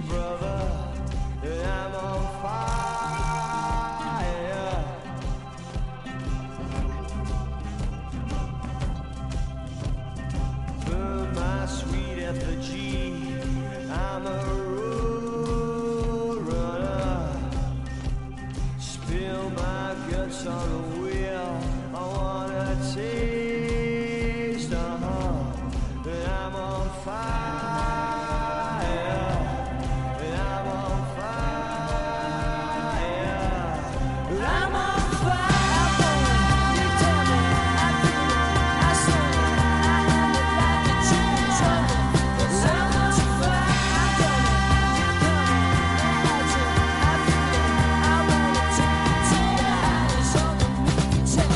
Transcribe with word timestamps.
brother, 0.00 0.92
that 1.42 1.66
I'm 1.66 1.94
on 1.94 2.42
fire. 2.42 3.15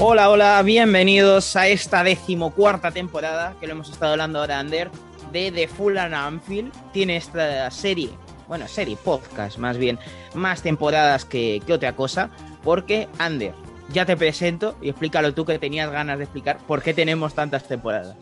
Hola, 0.02 0.30
hola, 0.30 0.62
bienvenidos 0.62 1.56
a 1.56 1.68
esta 1.68 2.02
decimocuarta 2.02 2.90
temporada, 2.90 3.54
que 3.60 3.66
lo 3.66 3.74
hemos 3.74 3.90
estado 3.90 4.12
hablando 4.12 4.38
ahora, 4.38 4.58
Ander, 4.58 4.90
de 5.30 5.52
The 5.52 5.68
Fulham 5.68 6.14
Anfield. 6.14 6.72
Tiene 6.90 7.18
esta 7.18 7.70
serie, 7.70 8.08
bueno, 8.48 8.66
serie, 8.66 8.96
podcast 8.96 9.58
más 9.58 9.76
bien, 9.76 9.98
más 10.34 10.62
temporadas 10.62 11.26
que, 11.26 11.60
que 11.66 11.74
otra 11.74 11.94
cosa, 11.96 12.30
porque, 12.64 13.08
Ander, 13.18 13.52
ya 13.92 14.06
te 14.06 14.16
presento 14.16 14.74
y 14.80 14.88
explícalo 14.88 15.34
tú 15.34 15.44
que 15.44 15.58
tenías 15.58 15.92
ganas 15.92 16.16
de 16.16 16.24
explicar 16.24 16.56
por 16.66 16.80
qué 16.80 16.94
tenemos 16.94 17.34
tantas 17.34 17.68
temporadas. 17.68 18.16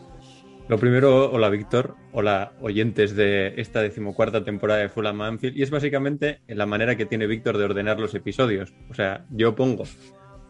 Lo 0.67 0.77
primero, 0.79 1.31
hola 1.31 1.49
Víctor, 1.49 1.95
hola 2.11 2.51
oyentes 2.59 3.15
de 3.15 3.53
esta 3.55 3.81
decimocuarta 3.81 4.43
temporada 4.43 4.81
de 4.81 4.89
Fulham 4.89 5.21
Anfield, 5.21 5.55
y 5.55 5.63
es 5.63 5.71
básicamente 5.71 6.41
la 6.47 6.65
manera 6.65 6.97
que 6.97 7.05
tiene 7.05 7.25
Víctor 7.25 7.57
de 7.57 7.63
ordenar 7.63 8.01
los 8.01 8.13
episodios. 8.15 8.73
O 8.89 8.93
sea, 8.93 9.25
yo 9.29 9.55
pongo 9.55 9.85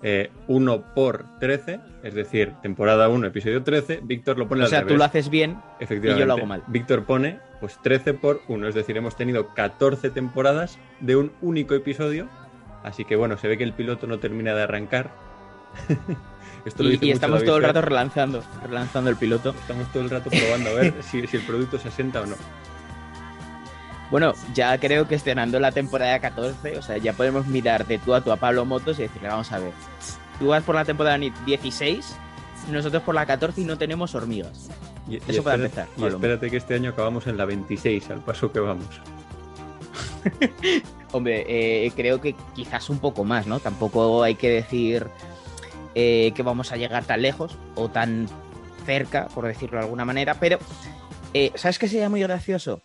eh, 0.02 0.31
1 0.47 0.94
por 0.95 1.25
13, 1.39 1.80
es 2.03 2.14
decir, 2.14 2.53
temporada 2.61 3.09
1, 3.09 3.28
episodio 3.28 3.64
13, 3.64 4.00
Víctor 4.03 4.38
lo 4.38 4.47
pone 4.47 4.61
O 4.61 4.64
al 4.66 4.69
sea, 4.69 4.80
revés. 4.80 4.94
tú 4.94 4.97
lo 4.97 5.03
haces 5.03 5.30
bien 5.30 5.58
Efectivamente. 5.80 6.17
y 6.17 6.19
yo 6.22 6.25
lo 6.25 6.33
hago 6.33 6.45
mal. 6.45 6.64
Víctor 6.67 7.03
pone 7.06 7.39
pues 7.59 7.78
13 7.81 8.14
por 8.14 8.41
1, 8.47 8.67
es 8.69 8.75
decir, 8.75 8.95
hemos 8.95 9.16
tenido 9.17 9.53
14 9.53 10.09
temporadas 10.09 10.80
de 11.02 11.16
un 11.17 11.31
único 11.41 11.73
episodio, 11.75 12.28
así 12.83 13.03
que 13.03 13.16
bueno, 13.17 13.38
se 13.38 13.47
ve 13.47 13.58
que 13.58 13.64
el 13.66 13.73
piloto 13.73 14.08
no 14.08 14.19
termina 14.19 14.53
de 14.53 14.64
arrancar. 14.64 15.11
Esto 16.66 16.84
lo 16.84 16.89
y, 16.91 17.00
y 17.02 17.11
estamos 17.11 17.44
todo 17.44 17.58
el 17.58 17.63
rato 17.63 17.81
relanzando, 17.81 18.44
relanzando 18.66 19.09
el 19.09 19.16
piloto. 19.16 19.52
Estamos 19.52 19.91
todo 19.91 20.03
el 20.03 20.09
rato 20.09 20.30
probando 20.30 20.69
a 20.69 20.73
ver 20.73 20.94
si, 21.03 21.25
si 21.28 21.38
el 21.38 21.44
producto 21.44 21.78
se 21.78 21.88
asenta 21.88 22.22
o 22.22 22.25
no. 22.25 22.36
Bueno, 24.12 24.34
ya 24.56 24.78
creo 24.80 25.08
que 25.08 25.16
estrenando 25.16 25.60
la 25.60 25.72
temporada 25.72 26.20
14, 26.20 26.78
o 26.78 26.81
sea, 26.81 26.97
ya 26.97 27.14
podemos 27.14 27.46
mirar 27.46 27.86
de 27.86 28.00
tú 28.00 28.14
a 28.16 28.22
tú 28.22 28.31
a 28.31 28.38
Pablo 28.38 28.66
Motos 28.66 28.97
y 29.00 29.03
decirle, 29.03 29.28
vamos 29.28 29.52
a 29.52 29.59
ver, 29.59 29.72
tú 30.40 30.47
vas 30.47 30.64
por 30.64 30.74
la 30.75 30.84
temporada 30.86 31.18
ni- 31.18 31.30
16, 31.46 32.16
nosotros 32.72 33.03
por 33.03 33.14
la 33.14 33.25
14 33.28 33.62
y 33.62 33.66
no 33.66 33.78
tenemos 33.78 34.16
hormigas. 34.16 34.69
Y- 35.08 35.16
y 35.18 35.22
Eso 35.28 35.44
para 35.44 35.58
empezar, 35.58 35.88
Y 35.98 36.06
espérate 36.06 36.50
que 36.50 36.58
este 36.58 36.74
año 36.75 36.90
acabamos 36.90 37.28
en 37.28 37.38
la 37.38 37.46
26, 37.46 38.09
al 38.09 38.22
paso 38.22 38.52
que 38.52 38.59
vamos. 38.59 38.88
Hombre, 41.12 41.46
eh, 41.86 41.92
creo 41.96 42.22
que 42.22 42.36
quizás 42.56 42.90
un 42.90 43.00
poco 43.00 43.24
más, 43.24 43.48
¿no? 43.48 43.59
Tampoco 43.59 44.22
hay 44.24 44.36
que 44.36 44.50
decir 44.50 45.08
eh, 45.96 46.31
que 46.36 46.44
vamos 46.44 46.72
a 46.72 46.78
llegar 46.78 47.03
tan 47.06 47.22
lejos 47.22 47.58
o 47.75 47.90
tan 47.90 48.28
cerca, 48.86 49.28
por 49.34 49.46
decirlo 49.46 49.78
de 49.80 49.84
alguna 49.86 50.06
manera, 50.06 50.36
pero 50.36 50.59
eh, 51.34 51.52
¿sabes 51.56 51.80
qué 51.80 51.88
sería 51.88 52.09
muy 52.09 52.22
gracioso? 52.22 52.81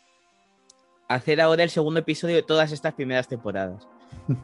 Hacer 1.14 1.40
ahora 1.40 1.62
el 1.62 1.70
segundo 1.70 2.00
episodio 2.00 2.34
de 2.36 2.42
todas 2.42 2.72
estas 2.72 2.94
primeras 2.94 3.28
temporadas. 3.28 3.86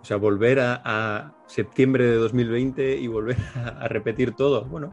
O 0.00 0.04
sea, 0.04 0.16
volver 0.16 0.60
a, 0.60 0.80
a 0.84 1.34
septiembre 1.46 2.04
de 2.06 2.16
2020 2.16 2.96
y 2.96 3.06
volver 3.08 3.36
a, 3.56 3.84
a 3.84 3.88
repetir 3.88 4.32
todo. 4.32 4.64
Bueno, 4.66 4.92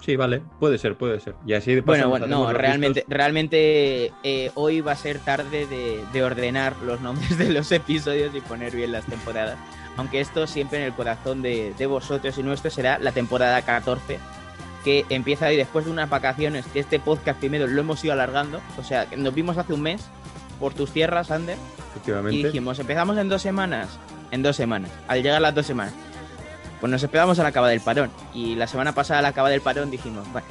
sí, 0.00 0.16
vale, 0.16 0.42
puede 0.60 0.78
ser, 0.78 0.96
puede 0.96 1.20
ser. 1.20 1.34
Y 1.46 1.52
así 1.54 1.74
de 1.74 1.80
Bueno, 1.82 2.08
bueno, 2.08 2.26
no, 2.26 2.52
realmente, 2.52 3.00
listos. 3.00 3.14
realmente 3.14 4.12
eh, 4.22 4.50
hoy 4.54 4.80
va 4.80 4.92
a 4.92 4.96
ser 4.96 5.18
tarde 5.18 5.66
de, 5.66 6.02
de 6.12 6.22
ordenar 6.24 6.74
los 6.84 7.00
nombres 7.00 7.36
de 7.38 7.50
los 7.50 7.70
episodios 7.72 8.34
y 8.34 8.40
poner 8.40 8.74
bien 8.74 8.92
las 8.92 9.04
temporadas. 9.06 9.58
Aunque 9.96 10.20
esto 10.20 10.46
siempre 10.46 10.78
en 10.78 10.84
el 10.84 10.92
corazón 10.94 11.42
de, 11.42 11.74
de 11.76 11.86
vosotros 11.86 12.38
y 12.38 12.42
nuestro 12.42 12.70
será 12.70 12.98
la 12.98 13.12
temporada 13.12 13.60
14, 13.62 14.18
que 14.84 15.04
empieza 15.10 15.48
hoy 15.48 15.56
después 15.56 15.84
de 15.84 15.90
unas 15.90 16.08
vacaciones, 16.08 16.66
que 16.66 16.80
este 16.80 16.98
podcast 16.98 17.38
primero 17.38 17.66
lo 17.66 17.80
hemos 17.80 18.02
ido 18.04 18.14
alargando. 18.14 18.60
O 18.78 18.84
sea, 18.84 19.06
nos 19.16 19.34
vimos 19.34 19.58
hace 19.58 19.74
un 19.74 19.82
mes 19.82 20.08
por 20.62 20.74
tus 20.74 20.92
tierras, 20.92 21.32
Ander, 21.32 21.56
y 21.58 21.90
Efectivamente. 21.90 22.46
dijimos, 22.46 22.78
empezamos 22.78 23.18
en 23.18 23.28
dos 23.28 23.42
semanas, 23.42 23.88
en 24.30 24.44
dos 24.44 24.54
semanas, 24.54 24.92
al 25.08 25.20
llegar 25.20 25.42
las 25.42 25.52
dos 25.52 25.66
semanas. 25.66 25.92
Pues 26.80 26.88
nos 26.88 27.02
esperamos 27.02 27.36
a 27.40 27.42
la 27.42 27.48
acaba 27.48 27.68
del 27.68 27.80
parón. 27.80 28.10
Y 28.32 28.54
la 28.54 28.68
semana 28.68 28.94
pasada, 28.94 29.18
a 29.18 29.22
la 29.22 29.28
acaba 29.28 29.50
del 29.50 29.60
parón, 29.60 29.90
dijimos, 29.90 30.24
bueno, 30.30 30.46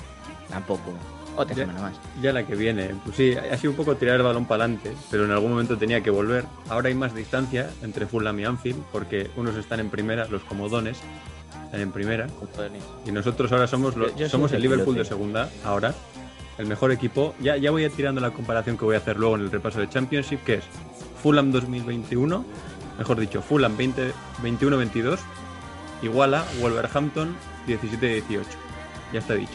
tampoco, 0.49 0.91
otra 1.37 1.55
Ya. 1.55 1.63
semana 1.63 1.81
más. 1.81 1.93
Ya 2.21 2.33
la 2.33 2.45
que 2.45 2.55
viene. 2.55 2.89
Pues 3.05 3.15
sí, 3.15 3.33
ha 3.37 3.55
sido 3.57 3.71
un 3.71 3.77
poco 3.77 3.95
tirar 3.95 4.17
el 4.17 4.23
balón 4.23 4.43
para 4.45 4.65
adelante, 4.65 4.91
pero 5.09 5.23
en 5.23 5.31
algún 5.31 5.51
momento 5.51 5.77
tenía 5.77 6.01
que 6.03 6.09
volver. 6.09 6.43
Ahora 6.67 6.89
hay 6.89 6.93
más 6.95 7.15
distancia 7.15 7.69
entre 7.81 8.05
Fulham 8.05 8.37
y 8.41 8.43
Anfield, 8.43 8.83
porque 8.91 9.31
unos 9.37 9.55
están 9.55 9.79
en 9.79 9.89
primera, 9.89 10.25
los 10.25 10.41
comodones 10.43 10.97
están 11.65 11.79
en 11.79 11.91
primera, 11.93 12.27
y 13.05 13.11
nosotros 13.13 13.49
ahora 13.53 13.65
somos, 13.65 13.95
los, 13.95 14.11
Yo- 14.11 14.17
yo 14.17 14.29
somos 14.29 14.51
el 14.51 14.61
Liverpool 14.61 14.95
de 14.95 15.05
segunda, 15.05 15.49
ahora. 15.63 15.93
El 16.57 16.67
mejor 16.67 16.91
equipo. 16.91 17.33
Ya, 17.39 17.57
ya 17.57 17.71
voy 17.71 17.83
a 17.83 17.85
ir 17.87 17.91
tirando 17.91 18.21
la 18.21 18.31
comparación 18.31 18.77
que 18.77 18.85
voy 18.85 18.95
a 18.95 18.99
hacer 18.99 19.17
luego 19.17 19.35
en 19.35 19.41
el 19.41 19.51
repaso 19.51 19.79
de 19.79 19.89
Championship, 19.89 20.43
que 20.43 20.55
es 20.55 20.63
Fulham 21.21 21.51
2021, 21.51 22.45
mejor 22.97 23.19
dicho, 23.19 23.41
Fulham 23.41 23.77
20 23.77 24.13
21-22, 24.43 25.19
igual 26.01 26.33
a 26.33 26.45
Wolverhampton 26.59 27.35
17-18. 27.67 28.43
Ya 29.13 29.19
está 29.19 29.35
dicho. 29.35 29.51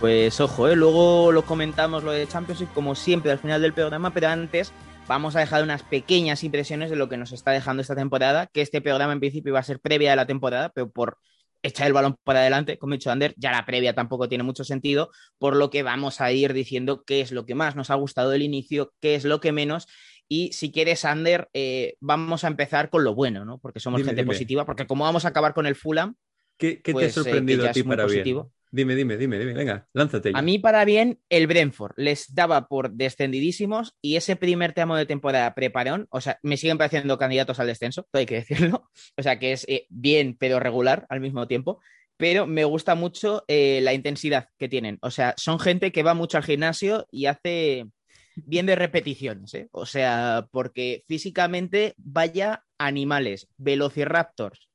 Pues 0.00 0.40
ojo, 0.40 0.68
¿eh? 0.68 0.76
luego 0.76 1.32
lo 1.32 1.42
comentamos 1.42 2.04
lo 2.04 2.12
de 2.12 2.26
Championship 2.26 2.68
como 2.74 2.94
siempre 2.94 3.32
al 3.32 3.38
final 3.38 3.62
del 3.62 3.72
programa, 3.72 4.12
pero 4.12 4.28
antes 4.28 4.72
vamos 5.06 5.36
a 5.36 5.40
dejar 5.40 5.62
unas 5.62 5.82
pequeñas 5.82 6.44
impresiones 6.44 6.90
de 6.90 6.96
lo 6.96 7.08
que 7.08 7.16
nos 7.16 7.32
está 7.32 7.52
dejando 7.52 7.80
esta 7.80 7.94
temporada, 7.94 8.46
que 8.52 8.60
este 8.60 8.80
programa 8.80 9.12
en 9.12 9.20
principio 9.20 9.50
iba 9.50 9.60
a 9.60 9.64
ser 9.64 9.80
previa 9.80 10.10
de 10.10 10.16
la 10.16 10.26
temporada, 10.26 10.70
pero 10.74 10.90
por 10.90 11.18
echar 11.64 11.88
el 11.88 11.92
balón 11.94 12.16
para 12.24 12.40
adelante, 12.40 12.78
como 12.78 12.94
ha 12.94 12.96
dicho 12.96 13.10
Ander, 13.10 13.34
ya 13.36 13.50
la 13.52 13.66
previa 13.66 13.94
tampoco 13.94 14.28
tiene 14.28 14.44
mucho 14.44 14.64
sentido, 14.64 15.10
por 15.38 15.56
lo 15.56 15.70
que 15.70 15.82
vamos 15.82 16.20
a 16.20 16.32
ir 16.32 16.52
diciendo 16.52 17.04
qué 17.04 17.20
es 17.22 17.32
lo 17.32 17.46
que 17.46 17.56
más 17.56 17.76
nos 17.76 17.90
ha 17.90 17.96
gustado 17.96 18.30
del 18.30 18.42
inicio, 18.42 18.92
qué 19.00 19.16
es 19.16 19.24
lo 19.24 19.40
que 19.40 19.52
menos. 19.52 19.86
Y 20.28 20.52
si 20.52 20.72
quieres, 20.72 21.04
Ander, 21.04 21.48
eh, 21.54 21.96
vamos 22.00 22.44
a 22.44 22.48
empezar 22.48 22.90
con 22.90 23.04
lo 23.04 23.14
bueno, 23.14 23.44
¿no? 23.44 23.58
Porque 23.58 23.80
somos 23.80 24.02
Dime, 24.02 24.04
gente 24.04 24.22
dime. 24.22 24.24
positiva, 24.24 24.64
porque 24.66 24.86
como 24.86 25.04
vamos 25.04 25.24
a 25.24 25.28
acabar 25.28 25.54
con 25.54 25.66
el 25.66 25.76
Fulham, 25.76 26.16
¿Qué, 26.56 26.82
qué 26.82 26.92
Pues, 26.92 27.04
te 27.06 27.06
eh, 27.06 27.10
ha 27.10 27.10
que 27.22 27.22
sorprendido 27.24 27.62
ya 27.62 27.70
a 27.70 27.72
ti 27.72 27.82
para 27.82 28.06
bien? 28.06 28.42
Dime, 28.74 28.96
dime, 28.96 29.16
dime, 29.16 29.38
dime. 29.38 29.52
Venga, 29.52 29.86
lánzate. 29.92 30.32
A 30.34 30.42
mí, 30.42 30.58
para 30.58 30.84
bien, 30.84 31.20
el 31.28 31.46
Brentford 31.46 31.92
les 31.96 32.34
daba 32.34 32.66
por 32.66 32.90
descendidísimos 32.90 33.94
y 34.02 34.16
ese 34.16 34.34
primer 34.34 34.72
tramo 34.72 34.96
de 34.96 35.06
temporada 35.06 35.54
preparón, 35.54 36.08
o 36.10 36.20
sea, 36.20 36.40
me 36.42 36.56
siguen 36.56 36.76
pareciendo 36.76 37.16
candidatos 37.16 37.60
al 37.60 37.68
descenso, 37.68 38.08
hay 38.12 38.26
que 38.26 38.34
decirlo. 38.34 38.90
O 39.16 39.22
sea, 39.22 39.38
que 39.38 39.52
es 39.52 39.64
eh, 39.68 39.86
bien, 39.90 40.36
pero 40.36 40.58
regular 40.58 41.06
al 41.08 41.20
mismo 41.20 41.46
tiempo. 41.46 41.80
Pero 42.16 42.48
me 42.48 42.64
gusta 42.64 42.96
mucho 42.96 43.44
eh, 43.46 43.78
la 43.80 43.94
intensidad 43.94 44.48
que 44.58 44.68
tienen. 44.68 44.98
O 45.02 45.12
sea, 45.12 45.34
son 45.36 45.60
gente 45.60 45.92
que 45.92 46.02
va 46.02 46.14
mucho 46.14 46.36
al 46.36 46.44
gimnasio 46.44 47.06
y 47.12 47.26
hace 47.26 47.86
bien 48.34 48.66
de 48.66 48.74
repeticiones. 48.74 49.54
¿eh? 49.54 49.68
O 49.70 49.86
sea, 49.86 50.48
porque 50.50 51.04
físicamente 51.06 51.94
vaya 51.96 52.64
animales, 52.76 53.46
velociraptors, 53.56 54.68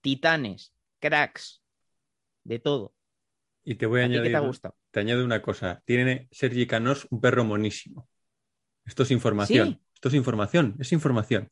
titanes, 0.00 0.74
cracks, 1.00 1.60
de 2.44 2.60
todo. 2.60 2.94
Y 3.64 3.76
te 3.76 3.86
voy 3.86 4.00
a, 4.00 4.04
¿A 4.04 4.06
ti 4.06 4.12
qué 4.12 4.16
añadir. 4.18 4.32
te 4.32 4.36
ha 4.36 4.40
gustado? 4.40 4.76
Te 4.90 5.00
añado 5.00 5.24
una 5.24 5.40
cosa. 5.42 5.82
Tiene 5.84 6.28
Sergi 6.32 6.66
Canós 6.66 7.06
un 7.10 7.20
perro 7.20 7.44
monísimo. 7.44 8.08
Esto 8.84 9.04
es 9.04 9.10
información. 9.10 9.68
¿Sí? 9.68 9.80
Esto 9.94 10.08
es 10.08 10.14
información. 10.14 10.76
Es 10.80 10.92
información. 10.92 11.48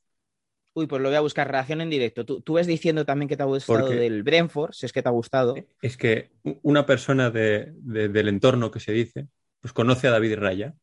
Uy, 0.75 0.87
pues 0.87 1.03
lo 1.03 1.09
voy 1.09 1.17
a 1.17 1.21
buscar 1.21 1.51
reacción 1.51 1.81
en 1.81 1.91
directo. 1.91 2.25
Tú, 2.25 2.41
tú 2.43 2.55
ves 2.55 2.67
diciendo 2.67 3.05
también 3.05 3.29
que 3.29 3.37
te 3.37 3.43
ha 3.43 3.47
gustado 3.47 3.81
Porque- 3.81 3.95
del 3.97 4.23
Brentford, 4.23 4.73
si 4.73 4.87
es 4.87 4.93
que 4.93 5.03
te 5.03 5.09
ha 5.09 5.12
gustado. 5.12 5.55
Es 5.83 5.97
que 5.97 6.31
una 6.62 6.87
persona 6.87 7.31
de- 7.31 7.73
de- 7.77 8.09
del 8.09 8.29
entorno 8.29 8.71
que 8.71 8.81
se 8.81 8.93
dice, 8.93 9.29
pues 9.61 9.73
conoce 9.73 10.09
a 10.09 10.12
David 10.12 10.37
Raya. 10.37 10.75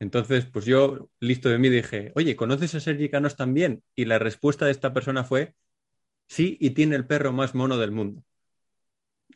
Entonces, 0.00 0.46
pues 0.46 0.64
yo, 0.64 1.10
listo 1.20 1.48
de 1.48 1.58
mí, 1.58 1.68
dije, 1.68 2.12
oye, 2.14 2.36
¿conoces 2.36 2.74
a 2.74 2.80
Sergi 2.80 3.08
Canós 3.08 3.36
también? 3.36 3.82
Y 3.94 4.04
la 4.04 4.18
respuesta 4.18 4.64
de 4.64 4.70
esta 4.70 4.92
persona 4.94 5.24
fue, 5.24 5.54
sí, 6.26 6.56
y 6.60 6.70
tiene 6.70 6.94
el 6.96 7.06
perro 7.06 7.32
más 7.32 7.54
mono 7.54 7.76
del 7.78 7.90
mundo. 7.90 8.22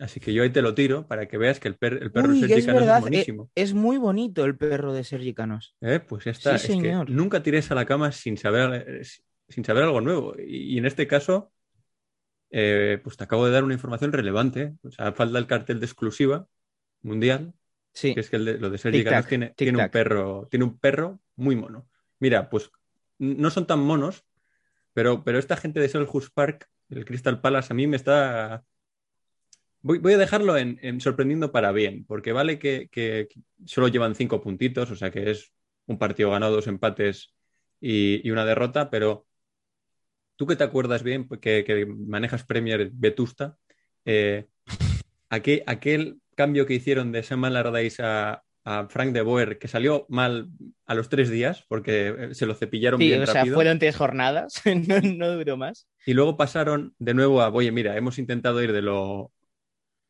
Así 0.03 0.19
que 0.19 0.33
yo 0.35 0.43
ahí 0.43 0.51
te 0.51 0.63
lo 0.63 0.75
tiro 0.75 1.07
para 1.07 1.29
que 1.29 1.39
veas 1.39 1.61
que 1.61 1.69
el, 1.69 1.77
per- 1.77 2.03
el 2.03 2.11
perro 2.11 2.31
Uy, 2.31 2.41
que 2.41 2.49
Sergi 2.49 2.61
es 2.61 2.67
Canos 2.67 2.81
verdad, 2.81 2.97
es 2.97 3.01
buenísimo. 3.03 3.51
es 3.55 3.73
muy 3.73 3.99
bonito 3.99 4.45
el 4.45 4.57
perro 4.57 4.93
de 4.93 5.05
Sergi 5.05 5.33
Canos. 5.33 5.77
Eh, 5.81 6.01
Pues 6.01 6.25
ya 6.25 6.33
está. 6.33 6.59
Sí, 6.59 6.67
es 6.73 6.77
que 6.77 6.83
señor. 6.83 7.09
nunca 7.09 7.43
tires 7.43 7.71
a 7.71 7.77
la 7.77 7.87
cama 7.87 8.11
sin 8.11 8.37
saber, 8.37 9.03
sin 9.49 9.65
saber 9.65 9.85
algo 9.85 10.01
nuevo. 10.01 10.35
Y, 10.39 10.75
y 10.75 10.79
en 10.79 10.87
este 10.87 11.07
caso, 11.07 11.53
eh, 12.51 13.01
pues 13.03 13.17
te 13.17 13.25
acabo 13.25 13.47
de 13.47 13.53
dar 13.53 13.65
una 13.65 13.75
información 13.75 14.13
relevante. 14.13 14.75
O 14.83 14.91
sea, 14.91 15.13
falta 15.13 15.39
el 15.39 15.47
cartel 15.47 15.79
de 15.81 15.87
exclusiva 15.87 16.47
mundial, 17.03 17.55
Sí, 17.95 18.15
que 18.15 18.21
es 18.21 18.31
que 18.31 18.37
el 18.37 18.45
de- 18.45 18.59
lo 18.59 18.71
de 18.71 18.79
Sergi 18.79 19.05
Canos 19.05 19.27
tiene, 19.27 19.51
tiene 19.57 19.83
un 19.83 19.91
perro, 19.91 20.49
tiene 20.51 20.65
un 20.65 20.79
perro 20.79 21.21
muy 21.37 21.57
mono. 21.57 21.89
Mira, 22.19 22.49
pues 22.51 22.71
no 23.19 23.51
son 23.51 23.67
tan 23.67 23.81
monos, 23.81 24.25
pero, 24.95 25.23
pero 25.25 25.39
esta 25.39 25.57
gente 25.57 25.79
de 25.79 25.89
Selhurst 25.89 26.33
Park, 26.35 26.69
el 26.91 27.05
Crystal 27.05 27.41
Palace, 27.41 27.73
a 27.73 27.77
mí 27.77 27.87
me 27.87 27.97
está. 27.97 28.65
Voy, 29.83 29.99
voy 29.99 30.13
a 30.15 30.19
dejarlo 30.19 30.57
en, 30.57 30.79
en 30.83 31.01
sorprendiendo 31.01 31.53
para 31.53 31.73
bien, 31.73 32.05
porque 32.07 32.33
vale 32.33 32.59
que, 32.59 32.89
que 32.91 33.29
solo 33.65 33.89
llevan 33.89 34.15
cinco 34.15 34.41
puntitos, 34.41 34.91
o 34.91 34.97
sea 34.97 35.11
que 35.11 35.31
es 35.31 35.53
un 35.87 35.99
partido 35.99 36.31
ganado, 36.31 36.55
dos 36.55 36.67
empates 36.67 37.35
y, 37.81 38.27
y 38.27 38.31
una 38.31 38.45
derrota, 38.45 38.91
pero 38.91 39.27
tú 40.37 40.47
que 40.47 40.57
te 40.57 40.65
acuerdas 40.65 41.03
bien, 41.03 41.29
que, 41.29 41.65
que 41.65 41.87
manejas 41.87 42.45
Premier 42.45 42.91
Vetusta, 42.93 43.57
eh, 44.05 44.47
aquel, 45.29 45.63
aquel 45.67 46.19
cambio 46.35 46.67
que 46.67 46.75
hicieron 46.75 47.13
de 47.13 47.23
Sam 47.23 47.45
Allardyce 47.45 48.03
a, 48.03 48.43
a 48.65 48.87
Frank 48.89 49.13
de 49.13 49.23
Boer, 49.23 49.59
que 49.59 49.69
salió 49.69 50.07
mal 50.09 50.49
a 50.87 50.95
los 50.95 51.09
tres 51.09 51.31
días, 51.31 51.65
porque 51.69 52.09
eh, 52.09 52.35
se 52.35 52.47
lo 52.47 52.55
cepillaron 52.55 53.01
Sí, 53.01 53.07
bien 53.07 53.23
o 53.23 53.27
sea, 53.27 53.45
fueron 53.47 53.79
tres 53.79 53.97
jornadas, 53.97 54.63
no, 54.89 55.01
no 55.01 55.33
duró 55.33 55.57
más. 55.57 55.89
Y 56.07 56.15
luego 56.15 56.37
pasaron 56.37 56.95
de 56.99 57.15
nuevo 57.15 57.43
a, 57.43 57.49
oye, 57.49 57.73
mira, 57.73 57.97
hemos 57.97 58.19
intentado 58.19 58.63
ir 58.63 58.73
de 58.73 58.83
lo. 58.83 59.33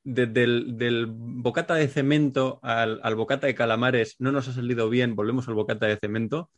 De- 0.05 0.27
del, 0.27 0.77
del 0.79 1.07
bocata 1.09 1.75
de 1.75 1.89
cemento 1.89 2.59
al, 2.63 3.01
bocata 3.15 3.47
de 3.47 3.55
calamares, 3.55 4.17
no 4.19 4.33
nos 4.33 4.49
ha 4.49 4.53
salido 4.53 4.89
bien, 4.91 5.15
volvemos 5.17 5.49
al 5.49 5.55
bocata 5.55 5.87
de 5.87 5.97
cemento. 5.99 6.51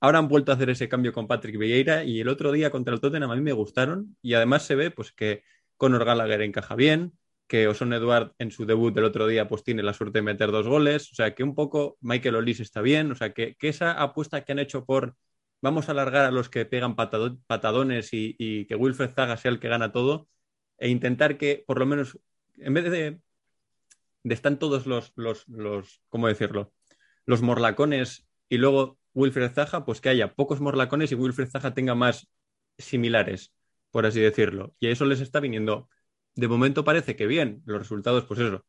Ahora 0.00 0.18
han 0.18 0.28
vuelto 0.28 0.50
a 0.52 0.56
hacer 0.56 0.70
ese 0.70 0.88
cambio 0.88 1.12
con 1.12 1.28
Patrick 1.28 1.56
Vieira 1.58 2.04
y 2.04 2.20
el 2.20 2.28
otro 2.28 2.50
día 2.52 2.70
contra 2.70 2.92
el 2.94 3.00
Tottenham 3.00 3.30
a 3.30 3.36
mí 3.36 3.40
me 3.42 3.52
gustaron 3.52 4.16
y 4.20 4.34
además 4.34 4.64
se 4.64 4.74
ve 4.74 4.90
pues 4.90 5.12
que 5.12 5.42
Conor 5.76 6.04
Gallagher 6.04 6.42
encaja 6.42 6.74
bien, 6.74 7.12
que 7.46 7.68
Oson 7.68 7.92
Edward 7.92 8.32
en 8.38 8.50
su 8.50 8.66
debut 8.66 8.92
del 8.94 9.04
otro 9.04 9.26
día 9.28 9.46
pues 9.48 9.62
tiene 9.62 9.82
la 9.82 9.92
suerte 9.94 10.18
de 10.18 10.22
meter 10.22 10.50
dos 10.50 10.66
goles, 10.66 11.10
o 11.12 11.14
sea 11.14 11.34
que 11.34 11.44
un 11.44 11.54
poco 11.54 11.98
Michael 12.00 12.36
Olise 12.36 12.62
está 12.64 12.80
bien, 12.80 13.12
o 13.12 13.14
sea 13.14 13.32
que, 13.32 13.54
que 13.56 13.68
esa 13.68 13.92
apuesta 13.92 14.44
que 14.44 14.52
han 14.52 14.58
hecho 14.58 14.84
por 14.84 15.14
vamos 15.60 15.88
a 15.88 15.92
alargar 15.92 16.24
a 16.24 16.30
los 16.32 16.48
que 16.48 16.64
pegan 16.66 16.96
patado- 16.96 17.38
patadones 17.46 18.12
y, 18.12 18.34
y 18.38 18.66
que 18.66 18.74
Wilfred 18.74 19.10
Zaga 19.10 19.36
sea 19.36 19.50
el 19.52 19.60
que 19.60 19.68
gana 19.68 19.92
todo 19.92 20.28
e 20.78 20.88
intentar 20.88 21.38
que 21.38 21.62
por 21.66 21.78
lo 21.78 21.86
menos 21.86 22.18
en 22.64 22.74
vez 22.74 22.90
de, 22.90 23.20
de 24.22 24.34
están 24.34 24.58
todos 24.58 24.86
los, 24.86 25.12
los, 25.16 25.46
los, 25.48 26.02
¿cómo 26.08 26.28
decirlo? 26.28 26.72
Los 27.26 27.42
morlacones 27.42 28.26
y 28.48 28.58
luego 28.58 28.98
Wilfred 29.14 29.52
Zaha, 29.52 29.84
pues 29.84 30.00
que 30.00 30.08
haya 30.08 30.34
pocos 30.34 30.60
morlacones 30.60 31.12
y 31.12 31.14
Wilfred 31.14 31.48
Zaha 31.48 31.74
tenga 31.74 31.94
más 31.94 32.28
similares, 32.78 33.52
por 33.90 34.06
así 34.06 34.20
decirlo. 34.20 34.74
Y 34.80 34.86
a 34.86 34.90
eso 34.90 35.04
les 35.04 35.20
está 35.20 35.40
viniendo. 35.40 35.88
De 36.34 36.48
momento 36.48 36.84
parece 36.84 37.16
que 37.16 37.26
bien. 37.26 37.62
Los 37.66 37.80
resultados, 37.80 38.24
pues 38.24 38.40
eso, 38.40 38.64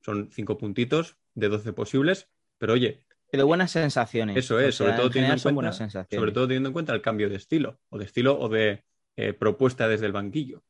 son 0.00 0.30
cinco 0.32 0.58
puntitos 0.58 1.16
de 1.34 1.48
12 1.48 1.72
posibles, 1.72 2.28
pero 2.58 2.74
oye, 2.74 3.04
Pero 3.30 3.46
buenas 3.46 3.70
sensaciones. 3.70 4.36
eso 4.36 4.56
O 4.56 4.60
es, 4.60 4.74
sobre 4.74 4.92
sea, 4.92 4.96
todo, 4.96 5.06
en 5.06 5.12
teniendo 5.12 5.48
en 5.48 5.54
cuenta, 5.54 5.72
sobre 5.88 6.32
todo 6.32 6.46
teniendo 6.46 6.68
en 6.68 6.72
cuenta 6.72 6.94
el 6.94 7.02
cambio 7.02 7.28
de 7.28 7.36
estilo, 7.36 7.80
o 7.88 7.98
de 7.98 8.04
estilo 8.04 8.38
o 8.38 8.48
de 8.48 8.84
eh, 9.16 9.32
propuesta 9.32 9.88
desde 9.88 10.06
el 10.06 10.12
banquillo. 10.12 10.62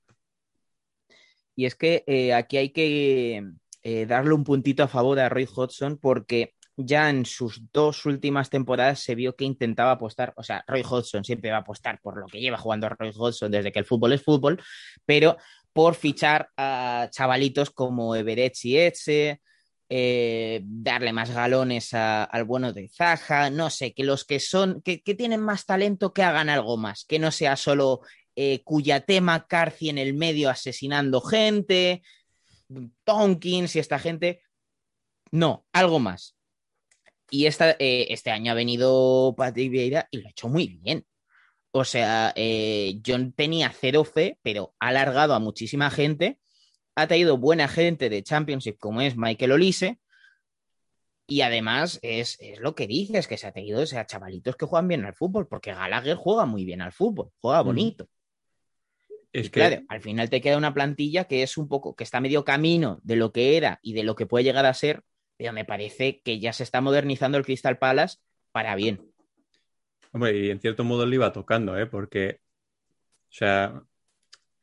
Y 1.56 1.66
es 1.66 1.74
que 1.74 2.04
eh, 2.06 2.32
aquí 2.34 2.56
hay 2.56 2.70
que 2.70 3.42
eh, 3.82 4.06
darle 4.06 4.34
un 4.34 4.44
puntito 4.44 4.82
a 4.82 4.88
favor 4.88 5.18
a 5.20 5.28
Roy 5.28 5.48
Hodgson 5.52 5.98
porque 5.98 6.54
ya 6.76 7.10
en 7.10 7.26
sus 7.26 7.60
dos 7.72 8.06
últimas 8.06 8.48
temporadas 8.48 9.00
se 9.00 9.14
vio 9.14 9.36
que 9.36 9.44
intentaba 9.44 9.92
apostar, 9.92 10.32
o 10.36 10.42
sea, 10.42 10.64
Roy 10.66 10.82
Hodgson 10.88 11.24
siempre 11.24 11.50
va 11.50 11.58
a 11.58 11.60
apostar 11.60 12.00
por 12.00 12.18
lo 12.18 12.26
que 12.26 12.40
lleva 12.40 12.56
jugando 12.56 12.88
Roy 12.88 13.12
Hodgson 13.14 13.50
desde 13.50 13.72
que 13.72 13.78
el 13.80 13.84
fútbol 13.84 14.12
es 14.14 14.22
fútbol, 14.22 14.62
pero 15.04 15.36
por 15.72 15.94
fichar 15.94 16.48
a 16.56 17.08
chavalitos 17.10 17.70
como 17.70 18.14
Everett 18.16 18.54
y 18.64 18.76
eh, 19.92 20.60
darle 20.62 21.12
más 21.12 21.30
galones 21.32 21.92
a- 21.94 22.22
al 22.24 22.44
bueno 22.44 22.72
de 22.72 22.88
Zaha, 22.88 23.50
no 23.50 23.70
sé, 23.70 23.92
que 23.92 24.04
los 24.04 24.24
que 24.24 24.38
son, 24.38 24.82
que, 24.82 25.02
que 25.02 25.14
tienen 25.16 25.40
más 25.40 25.66
talento, 25.66 26.12
que 26.12 26.22
hagan 26.22 26.48
algo 26.48 26.76
más, 26.76 27.04
que 27.04 27.18
no 27.18 27.32
sea 27.32 27.56
solo 27.56 28.00
eh, 28.42 28.62
Cuyate 28.64 29.20
McCarthy 29.20 29.90
en 29.90 29.98
el 29.98 30.14
medio 30.14 30.48
asesinando 30.48 31.20
gente, 31.20 32.02
Tonkins 33.04 33.76
y 33.76 33.80
esta 33.80 33.98
gente. 33.98 34.40
No, 35.30 35.66
algo 35.74 35.98
más. 35.98 36.38
Y 37.30 37.44
esta, 37.44 37.72
eh, 37.72 38.06
este 38.08 38.30
año 38.30 38.52
ha 38.52 38.54
venido 38.54 39.34
Patrick 39.36 39.70
Vieira 39.70 40.08
y 40.10 40.22
lo 40.22 40.26
ha 40.26 40.30
hecho 40.30 40.48
muy 40.48 40.68
bien. 40.68 41.04
O 41.70 41.84
sea, 41.84 42.32
eh, 42.34 42.98
yo 43.02 43.18
tenía 43.32 43.70
cero 43.78 44.04
fe, 44.04 44.38
pero 44.40 44.74
ha 44.80 44.88
alargado 44.88 45.34
a 45.34 45.38
muchísima 45.38 45.90
gente. 45.90 46.38
Ha 46.94 47.08
traído 47.08 47.36
buena 47.36 47.68
gente 47.68 48.08
de 48.08 48.22
Championship 48.22 48.78
como 48.78 49.02
es 49.02 49.18
Michael 49.18 49.52
Olise. 49.52 50.00
Y 51.28 51.42
además 51.42 51.98
es, 52.00 52.38
es 52.40 52.58
lo 52.58 52.74
que 52.74 52.86
dices, 52.86 53.28
que 53.28 53.36
se 53.36 53.46
ha 53.46 53.52
traído 53.52 53.82
o 53.82 53.86
sea, 53.86 54.06
chavalitos 54.06 54.56
que 54.56 54.64
juegan 54.64 54.88
bien 54.88 55.04
al 55.04 55.14
fútbol, 55.14 55.46
porque 55.46 55.74
Gallagher 55.74 56.16
juega 56.16 56.46
muy 56.46 56.64
bien 56.64 56.80
al 56.80 56.92
fútbol, 56.92 57.30
juega 57.38 57.62
Mm. 57.62 57.66
Es 59.32 59.46
Y 59.46 59.50
que 59.50 59.60
claro, 59.60 59.82
al 59.88 60.00
final 60.00 60.30
te 60.30 60.40
queda 60.40 60.56
una 60.56 60.74
plantilla 60.74 61.24
que 61.24 61.42
es 61.42 61.56
un 61.56 61.68
poco, 61.68 61.94
que 61.94 62.04
está 62.04 62.20
medio 62.20 62.44
camino 62.44 63.00
de 63.02 63.16
lo 63.16 63.32
que 63.32 63.56
era 63.56 63.78
y 63.82 63.92
de 63.92 64.02
lo 64.02 64.14
que 64.16 64.26
puede 64.26 64.44
llegar 64.44 64.66
a 64.66 64.74
ser, 64.74 65.02
pero 65.36 65.52
me 65.52 65.64
parece 65.64 66.20
que 66.20 66.38
ya 66.38 66.52
se 66.52 66.62
está 66.62 66.80
modernizando 66.80 67.38
el 67.38 67.44
Crystal 67.44 67.78
Palace 67.78 68.18
para 68.52 68.74
bien. 68.74 69.00
Hombre, 70.12 70.36
y 70.36 70.50
en 70.50 70.60
cierto 70.60 70.84
modo 70.84 71.06
le 71.06 71.14
iba 71.14 71.32
tocando, 71.32 71.78
¿eh? 71.78 71.86
Porque, 71.86 72.40
o 73.30 73.32
sea, 73.32 73.84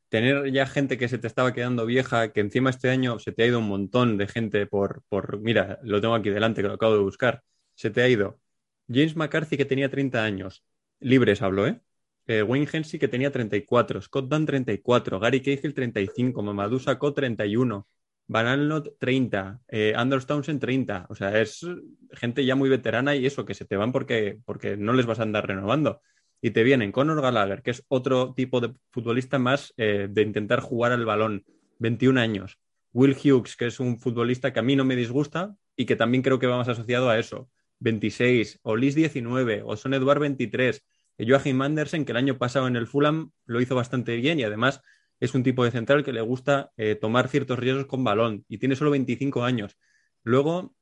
tener 0.09 0.51
ya 0.51 0.65
gente 0.67 0.97
que 0.97 1.07
se 1.07 1.17
te 1.17 1.27
estaba 1.27 1.53
quedando 1.53 1.85
vieja, 1.85 2.31
que 2.33 2.41
encima 2.41 2.69
este 2.69 2.89
año 2.89 3.19
se 3.19 3.31
te 3.31 3.43
ha 3.43 3.47
ido 3.47 3.59
un 3.59 3.67
montón 3.67 4.17
de 4.17 4.27
gente 4.27 4.67
por, 4.67 5.03
por, 5.09 5.39
mira, 5.39 5.79
lo 5.83 6.01
tengo 6.01 6.15
aquí 6.15 6.29
delante, 6.29 6.61
que 6.61 6.67
lo 6.67 6.75
acabo 6.75 6.93
de 6.93 6.99
buscar, 6.99 7.43
se 7.75 7.89
te 7.89 8.01
ha 8.01 8.09
ido 8.09 8.39
James 8.87 9.15
McCarthy, 9.15 9.57
que 9.57 9.65
tenía 9.65 9.89
30 9.89 10.23
años, 10.23 10.63
libres 10.99 11.41
hablo, 11.41 11.67
¿eh? 11.67 11.81
Eh, 12.27 12.43
Wayne 12.43 12.67
Hensey, 12.71 12.99
que 12.99 13.07
tenía 13.07 13.31
34, 13.31 14.01
Scott 14.01 14.27
Dunn 14.27 14.45
34, 14.45 15.19
Gary 15.19 15.41
Cahill 15.41 15.73
35, 15.73 16.43
Mamadou 16.43 16.77
Sakho 16.79 17.13
31, 17.13 17.87
Van 18.27 18.45
Aanholt 18.45 18.89
30, 18.99 19.61
eh, 19.69 19.93
Anders 19.95 20.25
Townsend 20.25 20.59
30. 20.59 21.07
O 21.09 21.15
sea, 21.15 21.39
es 21.39 21.65
gente 22.11 22.43
ya 22.43 22.55
muy 22.55 22.69
veterana 22.69 23.15
y 23.15 23.25
eso, 23.25 23.45
que 23.45 23.53
se 23.53 23.63
te 23.63 23.77
van 23.77 23.93
porque, 23.93 24.39
porque 24.45 24.75
no 24.75 24.91
les 24.91 25.05
vas 25.05 25.19
a 25.19 25.23
andar 25.23 25.47
renovando. 25.47 26.01
Y 26.41 26.51
te 26.51 26.63
vienen 26.63 26.91
Conor 26.91 27.21
Gallagher, 27.21 27.61
que 27.63 27.71
es 27.71 27.83
otro 27.87 28.33
tipo 28.35 28.59
de 28.59 28.73
futbolista 28.91 29.39
más 29.39 29.73
eh, 29.77 30.07
de 30.09 30.21
intentar 30.21 30.59
jugar 30.59 30.91
al 30.91 31.05
balón, 31.05 31.45
21 31.79 32.19
años. 32.19 32.59
Will 32.91 33.15
Hughes, 33.15 33.55
que 33.55 33.67
es 33.67 33.79
un 33.79 33.99
futbolista 33.99 34.51
que 34.51 34.59
a 34.59 34.63
mí 34.63 34.75
no 34.75 34.83
me 34.83 34.95
disgusta 34.95 35.55
y 35.75 35.85
que 35.85 35.95
también 35.95 36.21
creo 36.23 36.39
que 36.39 36.47
va 36.47 36.57
más 36.57 36.67
asociado 36.67 37.09
a 37.09 37.17
eso, 37.17 37.49
26. 37.79 38.59
Olis 38.63 38.95
19, 38.95 39.63
Son 39.77 39.93
Eduard 39.93 40.19
23. 40.19 40.83
Joachim 41.25 41.61
Andersen, 41.61 42.05
que 42.05 42.11
el 42.11 42.17
año 42.17 42.37
pasado 42.37 42.67
en 42.67 42.75
el 42.75 42.87
Fulham 42.87 43.31
lo 43.45 43.61
hizo 43.61 43.75
bastante 43.75 44.15
bien 44.17 44.39
y 44.39 44.43
además 44.43 44.81
es 45.19 45.33
un 45.33 45.43
tipo 45.43 45.63
de 45.63 45.71
central 45.71 46.03
que 46.03 46.13
le 46.13 46.21
gusta 46.21 46.71
eh, 46.77 46.95
tomar 46.95 47.27
ciertos 47.27 47.57
riesgos 47.57 47.87
con 47.87 48.03
balón 48.03 48.45
y 48.47 48.59
tiene 48.59 48.75
solo 48.75 48.91
25 48.91 49.43
años. 49.43 49.77
Luego 50.23 50.75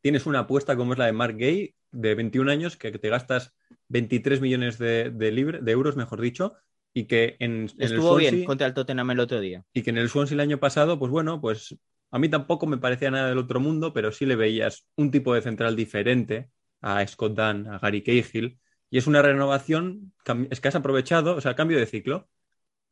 tienes 0.00 0.26
una 0.26 0.40
apuesta 0.40 0.76
como 0.76 0.92
es 0.92 0.98
la 0.98 1.06
de 1.06 1.12
Mark 1.12 1.36
Gay, 1.36 1.74
de 1.92 2.14
21 2.14 2.50
años, 2.50 2.76
que 2.76 2.90
te 2.92 3.08
gastas 3.08 3.54
23 3.88 4.40
millones 4.40 4.78
de, 4.78 5.10
de, 5.10 5.32
libre, 5.32 5.60
de 5.62 5.72
euros, 5.72 5.96
mejor 5.96 6.20
dicho, 6.20 6.54
y 6.92 7.04
que 7.04 7.36
en, 7.38 7.52
en 7.52 7.70
Estuvo 7.78 7.88
el 7.88 8.00
Swansea, 8.00 8.30
bien 8.30 8.44
contra 8.44 8.66
el 8.66 8.74
Tottenham 8.74 9.10
el 9.10 9.20
otro 9.20 9.40
día. 9.40 9.64
Y 9.72 9.82
que 9.82 9.90
en 9.90 9.98
el 9.98 10.08
Swansea 10.08 10.34
el 10.34 10.40
año 10.40 10.58
pasado, 10.58 10.98
pues 10.98 11.10
bueno, 11.10 11.40
pues 11.40 11.76
a 12.10 12.18
mí 12.18 12.28
tampoco 12.28 12.66
me 12.66 12.78
parecía 12.78 13.10
nada 13.10 13.28
del 13.28 13.38
otro 13.38 13.60
mundo, 13.60 13.92
pero 13.92 14.12
sí 14.12 14.26
le 14.26 14.36
veías 14.36 14.86
un 14.96 15.10
tipo 15.10 15.34
de 15.34 15.42
central 15.42 15.76
diferente 15.76 16.50
a 16.80 17.06
Scott 17.06 17.34
Dunn, 17.36 17.66
a 17.66 17.78
Gary 17.78 18.02
Cahill, 18.02 18.58
y 18.90 18.98
es 18.98 19.06
una 19.06 19.22
renovación, 19.22 20.12
es 20.50 20.60
que 20.60 20.68
has 20.68 20.74
aprovechado, 20.74 21.36
o 21.36 21.40
sea, 21.40 21.56
cambio 21.56 21.78
de 21.78 21.86
ciclo. 21.86 22.28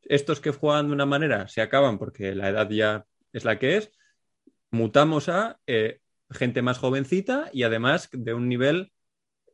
Estos 0.03 0.41
que 0.41 0.51
juegan 0.51 0.89
de 0.89 0.93
una 0.93 1.07
manera 1.07 1.49
se 1.49 1.63
acaban 1.63 1.99
porque 1.99 2.35
la 2.35 2.51
edad 2.51 2.69
ya 2.71 3.07
es 3.33 3.45
la 3.45 3.59
que 3.59 3.77
es, 3.77 3.91
mutamos 4.71 5.29
a 5.29 5.61
eh, 5.67 6.01
gente 6.31 6.63
más 6.63 6.79
jovencita 6.79 7.49
y 7.53 7.63
además 7.63 8.09
de 8.13 8.35
un 8.35 8.49
nivel, 8.49 8.93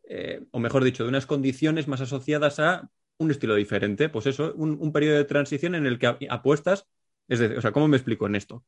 eh, 0.09 0.43
o 0.51 0.59
mejor 0.59 0.83
dicho, 0.83 1.05
de 1.05 1.11
unas 1.11 1.27
condiciones 1.27 1.89
más 1.89 2.01
asociadas 2.01 2.59
a 2.59 2.91
un 3.19 3.31
estilo 3.31 3.55
diferente. 3.55 4.09
Pues 4.09 4.27
eso, 4.27 4.55
un, 4.57 4.79
un 4.81 4.93
periodo 4.93 5.19
de 5.19 5.25
transición 5.25 5.75
en 5.75 5.87
el 5.87 5.99
que 5.99 6.17
apuestas, 6.31 6.89
es 7.29 7.39
decir, 7.39 7.59
o 7.59 7.61
sea, 7.61 7.73
¿cómo 7.73 7.87
me 7.87 7.97
explico 7.97 8.27
en 8.27 8.35
esto? 8.35 8.65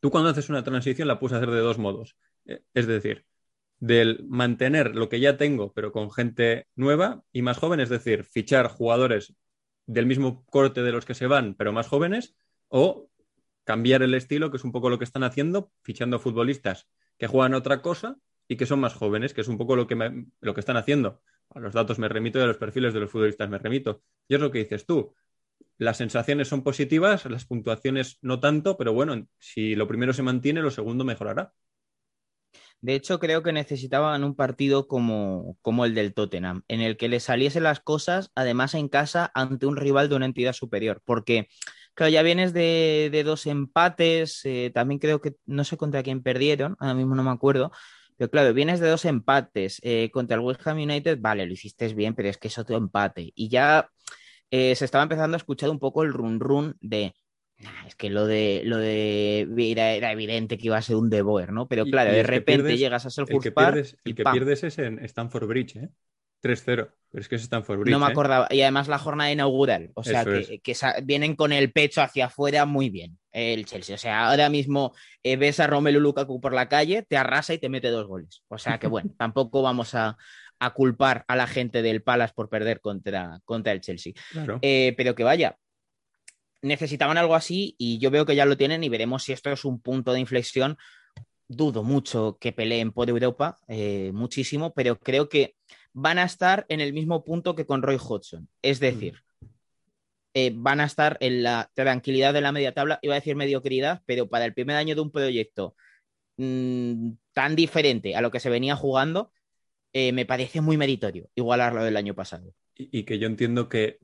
Tú 0.00 0.10
cuando 0.10 0.30
haces 0.30 0.48
una 0.48 0.64
transición 0.64 1.08
la 1.08 1.18
puedes 1.18 1.36
hacer 1.36 1.50
de 1.50 1.60
dos 1.60 1.78
modos. 1.78 2.16
Eh, 2.46 2.62
Es 2.74 2.86
decir, 2.86 3.24
del 3.86 4.24
mantener 4.28 4.94
lo 4.96 5.08
que 5.08 5.20
ya 5.20 5.36
tengo, 5.36 5.72
pero 5.74 5.92
con 5.92 6.10
gente 6.10 6.66
nueva 6.74 7.22
y 7.32 7.42
más 7.42 7.58
joven, 7.58 7.80
es 7.80 7.88
decir, 7.90 8.24
fichar 8.24 8.68
jugadores 8.68 9.34
del 9.86 10.06
mismo 10.06 10.44
corte 10.46 10.82
de 10.82 10.92
los 10.92 11.04
que 11.04 11.14
se 11.14 11.26
van, 11.26 11.54
pero 11.54 11.72
más 11.72 11.88
jóvenes, 11.88 12.34
o 12.68 13.10
cambiar 13.64 14.02
el 14.02 14.14
estilo, 14.14 14.50
que 14.50 14.56
es 14.56 14.64
un 14.64 14.72
poco 14.72 14.90
lo 14.90 14.98
que 14.98 15.04
están 15.04 15.24
haciendo, 15.24 15.70
fichando 15.82 16.18
futbolistas 16.18 16.88
que 17.18 17.26
juegan 17.26 17.54
otra 17.54 17.82
cosa 17.82 18.16
y 18.48 18.56
que 18.56 18.66
son 18.66 18.80
más 18.80 18.94
jóvenes, 18.94 19.34
que 19.34 19.40
es 19.42 19.48
un 19.48 19.58
poco 19.58 19.76
lo 19.76 19.86
que, 19.86 19.94
me- 19.96 20.26
lo 20.40 20.54
que 20.54 20.60
están 20.60 20.76
haciendo. 20.76 21.22
A 21.50 21.60
los 21.60 21.74
datos 21.74 21.98
me 21.98 22.08
remito 22.08 22.38
y 22.38 22.42
a 22.42 22.46
los 22.46 22.56
perfiles 22.58 22.94
de 22.94 23.00
los 23.00 23.10
futbolistas 23.10 23.48
me 23.50 23.58
remito. 23.58 24.02
Y 24.28 24.34
es 24.34 24.40
lo 24.40 24.50
que 24.50 24.58
dices 24.60 24.86
tú. 24.86 25.14
Las 25.78 25.98
sensaciones 25.98 26.48
son 26.48 26.62
positivas, 26.64 27.24
las 27.26 27.46
puntuaciones 27.46 28.18
no 28.22 28.40
tanto, 28.40 28.76
pero 28.76 28.92
bueno, 28.92 29.28
si 29.38 29.74
lo 29.76 29.88
primero 29.88 30.12
se 30.12 30.22
mantiene, 30.22 30.62
lo 30.62 30.70
segundo 30.70 31.04
mejorará. 31.04 31.52
De 32.84 32.94
hecho, 32.94 33.18
creo 33.18 33.42
que 33.42 33.50
necesitaban 33.54 34.24
un 34.24 34.34
partido 34.36 34.88
como, 34.88 35.56
como 35.62 35.86
el 35.86 35.94
del 35.94 36.12
Tottenham, 36.12 36.64
en 36.68 36.82
el 36.82 36.98
que 36.98 37.08
le 37.08 37.18
saliesen 37.18 37.62
las 37.62 37.80
cosas, 37.80 38.30
además 38.34 38.74
en 38.74 38.88
casa, 38.90 39.30
ante 39.34 39.64
un 39.64 39.76
rival 39.76 40.10
de 40.10 40.16
una 40.16 40.26
entidad 40.26 40.52
superior. 40.52 41.00
Porque, 41.06 41.48
claro, 41.94 42.10
ya 42.10 42.20
vienes 42.22 42.52
de, 42.52 43.08
de 43.10 43.24
dos 43.24 43.46
empates, 43.46 44.42
eh, 44.44 44.70
también 44.74 44.98
creo 44.98 45.22
que 45.22 45.34
no 45.46 45.64
sé 45.64 45.78
contra 45.78 46.02
quién 46.02 46.22
perdieron, 46.22 46.76
ahora 46.78 46.92
mismo 46.92 47.14
no 47.14 47.22
me 47.22 47.30
acuerdo. 47.30 47.72
Pero 48.18 48.30
claro, 48.30 48.52
vienes 48.52 48.80
de 48.80 48.88
dos 48.90 49.06
empates 49.06 49.80
eh, 49.82 50.10
contra 50.12 50.36
el 50.36 50.42
West 50.42 50.66
Ham 50.66 50.76
United, 50.76 51.18
vale, 51.22 51.46
lo 51.46 51.54
hiciste 51.54 51.88
bien, 51.94 52.14
pero 52.14 52.28
es 52.28 52.36
que 52.36 52.48
es 52.48 52.58
otro 52.58 52.76
empate. 52.76 53.32
Y 53.34 53.48
ya 53.48 53.88
eh, 54.50 54.74
se 54.76 54.84
estaba 54.84 55.04
empezando 55.04 55.36
a 55.36 55.38
escuchar 55.38 55.70
un 55.70 55.78
poco 55.78 56.02
el 56.02 56.12
run 56.12 56.38
run 56.38 56.76
de. 56.80 57.14
"Nah, 57.64 57.86
es 57.86 57.94
que 57.96 58.10
lo 58.10 58.26
de 58.26 58.62
lo 58.64 58.78
de 58.78 59.48
era, 59.58 59.92
era 59.92 60.12
evidente 60.12 60.58
que 60.58 60.66
iba 60.66 60.76
a 60.76 60.82
ser 60.82 60.96
un 60.96 61.10
De 61.10 61.22
Boer, 61.22 61.52
¿no? 61.52 61.66
Pero 61.66 61.84
claro, 61.84 62.12
de 62.12 62.22
repente 62.22 62.62
pierdes- 62.62 62.78
llegas 62.78 63.06
a 63.06 63.10
ser 63.10 63.24
El 63.28 63.40
que 63.40 63.52
pierdes, 63.52 63.96
y 64.04 64.10
el 64.10 64.16
que 64.16 64.24
pierdes 64.24 64.64
es 64.64 64.78
en 64.78 64.98
Stanford 65.04 65.46
Bridge, 65.46 65.76
¿eh? 65.76 65.88
3-0. 66.42 66.92
Pero 67.10 67.20
es 67.22 67.28
que 67.28 67.36
es 67.36 67.42
Stanford 67.42 67.78
Bridge. 67.78 67.92
No 67.92 67.98
me 68.00 68.06
¿eh? 68.06 68.10
acordaba. 68.10 68.46
Y 68.50 68.60
además 68.60 68.88
la 68.88 68.98
jornada 68.98 69.32
inaugural. 69.32 69.90
O 69.94 70.02
sea, 70.04 70.22
Eso 70.22 70.30
que, 70.30 70.60
que 70.60 70.76
vienen 71.04 71.36
con 71.36 71.52
el 71.52 71.72
pecho 71.72 72.02
hacia 72.02 72.26
afuera 72.26 72.66
muy 72.66 72.90
bien 72.90 73.18
el 73.32 73.64
Chelsea. 73.64 73.94
O 73.94 73.98
sea, 73.98 74.28
ahora 74.28 74.48
mismo 74.50 74.92
eh, 75.22 75.36
ves 75.36 75.58
a 75.60 75.66
Romelu 75.66 76.00
Lukaku 76.00 76.40
por 76.40 76.52
la 76.52 76.68
calle, 76.68 77.02
te 77.02 77.16
arrasa 77.16 77.54
y 77.54 77.58
te 77.58 77.68
mete 77.68 77.88
dos 77.88 78.06
goles. 78.06 78.42
O 78.48 78.58
sea 78.58 78.78
que 78.78 78.88
bueno, 78.88 79.10
tampoco 79.18 79.62
vamos 79.62 79.94
a, 79.94 80.16
a 80.58 80.70
culpar 80.74 81.24
a 81.28 81.36
la 81.36 81.46
gente 81.46 81.82
del 81.82 82.02
Palace 82.02 82.34
por 82.34 82.48
perder 82.48 82.80
contra, 82.80 83.40
contra 83.44 83.72
el 83.72 83.80
Chelsea. 83.80 84.12
Claro. 84.30 84.58
Eh, 84.60 84.92
pero 84.96 85.14
que 85.14 85.24
vaya, 85.24 85.56
necesitaban 86.64 87.18
algo 87.18 87.34
así 87.34 87.76
y 87.78 87.98
yo 87.98 88.10
veo 88.10 88.24
que 88.24 88.34
ya 88.34 88.46
lo 88.46 88.56
tienen 88.56 88.82
y 88.82 88.88
veremos 88.88 89.22
si 89.22 89.32
esto 89.32 89.50
es 89.50 89.64
un 89.64 89.80
punto 89.80 90.12
de 90.12 90.20
inflexión. 90.20 90.78
Dudo 91.46 91.82
mucho 91.82 92.38
que 92.40 92.52
peleen 92.52 92.90
por 92.90 93.08
Europa, 93.10 93.58
eh, 93.68 94.10
muchísimo, 94.14 94.72
pero 94.72 94.98
creo 94.98 95.28
que 95.28 95.56
van 95.92 96.18
a 96.18 96.24
estar 96.24 96.64
en 96.68 96.80
el 96.80 96.94
mismo 96.94 97.22
punto 97.22 97.54
que 97.54 97.66
con 97.66 97.82
Roy 97.82 97.98
Hodgson. 98.00 98.48
Es 98.62 98.80
decir, 98.80 99.22
eh, 100.32 100.52
van 100.54 100.80
a 100.80 100.86
estar 100.86 101.18
en 101.20 101.42
la 101.42 101.70
tranquilidad 101.74 102.32
de 102.32 102.40
la 102.40 102.50
media 102.50 102.72
tabla, 102.72 102.98
iba 103.02 103.14
a 103.14 103.20
decir 103.20 103.36
mediocridad, 103.36 104.02
pero 104.06 104.28
para 104.28 104.46
el 104.46 104.54
primer 104.54 104.76
año 104.76 104.94
de 104.94 105.02
un 105.02 105.10
proyecto 105.10 105.76
mm, 106.38 107.10
tan 107.34 107.56
diferente 107.56 108.16
a 108.16 108.22
lo 108.22 108.30
que 108.30 108.40
se 108.40 108.48
venía 108.48 108.74
jugando, 108.74 109.30
eh, 109.92 110.12
me 110.12 110.24
parece 110.24 110.62
muy 110.62 110.78
meritorio 110.78 111.28
igualarlo 111.34 111.84
del 111.84 111.98
año 111.98 112.14
pasado. 112.14 112.54
y, 112.74 113.00
y 113.00 113.04
que 113.04 113.18
yo 113.18 113.26
entiendo 113.26 113.68
que 113.68 113.98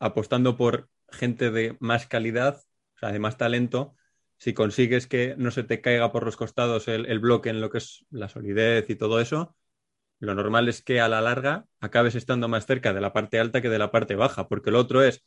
apostando 0.00 0.56
por 0.56 0.90
gente 1.12 1.50
de 1.50 1.76
más 1.80 2.06
calidad, 2.06 2.62
o 2.96 2.98
sea, 2.98 3.12
de 3.12 3.18
más 3.18 3.36
talento, 3.38 3.94
si 4.38 4.54
consigues 4.54 5.06
que 5.06 5.34
no 5.38 5.50
se 5.50 5.64
te 5.64 5.80
caiga 5.80 6.12
por 6.12 6.24
los 6.24 6.36
costados 6.36 6.88
el, 6.88 7.06
el 7.06 7.18
bloque 7.20 7.50
en 7.50 7.60
lo 7.60 7.70
que 7.70 7.78
es 7.78 8.06
la 8.10 8.28
solidez 8.28 8.88
y 8.90 8.96
todo 8.96 9.20
eso, 9.20 9.56
lo 10.20 10.34
normal 10.34 10.68
es 10.68 10.82
que 10.82 11.00
a 11.00 11.08
la 11.08 11.20
larga 11.20 11.66
acabes 11.80 12.14
estando 12.14 12.48
más 12.48 12.66
cerca 12.66 12.92
de 12.92 13.00
la 13.00 13.12
parte 13.12 13.38
alta 13.40 13.62
que 13.62 13.68
de 13.70 13.78
la 13.78 13.90
parte 13.90 14.14
baja, 14.16 14.48
porque 14.48 14.70
lo 14.70 14.78
otro 14.80 15.02
es, 15.02 15.24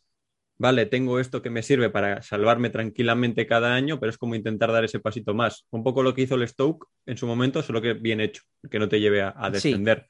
vale, 0.57 0.85
tengo 0.85 1.19
esto 1.19 1.41
que 1.41 1.49
me 1.49 1.63
sirve 1.63 1.89
para 1.89 2.21
salvarme 2.21 2.69
tranquilamente 2.69 3.47
cada 3.47 3.73
año, 3.75 3.99
pero 3.99 4.09
es 4.11 4.17
como 4.17 4.35
intentar 4.35 4.71
dar 4.71 4.83
ese 4.85 4.99
pasito 4.99 5.33
más. 5.33 5.65
Un 5.71 5.83
poco 5.83 6.03
lo 6.03 6.13
que 6.13 6.21
hizo 6.23 6.35
el 6.35 6.47
Stoke 6.47 6.87
en 7.05 7.17
su 7.17 7.27
momento, 7.27 7.63
solo 7.63 7.81
que 7.81 7.93
bien 7.93 8.21
hecho, 8.21 8.43
que 8.69 8.79
no 8.79 8.89
te 8.89 8.99
lleve 8.99 9.21
a, 9.23 9.29
a 9.29 9.49
Sí. 9.49 9.53
descender. 9.53 10.07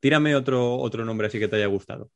Tírame 0.00 0.36
otro, 0.36 0.76
otro 0.78 1.04
nombre 1.04 1.26
así 1.28 1.38
que 1.38 1.48
te 1.48 1.56
haya 1.56 1.66
gustado. 1.66 2.10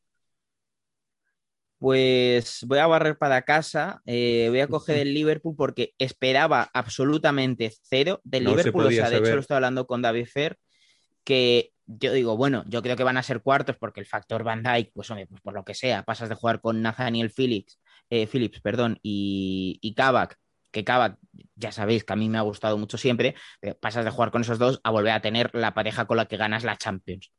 Pues 1.81 2.63
voy 2.67 2.79
a 2.79 2.87
barrer 2.87 3.17
para 3.17 3.41
casa, 3.41 4.03
eh, 4.05 4.49
voy 4.51 4.61
a 4.61 4.67
coger 4.67 4.99
el 4.99 5.15
Liverpool 5.15 5.57
porque 5.57 5.95
esperaba 5.99 6.71
absolutamente 6.75 7.73
cero 7.85 8.21
del 8.23 8.45
No 8.45 8.51
se 8.51 8.57
Liverpool. 8.59 8.87
O 8.87 8.91
sea, 8.91 9.09
de 9.09 9.17
hecho 9.17 9.35
lo 9.35 9.41
estoy 9.41 9.55
hablando 9.55 9.87
con 9.87 10.03
David 10.03 10.27
Fer, 10.27 10.59
que 11.25 11.73
yo 11.87 12.13
digo, 12.13 12.37
bueno, 12.37 12.65
yo 12.69 12.83
creo 12.83 12.97
que 12.97 13.03
van 13.03 13.17
a 13.17 13.23
ser 13.23 13.41
cuartos 13.41 13.77
porque 13.79 14.01
el 14.01 14.05
factor 14.05 14.45
Van 14.45 14.63
Dijk, 14.63 14.93
pues 14.93 15.11
hombre, 15.11 15.27
pues 15.27 15.41
por 15.41 15.55
lo 15.55 15.65
que 15.65 15.73
sea, 15.73 16.03
pasas 16.03 16.29
de 16.29 16.35
jugar 16.35 16.61
con 16.61 16.83
Nathaniel 16.83 17.33
Phillips, 17.35 17.81
eh, 18.11 18.27
Phillips, 18.27 18.61
perdón, 18.61 18.99
y, 19.03 19.79
y 19.81 19.95
Kavak, 19.95 20.37
que 20.71 20.85
Kavak, 20.85 21.17
ya 21.55 21.73
sabéis 21.73 22.05
que 22.05 22.13
a 22.13 22.17
mí 22.17 22.29
me 22.29 22.37
ha 22.37 22.43
gustado 22.43 22.77
mucho 22.77 22.99
siempre, 22.99 23.37
pero 23.59 23.75
pasas 23.79 24.05
de 24.05 24.11
jugar 24.11 24.31
con 24.31 24.43
esos 24.43 24.59
dos 24.59 24.83
a 24.85 24.91
volver 24.91 25.13
a 25.13 25.23
tener 25.23 25.51
la 25.55 25.73
pareja 25.73 26.07
con 26.07 26.19
la 26.19 26.27
que 26.27 26.37
ganas 26.37 26.63
la 26.63 26.77
Champions. 26.77 27.33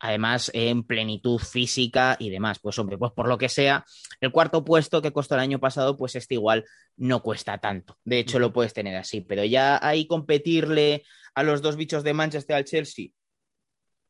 Además, 0.00 0.50
en 0.54 0.84
plenitud 0.84 1.38
física 1.38 2.16
y 2.18 2.30
demás. 2.30 2.58
Pues 2.60 2.78
hombre, 2.78 2.98
pues 2.98 3.12
por 3.12 3.28
lo 3.28 3.38
que 3.38 3.48
sea, 3.48 3.84
el 4.20 4.30
cuarto 4.30 4.64
puesto 4.64 5.02
que 5.02 5.12
costó 5.12 5.34
el 5.34 5.40
año 5.40 5.58
pasado, 5.58 5.96
pues 5.96 6.14
este 6.14 6.34
igual 6.34 6.64
no 6.96 7.22
cuesta 7.22 7.58
tanto. 7.58 7.98
De 8.04 8.18
hecho, 8.18 8.38
lo 8.38 8.52
puedes 8.52 8.74
tener 8.74 8.96
así. 8.96 9.20
Pero 9.20 9.44
ya 9.44 9.78
ahí 9.82 10.06
competirle 10.06 11.04
a 11.34 11.42
los 11.42 11.62
dos 11.62 11.76
bichos 11.76 12.04
de 12.04 12.14
Manchester 12.14 12.56
al 12.56 12.64
Chelsea, 12.64 13.08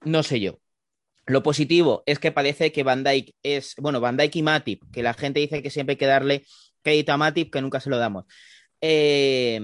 no 0.02 0.22
sé 0.22 0.40
yo. 0.40 0.60
Lo 1.26 1.42
positivo 1.42 2.02
es 2.06 2.18
que 2.18 2.32
parece 2.32 2.72
que 2.72 2.82
Van 2.82 3.04
Dijk 3.04 3.34
es, 3.42 3.74
bueno, 3.76 4.00
Van 4.00 4.16
Dijk 4.16 4.36
y 4.36 4.42
Matip, 4.42 4.82
que 4.90 5.02
la 5.02 5.12
gente 5.12 5.40
dice 5.40 5.62
que 5.62 5.70
siempre 5.70 5.92
hay 5.92 5.98
que 5.98 6.06
darle 6.06 6.46
crédito 6.82 7.12
a 7.12 7.18
Matip, 7.18 7.52
que 7.52 7.60
nunca 7.60 7.80
se 7.80 7.90
lo 7.90 7.98
damos. 7.98 8.24
Eh, 8.80 9.60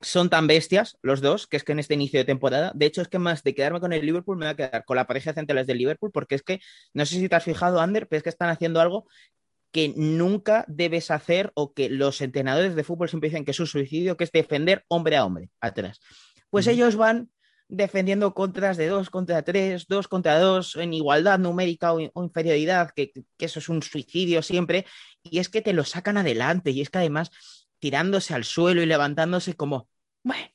son 0.00 0.30
tan 0.30 0.46
bestias 0.46 0.96
los 1.02 1.20
dos, 1.20 1.46
que 1.46 1.56
es 1.56 1.64
que 1.64 1.72
en 1.72 1.78
este 1.78 1.94
inicio 1.94 2.18
de 2.18 2.24
temporada, 2.24 2.72
de 2.74 2.86
hecho 2.86 3.02
es 3.02 3.08
que 3.08 3.18
más 3.18 3.42
de 3.42 3.54
quedarme 3.54 3.80
con 3.80 3.92
el 3.92 4.04
Liverpool, 4.04 4.38
me 4.38 4.46
voy 4.46 4.52
a 4.52 4.56
quedar 4.56 4.84
con 4.84 4.96
la 4.96 5.06
pareja 5.06 5.30
de 5.30 5.40
centrales 5.40 5.66
del 5.66 5.78
Liverpool, 5.78 6.10
porque 6.12 6.34
es 6.34 6.42
que, 6.42 6.60
no 6.94 7.04
sé 7.04 7.16
si 7.16 7.28
te 7.28 7.36
has 7.36 7.44
fijado, 7.44 7.80
Ander, 7.80 8.08
pero 8.08 8.18
es 8.18 8.22
que 8.22 8.30
están 8.30 8.48
haciendo 8.48 8.80
algo 8.80 9.06
que 9.72 9.92
nunca 9.96 10.64
debes 10.68 11.10
hacer 11.10 11.52
o 11.54 11.74
que 11.74 11.88
los 11.90 12.20
entrenadores 12.20 12.74
de 12.74 12.84
fútbol 12.84 13.08
siempre 13.08 13.28
dicen 13.28 13.44
que 13.44 13.52
es 13.52 13.60
un 13.60 13.66
suicidio, 13.66 14.16
que 14.16 14.24
es 14.24 14.32
defender 14.32 14.84
hombre 14.88 15.16
a 15.16 15.24
hombre 15.24 15.50
atrás. 15.60 16.00
Pues 16.48 16.66
ellos 16.66 16.96
van 16.96 17.30
defendiendo 17.68 18.34
contras 18.34 18.76
de 18.76 18.88
dos 18.88 19.10
contra 19.10 19.42
tres, 19.42 19.86
dos 19.86 20.08
contra 20.08 20.40
dos, 20.40 20.74
en 20.74 20.92
igualdad 20.92 21.38
numérica 21.38 21.92
o, 21.92 22.00
o 22.12 22.24
inferioridad, 22.24 22.90
que, 22.90 23.12
que 23.12 23.44
eso 23.44 23.60
es 23.60 23.68
un 23.68 23.82
suicidio 23.82 24.42
siempre, 24.42 24.86
y 25.22 25.38
es 25.38 25.48
que 25.48 25.62
te 25.62 25.72
lo 25.72 25.84
sacan 25.84 26.16
adelante, 26.16 26.72
y 26.72 26.80
es 26.80 26.90
que 26.90 26.98
además 26.98 27.30
tirándose 27.80 28.34
al 28.34 28.44
suelo 28.44 28.82
y 28.82 28.86
levantándose 28.86 29.54
como, 29.54 29.88
bueno, 30.22 30.46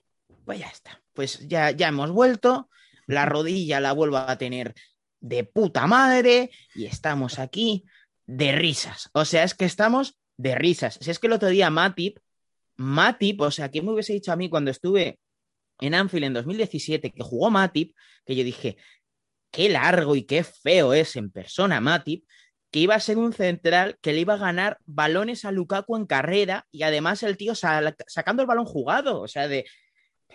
pues 0.45 0.59
ya 0.59 0.67
está, 0.67 1.01
pues 1.13 1.47
ya, 1.47 1.71
ya 1.71 1.89
hemos 1.89 2.11
vuelto, 2.11 2.69
la 3.07 3.25
rodilla 3.25 3.79
la 3.79 3.91
vuelvo 3.91 4.17
a 4.17 4.37
tener 4.37 4.73
de 5.19 5.43
puta 5.43 5.87
madre 5.87 6.51
y 6.75 6.85
estamos 6.85 7.39
aquí 7.39 7.83
de 8.25 8.51
risas. 8.51 9.09
O 9.13 9.25
sea, 9.25 9.43
es 9.43 9.53
que 9.55 9.65
estamos 9.65 10.17
de 10.37 10.55
risas. 10.55 10.97
Si 11.01 11.11
es 11.11 11.19
que 11.19 11.27
el 11.27 11.33
otro 11.33 11.49
día 11.49 11.69
Matip, 11.69 12.19
Matip, 12.77 13.41
o 13.41 13.51
sea, 13.51 13.69
¿quién 13.69 13.85
me 13.85 13.91
hubiese 13.91 14.13
dicho 14.13 14.31
a 14.31 14.35
mí 14.35 14.49
cuando 14.49 14.71
estuve 14.71 15.19
en 15.79 15.93
Anfield 15.93 16.25
en 16.25 16.33
2017 16.33 17.11
que 17.11 17.23
jugó 17.23 17.49
Matip, 17.49 17.95
que 18.25 18.35
yo 18.35 18.43
dije, 18.43 18.77
qué 19.51 19.69
largo 19.69 20.15
y 20.15 20.23
qué 20.23 20.43
feo 20.43 20.93
es 20.93 21.15
en 21.15 21.31
persona 21.31 21.79
Matip, 21.79 22.25
que 22.75 22.79
iba 22.79 22.93
a 22.93 22.99
ser 22.99 23.17
un 23.17 23.31
central 23.31 23.97
que 24.01 24.11
le 24.11 24.19
iba 24.19 24.33
a 24.33 24.37
ganar 24.37 24.79
balones 24.85 25.45
a 25.45 25.51
Lukaku 25.53 25.95
en 25.95 26.05
carrera 26.05 26.67
y 26.73 26.83
además 26.83 27.23
el 27.23 27.37
tío 27.37 27.53
sacando 27.55 28.41
el 28.41 28.47
balón 28.47 28.65
jugado, 28.65 29.21
o 29.21 29.29
sea, 29.29 29.47
de, 29.47 29.63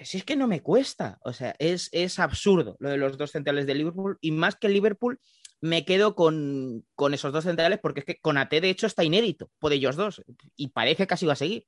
si 0.04 0.16
es 0.16 0.24
que 0.24 0.36
no 0.36 0.46
me 0.46 0.62
cuesta, 0.62 1.18
o 1.22 1.34
sea, 1.34 1.54
es, 1.58 1.90
es 1.92 2.18
absurdo 2.18 2.78
lo 2.80 2.88
de 2.88 2.96
los 2.96 3.18
dos 3.18 3.32
centrales 3.32 3.66
de 3.66 3.74
Liverpool 3.74 4.16
y 4.22 4.30
más 4.30 4.56
que 4.56 4.70
Liverpool 4.70 5.20
me 5.60 5.84
quedo 5.84 6.14
con, 6.14 6.86
con 6.94 7.12
esos 7.12 7.30
dos 7.30 7.44
centrales 7.44 7.78
porque 7.78 8.00
es 8.00 8.06
que 8.06 8.18
con 8.22 8.38
AT 8.38 8.52
de 8.52 8.70
hecho 8.70 8.86
está 8.86 9.04
inédito 9.04 9.50
por 9.58 9.74
ellos 9.74 9.96
dos 9.96 10.22
y 10.56 10.68
parece 10.68 11.06
que 11.06 11.12
así 11.12 11.26
va 11.26 11.34
a 11.34 11.36
seguir. 11.36 11.66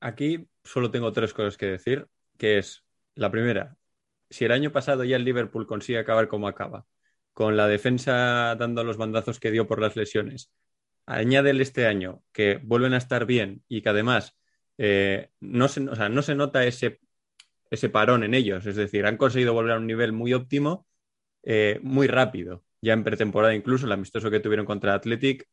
Aquí 0.00 0.48
solo 0.64 0.90
tengo 0.90 1.12
tres 1.12 1.32
cosas 1.32 1.56
que 1.56 1.66
decir, 1.66 2.08
que 2.36 2.58
es 2.58 2.82
la 3.14 3.30
primera, 3.30 3.76
si 4.28 4.44
el 4.44 4.50
año 4.50 4.72
pasado 4.72 5.04
ya 5.04 5.14
el 5.14 5.24
Liverpool 5.24 5.68
consigue 5.68 6.00
acabar 6.00 6.26
como 6.26 6.48
acaba, 6.48 6.84
con 7.40 7.56
la 7.56 7.68
defensa 7.68 8.54
dando 8.54 8.84
los 8.84 8.98
bandazos 8.98 9.40
que 9.40 9.50
dio 9.50 9.66
por 9.66 9.80
las 9.80 9.96
lesiones, 9.96 10.52
añádele 11.06 11.62
este 11.62 11.86
año 11.86 12.22
que 12.32 12.60
vuelven 12.62 12.92
a 12.92 12.98
estar 12.98 13.24
bien 13.24 13.64
y 13.66 13.80
que 13.80 13.88
además 13.88 14.36
eh, 14.76 15.30
no, 15.40 15.66
se, 15.68 15.80
nota 16.34 16.66
ese, 16.66 17.00
parón 17.90 18.24
en 18.24 18.34
ellos, 18.34 18.66
es 18.66 18.76
decir, 18.76 19.06
han 19.06 19.16
conseguido 19.16 19.54
volver 19.54 19.72
a 19.72 19.78
un 19.78 19.86
nivel 19.86 20.12
muy 20.12 20.34
óptimo 20.34 20.86
eh, 21.42 21.80
muy 21.82 22.08
rápido, 22.08 22.62
ya 22.82 22.92
en 22.92 23.04
pretemporada 23.04 23.54
incluso, 23.54 23.86
el 23.86 23.92
amistoso 23.92 24.30
que 24.30 24.40
tuvieron 24.40 24.66
contra 24.66 24.92
Athletic, 24.92 25.48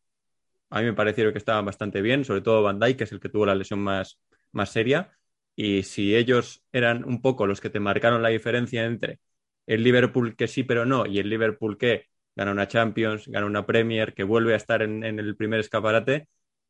a 0.69 0.81
mí 0.81 0.87
me 0.87 0.93
parecieron 0.93 1.31
que 1.31 1.39
estaban 1.39 1.63
bastante 1.63 2.01
bien, 2.01 2.25
sobre 2.25 2.41
todo 2.41 2.63
Van 2.63 2.81
Dijk, 2.81 2.97
que 2.97 3.03
es 3.05 3.13
el 3.13 3.21
que 3.21 3.29
tuvo 3.29 3.45
la 3.45 3.55
lesión 3.55 3.79
más 3.79 4.17
seria. 4.65 5.17
Y 5.55 5.83
si 5.83 6.17
ellos 6.17 6.65
eran 6.73 7.05
un 7.05 7.21
poco 7.21 7.47
los 7.47 7.61
que 7.61 7.69
te 7.69 7.79
marcaron 7.79 8.21
la 8.21 8.27
diferencia 8.27 8.83
entre 8.83 9.21
el 9.67 9.83
Liverpool 9.83 10.35
que 10.35 10.47
sí 10.47 10.63
pero 10.63 10.85
no 10.85 11.05
y 11.05 11.19
el 11.19 11.29
Liverpool 11.29 11.77
que 11.77 12.07
gana 12.37 12.51
una 12.51 12.67
Champions, 12.67 13.27
gana 13.27 13.45
una 13.47 13.65
Premier, 13.65 14.13
que 14.13 14.23
vuelve 14.23 14.53
a 14.53 14.57
estar 14.57 14.81
en, 14.83 15.03
el 15.03 15.35
primer 15.35 15.59
escaparate, 15.59 16.29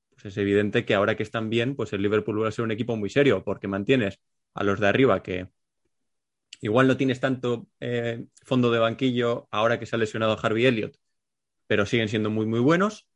pues 0.10 0.26
es 0.26 0.38
evidente 0.38 0.86
que 0.86 0.96
ahora 0.96 1.16
que 1.18 1.24
están 1.24 1.50
bien, 1.50 1.76
pues 1.76 1.94
el 1.94 2.02
Liverpool 2.02 2.44
va 2.44 2.50
a 2.50 2.52
ser 2.52 2.66
un 2.66 2.72
equipo 2.72 2.96
muy 2.96 3.10
serio, 3.10 3.44
porque 3.44 3.68
mantienes 3.68 4.20
a 4.54 4.64
los 4.64 4.80
de 4.80 4.88
arriba 4.88 5.22
que 5.24 5.50
igual 6.62 6.88
no 6.88 6.98
tienes 6.98 7.20
tanto 7.20 7.68
eh, 7.80 8.26
fondo 8.44 8.72
de 8.72 8.80
banquillo 8.80 9.48
ahora 9.52 9.80
que 9.80 9.86
se 9.86 9.96
ha 9.96 10.00
lesionado 10.00 10.38
Harvey 10.42 10.66
Elliott, 10.66 10.98
pero 11.68 11.86
siguen 11.86 12.10
siendo 12.10 12.30
muy, 12.30 12.46
muy 12.46 12.60
buenos. 12.60 13.08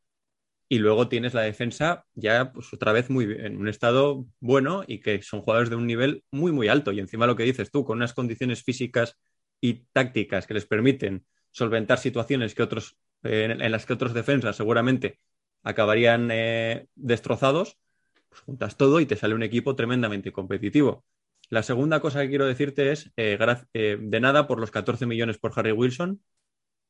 Y 0.70 0.80
luego 0.80 1.10
tienes 1.10 1.34
la 1.34 1.42
defensa 1.42 2.06
ya, 2.14 2.54
pues 2.54 2.74
otra 2.74 2.94
vez 2.94 3.10
muy 3.10 3.26
en 3.26 3.58
un 3.58 3.68
estado 3.68 4.26
bueno 4.40 4.86
y 4.88 5.02
que 5.02 5.22
son 5.22 5.42
jugadores 5.42 5.70
de 5.70 5.76
un 5.76 5.86
nivel 5.86 6.24
muy, 6.32 6.54
muy 6.54 6.70
alto. 6.70 6.94
Y 6.94 7.00
encima 7.02 7.28
lo 7.28 7.36
que 7.36 7.44
dices 7.44 7.72
tú, 7.72 7.84
con 7.84 7.98
unas 7.98 8.14
condiciones 8.14 8.64
físicas 8.64 9.18
y 9.62 9.86
tácticas 9.94 10.48
que 10.48 10.56
les 10.56 10.66
permiten 10.66 11.26
solventar 11.52 12.00
situaciones 12.00 12.56
que 12.56 12.64
otros, 12.64 12.98
eh, 13.24 13.46
en, 13.46 13.62
en 13.62 13.72
las 13.72 13.86
que 13.86 13.94
otros 13.94 14.14
defensas 14.14 14.56
seguramente 14.58 15.20
acabarían 15.64 16.30
eh, 16.32 16.88
destrozados, 16.96 17.78
pues 18.30 18.42
juntas 18.42 18.78
todo 18.78 19.00
y 19.00 19.06
te 19.06 19.16
sale 19.16 19.36
un 19.36 19.44
equipo 19.44 19.76
tremendamente 19.76 20.32
competitivo. 20.32 21.06
La 21.50 21.64
segunda 21.64 22.00
cosa 22.00 22.22
que 22.22 22.30
quiero 22.30 22.46
decirte 22.46 22.92
es, 22.92 23.12
eh, 23.18 23.98
de 24.00 24.20
nada 24.20 24.48
por 24.48 24.60
los 24.60 24.72
14 24.72 25.06
millones 25.06 25.38
por 25.38 25.52
Harry 25.56 25.72
Wilson, 25.74 26.22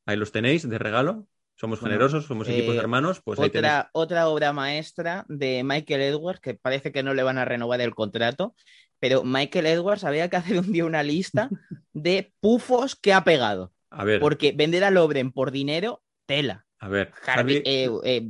ahí 0.06 0.18
los 0.18 0.32
tenéis 0.32 0.68
de 0.68 0.78
regalo, 0.78 1.28
somos 1.56 1.80
Bueno, 1.80 1.94
generosos, 1.94 2.25
somos 2.25 2.48
equipos 2.48 2.75
eh, 2.75 2.80
hermanos, 2.80 3.22
pues 3.24 3.40
ahí 3.40 3.48
otra, 3.48 3.90
otra 3.94 4.28
obra 4.30 4.54
maestra 4.54 5.25
de 5.28 5.63
Michael 5.63 6.01
Edwards, 6.01 6.40
que 6.42 6.54
parece 6.56 6.92
que 6.92 7.04
no 7.04 7.13
le 7.13 7.24
van 7.24 7.38
a 7.38 7.46
renovar 7.46 7.82
el 7.82 7.96
contrato, 7.96 8.56
pero 9.01 9.24
Michael 9.25 9.65
Edwards 9.65 10.05
había 10.05 10.29
que 10.29 10.38
hacer 10.38 10.58
un 10.60 10.72
día 10.72 10.86
una 10.86 11.03
lista 11.03 11.50
de 11.91 12.31
pufos 12.39 12.96
que 12.96 13.12
ha 13.12 13.25
pegado. 13.25 13.74
A 13.89 14.05
ver, 14.05 14.22
Porque 14.22 14.53
vender 14.53 14.86
a 14.86 14.91
Lobren 14.91 15.34
por 15.34 15.51
dinero, 15.51 16.01
tela. 16.25 16.65
a 16.79 16.88
ver, 16.88 17.12
Harvey, 17.27 17.58
Harvey- 17.58 17.63
eh, 17.65 17.89
eh, 18.05 18.29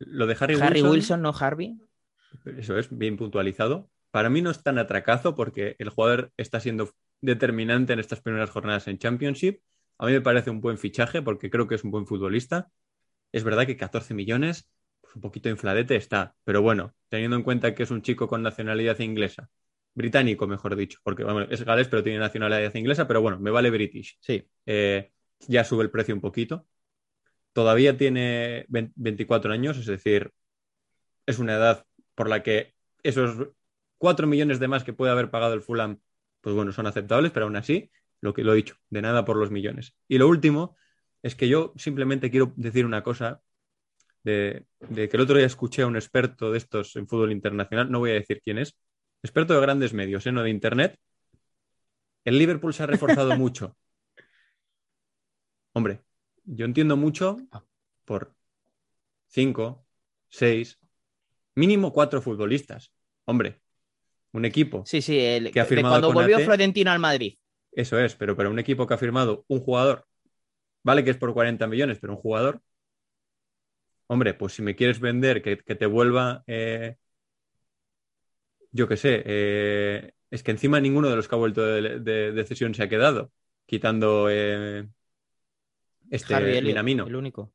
lo 0.00 0.26
de 0.26 0.36
Harry, 0.40 0.54
Harry 0.56 0.80
Wilson, 0.82 0.90
Wilson, 0.90 1.22
no 1.22 1.32
Harvey. 1.38 1.78
eso 2.58 2.76
es, 2.76 2.88
bien 2.90 3.16
puntualizado. 3.16 3.88
Para 4.10 4.28
mí 4.30 4.42
no 4.42 4.50
es 4.50 4.62
tan 4.62 4.78
atracazo 4.78 5.36
porque 5.36 5.76
el 5.78 5.90
jugador 5.90 6.32
está 6.36 6.58
siendo 6.58 6.90
determinante 7.20 7.92
en 7.92 8.00
estas 8.00 8.20
primeras 8.20 8.50
jornadas 8.50 8.88
en 8.88 8.98
Championship. 8.98 9.60
A 9.98 10.06
mí 10.06 10.12
me 10.12 10.20
parece 10.20 10.50
un 10.50 10.60
buen 10.60 10.78
fichaje 10.78 11.22
porque 11.22 11.48
creo 11.50 11.68
que 11.68 11.76
es 11.76 11.84
un 11.84 11.92
buen 11.92 12.06
futbolista. 12.06 12.68
Es 13.30 13.44
verdad 13.44 13.66
que 13.66 13.76
14 13.76 14.14
millones, 14.14 14.68
pues 15.00 15.14
un 15.14 15.22
poquito 15.22 15.48
infladete 15.48 15.94
está, 15.96 16.34
pero 16.44 16.60
bueno, 16.62 16.94
teniendo 17.08 17.36
en 17.36 17.42
cuenta 17.44 17.74
que 17.74 17.84
es 17.84 17.90
un 17.92 18.02
chico 18.02 18.26
con 18.26 18.42
nacionalidad 18.42 18.98
inglesa, 18.98 19.48
británico 19.94 20.46
mejor 20.46 20.76
dicho, 20.76 20.98
porque 21.02 21.24
bueno, 21.24 21.42
es 21.50 21.64
galés 21.64 21.88
pero 21.88 22.02
tiene 22.02 22.18
nacionalidad 22.18 22.74
inglesa, 22.74 23.06
pero 23.06 23.20
bueno, 23.20 23.38
me 23.38 23.50
vale 23.50 23.70
British. 23.70 24.18
Sí. 24.20 24.46
Eh, 24.66 25.10
ya 25.48 25.64
sube 25.64 25.84
el 25.84 25.90
precio 25.90 26.14
un 26.14 26.20
poquito. 26.20 26.66
Todavía 27.52 27.96
tiene 27.96 28.64
20 28.68 28.92
24 28.96 29.52
años, 29.52 29.76
es 29.78 29.86
decir, 29.86 30.32
es 31.26 31.38
una 31.38 31.54
edad 31.54 31.86
por 32.14 32.28
la 32.28 32.42
que 32.42 32.74
esos 33.02 33.48
4 33.98 34.26
millones 34.26 34.58
de 34.60 34.68
más 34.68 34.84
que 34.84 34.92
puede 34.92 35.12
haber 35.12 35.30
pagado 35.30 35.54
el 35.54 35.62
Fulham, 35.62 36.00
pues 36.40 36.56
bueno, 36.56 36.72
son 36.72 36.86
aceptables, 36.86 37.32
pero 37.32 37.46
aún 37.46 37.56
así, 37.56 37.90
lo 38.20 38.34
que 38.34 38.44
lo 38.44 38.52
he 38.52 38.56
dicho, 38.56 38.76
de 38.90 39.02
nada 39.02 39.24
por 39.24 39.36
los 39.36 39.50
millones. 39.50 39.94
Y 40.08 40.18
lo 40.18 40.28
último 40.28 40.76
es 41.22 41.34
que 41.36 41.48
yo 41.48 41.72
simplemente 41.76 42.30
quiero 42.30 42.52
decir 42.56 42.86
una 42.86 43.02
cosa 43.02 43.42
de, 44.24 44.66
de 44.80 45.08
que 45.08 45.16
el 45.16 45.22
otro 45.22 45.36
día 45.36 45.46
escuché 45.46 45.82
a 45.82 45.86
un 45.86 45.96
experto 45.96 46.50
de 46.52 46.58
estos 46.58 46.96
en 46.96 47.08
fútbol 47.08 47.32
internacional, 47.32 47.90
no 47.90 47.98
voy 47.98 48.10
a 48.12 48.14
decir 48.14 48.40
quién 48.42 48.58
es, 48.58 48.76
experto 49.22 49.54
de 49.54 49.60
grandes 49.60 49.92
medios, 49.92 50.26
¿eh? 50.26 50.32
no 50.32 50.42
de 50.42 50.50
internet. 50.50 50.98
El 52.24 52.38
Liverpool 52.38 52.74
se 52.74 52.82
ha 52.82 52.86
reforzado 52.86 53.36
mucho. 53.38 53.76
Hombre, 55.74 56.00
yo 56.44 56.64
entiendo 56.64 56.96
mucho 56.96 57.36
por 58.04 58.34
cinco, 59.28 59.86
seis, 60.28 60.78
mínimo 61.54 61.92
cuatro 61.92 62.20
futbolistas. 62.20 62.92
Hombre, 63.24 63.60
un 64.32 64.44
equipo, 64.44 64.84
Sí, 64.86 65.00
sí, 65.02 65.18
el, 65.18 65.50
Que 65.50 65.60
ha 65.60 65.64
de 65.64 65.68
firmado 65.68 65.94
cuando 65.94 66.12
volvió 66.12 66.36
AT. 66.38 66.44
Florentino 66.44 66.90
al 66.90 66.98
Madrid. 66.98 67.38
eso 67.70 67.98
es, 67.98 68.14
pero 68.14 68.36
para 68.36 68.50
un 68.50 68.58
equipo 68.58 68.86
que 68.86 68.94
ha 68.94 68.98
firmado 68.98 69.44
un 69.48 69.60
jugador, 69.60 70.06
vale 70.82 71.04
que 71.04 71.10
es 71.10 71.16
por 71.16 71.32
40 71.32 71.66
millones, 71.66 71.98
pero 72.00 72.14
un 72.14 72.18
jugador, 72.18 72.60
hombre, 74.08 74.34
pues 74.34 74.54
si 74.54 74.62
me 74.62 74.74
quieres 74.74 75.00
vender 75.00 75.42
que, 75.42 75.58
que 75.58 75.74
te 75.74 75.86
vuelva, 75.86 76.44
eh, 76.46 76.96
yo 78.72 78.88
qué 78.88 78.96
sé, 78.96 79.22
eh, 79.26 80.12
es 80.30 80.42
que 80.42 80.50
encima 80.50 80.80
ninguno 80.80 81.08
de 81.10 81.16
los 81.16 81.28
que 81.28 81.34
ha 81.34 81.38
vuelto 81.38 81.62
de, 81.64 82.00
de, 82.00 82.32
de 82.32 82.44
cesión 82.44 82.74
se 82.74 82.82
ha 82.82 82.88
quedado, 82.88 83.32
quitando 83.66 84.28
eh, 84.30 84.88
este 86.10 86.34
Harvey 86.34 86.56
Elliott, 86.56 86.64
Minamino. 86.74 87.06
el 87.06 87.16
único. 87.16 87.52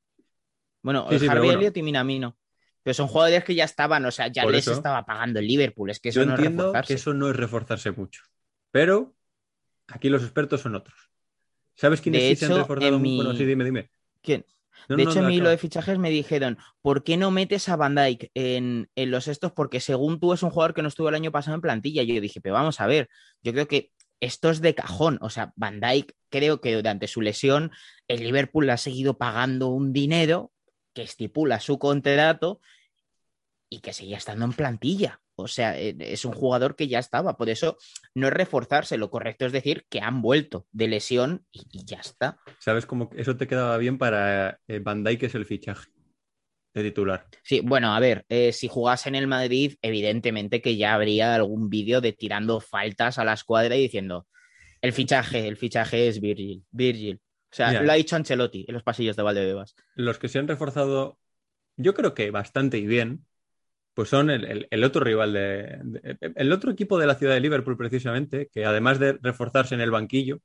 Bueno, 0.81 1.07
Sí, 1.09 1.19
sí, 1.19 1.27
Harvey 1.27 1.45
bueno. 1.47 1.59
Elliott 1.59 1.77
y 1.77 1.83
Minamino. 1.83 2.37
Pero 2.83 2.93
son 2.93 3.07
jugadores 3.07 3.43
que 3.43 3.53
ya 3.55 3.65
estaban, 3.65 4.05
o 4.05 4.11
sea, 4.11 4.27
ya 4.27 4.43
Por 4.43 4.53
les 4.53 4.67
eso. 4.67 4.73
estaba 4.73 5.05
pagando 5.05 5.39
el 5.39 5.47
Liverpool. 5.47 5.89
Es 5.89 5.99
que 5.99 6.09
eso 6.09 6.21
Yo 6.21 6.25
no 6.25 6.33
es 6.35 6.39
entiendo 6.39 6.63
reforzarse. 6.63 6.93
que 6.93 6.93
eso 6.99 7.13
no 7.13 7.29
es 7.29 7.35
reforzarse 7.35 7.91
mucho, 7.91 8.21
pero 8.71 9.13
aquí 9.87 10.09
los 10.09 10.23
expertos 10.23 10.61
son 10.61 10.75
otros. 10.75 11.09
¿Sabes 11.75 12.01
quiénes 12.01 12.23
De 12.23 12.29
sí 12.29 12.35
se 12.35 12.45
han 12.45 12.55
reforzado? 12.55 12.99
mi- 12.99 13.17
Bueno, 13.17 13.33
sí, 13.35 13.45
dime, 13.45 13.65
dime. 13.65 13.89
¿Quién? 14.21 14.45
No, 14.87 14.95
de 14.95 15.03
no, 15.03 15.11
hecho, 15.11 15.19
en 15.19 15.27
mi 15.27 15.35
hilo 15.35 15.49
de 15.49 15.57
fichajes 15.57 15.97
me 15.97 16.09
dijeron, 16.09 16.57
¿por 16.81 17.03
qué 17.03 17.17
no 17.17 17.31
metes 17.31 17.67
a 17.69 17.75
Van 17.75 17.95
Dijk 17.95 18.31
en, 18.33 18.89
en 18.95 19.11
los 19.11 19.27
estos? 19.27 19.51
Porque 19.51 19.79
según 19.79 20.19
tú 20.19 20.33
es 20.33 20.43
un 20.43 20.49
jugador 20.49 20.73
que 20.73 20.81
no 20.81 20.87
estuvo 20.87 21.09
el 21.09 21.15
año 21.15 21.31
pasado 21.31 21.55
en 21.55 21.61
plantilla. 21.61 22.03
Y 22.03 22.15
yo 22.15 22.21
dije, 22.21 22.41
pero 22.41 22.55
vamos 22.55 22.79
a 22.79 22.87
ver, 22.87 23.09
yo 23.41 23.51
creo 23.51 23.67
que 23.67 23.91
esto 24.19 24.49
es 24.49 24.61
de 24.61 24.75
cajón. 24.75 25.17
O 25.21 25.29
sea, 25.29 25.53
Van 25.55 25.79
Dijk 25.79 26.13
creo 26.29 26.61
que 26.61 26.75
durante 26.75 27.07
su 27.07 27.21
lesión 27.21 27.71
el 28.07 28.21
Liverpool 28.21 28.65
le 28.65 28.73
ha 28.73 28.77
seguido 28.77 29.17
pagando 29.17 29.67
un 29.67 29.93
dinero 29.93 30.51
que 30.93 31.03
estipula 31.03 31.59
su 31.59 31.77
contrato 31.77 32.59
y 33.69 33.81
que 33.81 33.93
seguía 33.93 34.17
estando 34.17 34.45
en 34.45 34.53
plantilla. 34.53 35.21
O 35.39 35.47
sea, 35.47 35.79
eh, 35.79 35.95
es 35.99 36.25
un 36.25 36.33
jugador 36.33 36.75
que 36.75 36.87
ya 36.87 36.99
estaba. 36.99 37.37
Por 37.37 37.49
eso 37.49 37.77
no 38.15 38.27
es 38.27 38.33
reforzarse. 38.33 38.97
Lo 38.97 39.11
correcto 39.11 39.45
es 39.45 39.51
decir 39.51 39.85
que 39.87 40.01
han 40.01 40.21
vuelto 40.21 40.65
de 40.71 40.87
lesión 40.87 41.45
y, 41.51 41.67
y 41.71 41.85
ya 41.85 41.97
está. 41.97 42.39
¿Sabes 42.59 42.87
cómo 42.87 43.09
eso 43.15 43.37
te 43.37 43.47
quedaba 43.47 43.77
bien 43.77 43.97
para 43.97 44.59
eh, 44.67 44.79
Van 44.79 45.03
Dijk, 45.03 45.19
que 45.19 45.25
es 45.27 45.35
el 45.35 45.45
fichaje 45.45 45.91
de 46.73 46.83
titular? 46.83 47.27
Sí, 47.43 47.61
bueno, 47.63 47.93
a 47.93 47.99
ver, 47.99 48.25
eh, 48.29 48.51
si 48.51 48.67
jugase 48.67 49.09
en 49.09 49.15
el 49.15 49.27
Madrid, 49.27 49.75
evidentemente 49.83 50.59
que 50.59 50.75
ya 50.75 50.95
habría 50.95 51.35
algún 51.35 51.69
vídeo 51.69 52.01
de 52.01 52.13
tirando 52.13 52.59
faltas 52.59 53.19
a 53.19 53.23
la 53.23 53.33
escuadra 53.33 53.75
y 53.75 53.81
diciendo, 53.81 54.27
el 54.81 54.91
fichaje, 54.91 55.47
el 55.47 55.57
fichaje 55.57 56.07
es 56.07 56.19
Virgil, 56.19 56.63
Virgil. 56.71 57.21
O 57.51 57.55
sea, 57.55 57.79
lo 57.81 57.91
ha 57.91 57.95
dicho 57.95 58.15
Ancelotti 58.15 58.65
en 58.67 58.73
los 58.73 58.83
pasillos 58.83 59.15
de 59.15 59.23
Valdebebas. 59.23 59.75
Los 59.95 60.17
que 60.17 60.27
se 60.27 60.39
han 60.39 60.47
reforzado, 60.47 61.19
yo 61.77 61.93
creo 61.93 62.13
que 62.13 62.31
bastante 62.31 62.77
y 62.79 62.87
bien, 62.87 63.26
pues 63.97 64.09
son 64.09 64.29
el, 64.29 64.83
otro 64.83 65.03
rival 65.03 65.33
de, 65.33 65.81
el 66.35 66.51
otro 66.51 66.69
equipo 66.69 66.99
de 66.99 67.07
la 67.07 67.15
ciudad 67.15 67.33
de 67.33 67.39
Liverpool, 67.39 67.75
precisamente, 67.75 68.47
que 68.53 68.63
además 68.63 68.99
de 68.99 69.13
reforzarse 69.13 69.73
en 69.73 69.81
el 69.81 69.89
banquillo, 69.89 70.39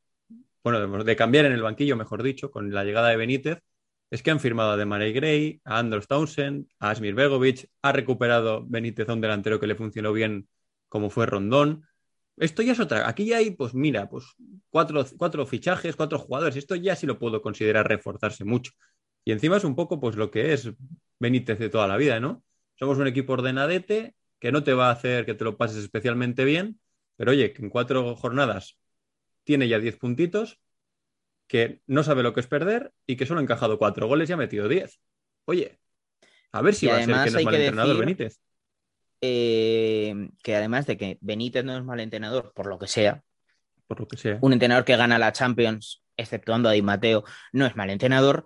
bueno, 0.65 1.05
de, 1.05 1.17
cambiar 1.17 1.45
en 1.45 1.53
el 1.53 1.61
banquillo, 1.61 1.95
mejor 1.95 2.23
dicho, 2.23 2.51
con 2.51 2.73
la 2.73 2.83
llegada 2.83 3.11
de 3.11 3.19
Benítez, 3.19 3.59
es 4.09 4.23
que 4.23 4.31
han 4.31 4.41
firmado 4.41 4.71
a 4.71 4.79
Demarai 4.79 5.13
Gray, 5.13 5.61
a 5.65 5.81
Andros 5.81 6.09
Townsend, 6.09 6.67
a 6.79 6.93
Asmir 6.93 7.15
Begovic, 7.15 7.69
ha 7.83 7.93
recuperado 7.93 8.65
Benítez 8.67 9.07
a 9.11 9.13
un 9.13 9.21
delantero 9.21 9.61
que 9.61 9.67
le 9.67 9.75
funcionó 9.75 10.15
bien, 10.15 10.49
como 10.89 11.11
fue 11.11 11.27
Rondón. 11.27 11.85
Esto 12.39 12.63
ya 12.63 12.73
es 12.73 12.81
otra. 12.81 13.07
Aquí 13.07 13.27
ya 13.27 13.37
hay, 13.37 13.51
pues 13.51 13.75
mira, 13.75 14.09
pues 14.09 14.25
cuatro, 14.71 15.05
cuatro 15.19 15.45
fichajes, 15.45 15.95
cuatro 15.95 16.19
jugadores. 16.19 16.57
Esto 16.57 16.75
ya 16.75 16.97
sí 16.97 17.07
lo 17.07 17.19
puedo 17.19 17.43
considerar 17.43 17.87
reforzarse 17.87 18.47
mucho. 18.47 18.73
Y 19.27 19.33
encima 19.33 19.59
es 19.59 19.65
un 19.65 19.77
poco 19.77 20.01
pues 20.01 20.17
lo 20.17 20.31
que 20.31 20.55
es 20.55 20.73
Benítez 21.21 21.59
de 21.59 21.69
toda 21.69 21.87
la 21.87 21.99
vida, 21.99 22.19
¿no? 22.19 22.43
Somos 22.83 22.99
un 22.99 23.07
equipo 23.07 23.35
ordenadete 23.35 24.17
que 24.41 24.51
no 24.51 24.65
te 24.65 24.75
va 24.75 24.89
a 24.89 24.93
hacer 24.93 25.25
que 25.25 25.35
te 25.35 25.45
lo 25.45 25.57
pases 25.57 25.77
especialmente 25.77 26.45
bien, 26.45 26.81
pero 27.15 27.31
oye, 27.31 27.53
que 27.53 27.63
en 27.63 27.71
cuatro 27.71 28.17
jornadas 28.17 28.77
tiene 29.45 29.69
ya 29.69 29.79
10 29.79 29.97
puntitos, 29.99 30.59
que 31.47 31.81
no 31.87 32.03
sabe 32.03 32.25
lo 32.25 32.35
que 32.35 32.41
es 32.41 32.49
perder 32.49 32.93
y 33.07 33.15
que 33.15 33.25
solo 33.25 33.39
ha 33.39 33.43
encajado 33.45 33.79
cuatro 33.79 34.09
goles 34.09 34.29
y 34.29 34.33
ha 34.33 34.37
metido 34.37 34.67
10. 34.67 35.01
Oye, 35.45 35.79
a 36.51 36.61
ver 36.61 36.75
si 36.75 36.87
Y 36.87 36.89
va 36.89 36.97
a 36.97 37.05
ser 37.05 37.07
que 37.07 37.31
no 37.31 37.39
es 37.39 37.45
mal 37.45 37.55
entrenador 37.55 37.93
decir- 37.95 38.01
Benítez. 38.01 38.41
Eh, 39.21 40.31
que 40.43 40.57
además 40.57 40.85
de 40.89 40.97
que 40.97 41.19
Benítez 41.21 41.65
no 41.65 41.77
es 41.79 41.85
mal 41.85 42.01
entrenador, 42.01 42.53
por 42.53 42.67
lo 42.67 42.81
que 42.81 42.89
sea, 42.89 43.23
Por 43.87 44.01
lo 44.01 44.09
que 44.09 44.17
sea. 44.17 44.39
un 44.41 44.53
entrenador 44.55 44.85
que 44.85 44.97
gana 44.97 45.21
la 45.21 45.31
Champions, 45.31 46.03
exceptuando 46.17 46.69
a 46.69 46.73
Di 46.73 46.83
Mateo, 46.83 47.23
no 47.53 47.65
es 47.65 47.77
mal 47.77 47.91
entrenador. 47.91 48.45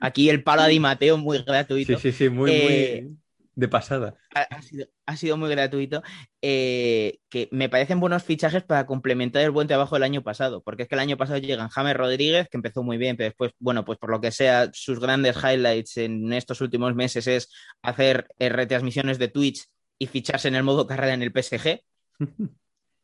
Aquí 0.00 0.28
el 0.30 0.42
palo 0.42 0.62
a 0.62 0.66
Di 0.68 0.80
Mateo 0.80 1.16
muy 1.16 1.42
gratuito. 1.42 1.98
Sí, 1.98 2.12
sí, 2.12 2.16
sí, 2.16 2.28
muy, 2.28 2.50
Eh, 2.50 3.02
muy 3.02 3.16
de 3.54 3.68
pasada. 3.68 4.14
ha, 4.34 4.42
ha 4.42 4.62
sido, 4.62 4.86
ha 5.04 5.16
sido 5.16 5.36
muy 5.36 5.50
gratuito, 5.50 6.02
eh, 6.40 7.18
que 7.28 7.48
me 7.50 7.68
parecen 7.68 8.00
buenos 8.00 8.22
fichajes 8.22 8.62
para 8.62 8.86
complementar 8.86 9.42
el 9.42 9.50
buen 9.50 9.68
trabajo 9.68 9.96
del 9.96 10.04
año 10.04 10.22
pasado, 10.22 10.62
porque 10.62 10.84
es 10.84 10.88
que 10.88 10.94
el 10.94 11.00
año 11.00 11.16
pasado 11.16 11.38
llegan 11.38 11.68
James 11.68 11.96
Rodríguez, 11.96 12.48
que 12.48 12.56
empezó 12.56 12.82
muy 12.82 12.96
bien, 12.96 13.16
pero 13.16 13.28
después, 13.28 13.52
bueno, 13.58 13.84
pues 13.84 13.98
por 13.98 14.10
lo 14.10 14.20
que 14.20 14.30
sea, 14.30 14.70
sus 14.72 15.00
grandes 15.00 15.36
highlights 15.36 15.98
en 15.98 16.32
estos 16.32 16.60
últimos 16.60 16.94
meses 16.94 17.26
es 17.26 17.50
hacer 17.82 18.26
eh, 18.38 18.48
retransmisiones 18.48 19.18
de 19.18 19.28
Twitch 19.28 19.66
y 19.98 20.06
ficharse 20.06 20.48
en 20.48 20.54
el 20.54 20.62
modo 20.62 20.86
carrera 20.86 21.14
en 21.14 21.22
el 21.22 21.32
PSG. 21.32 21.80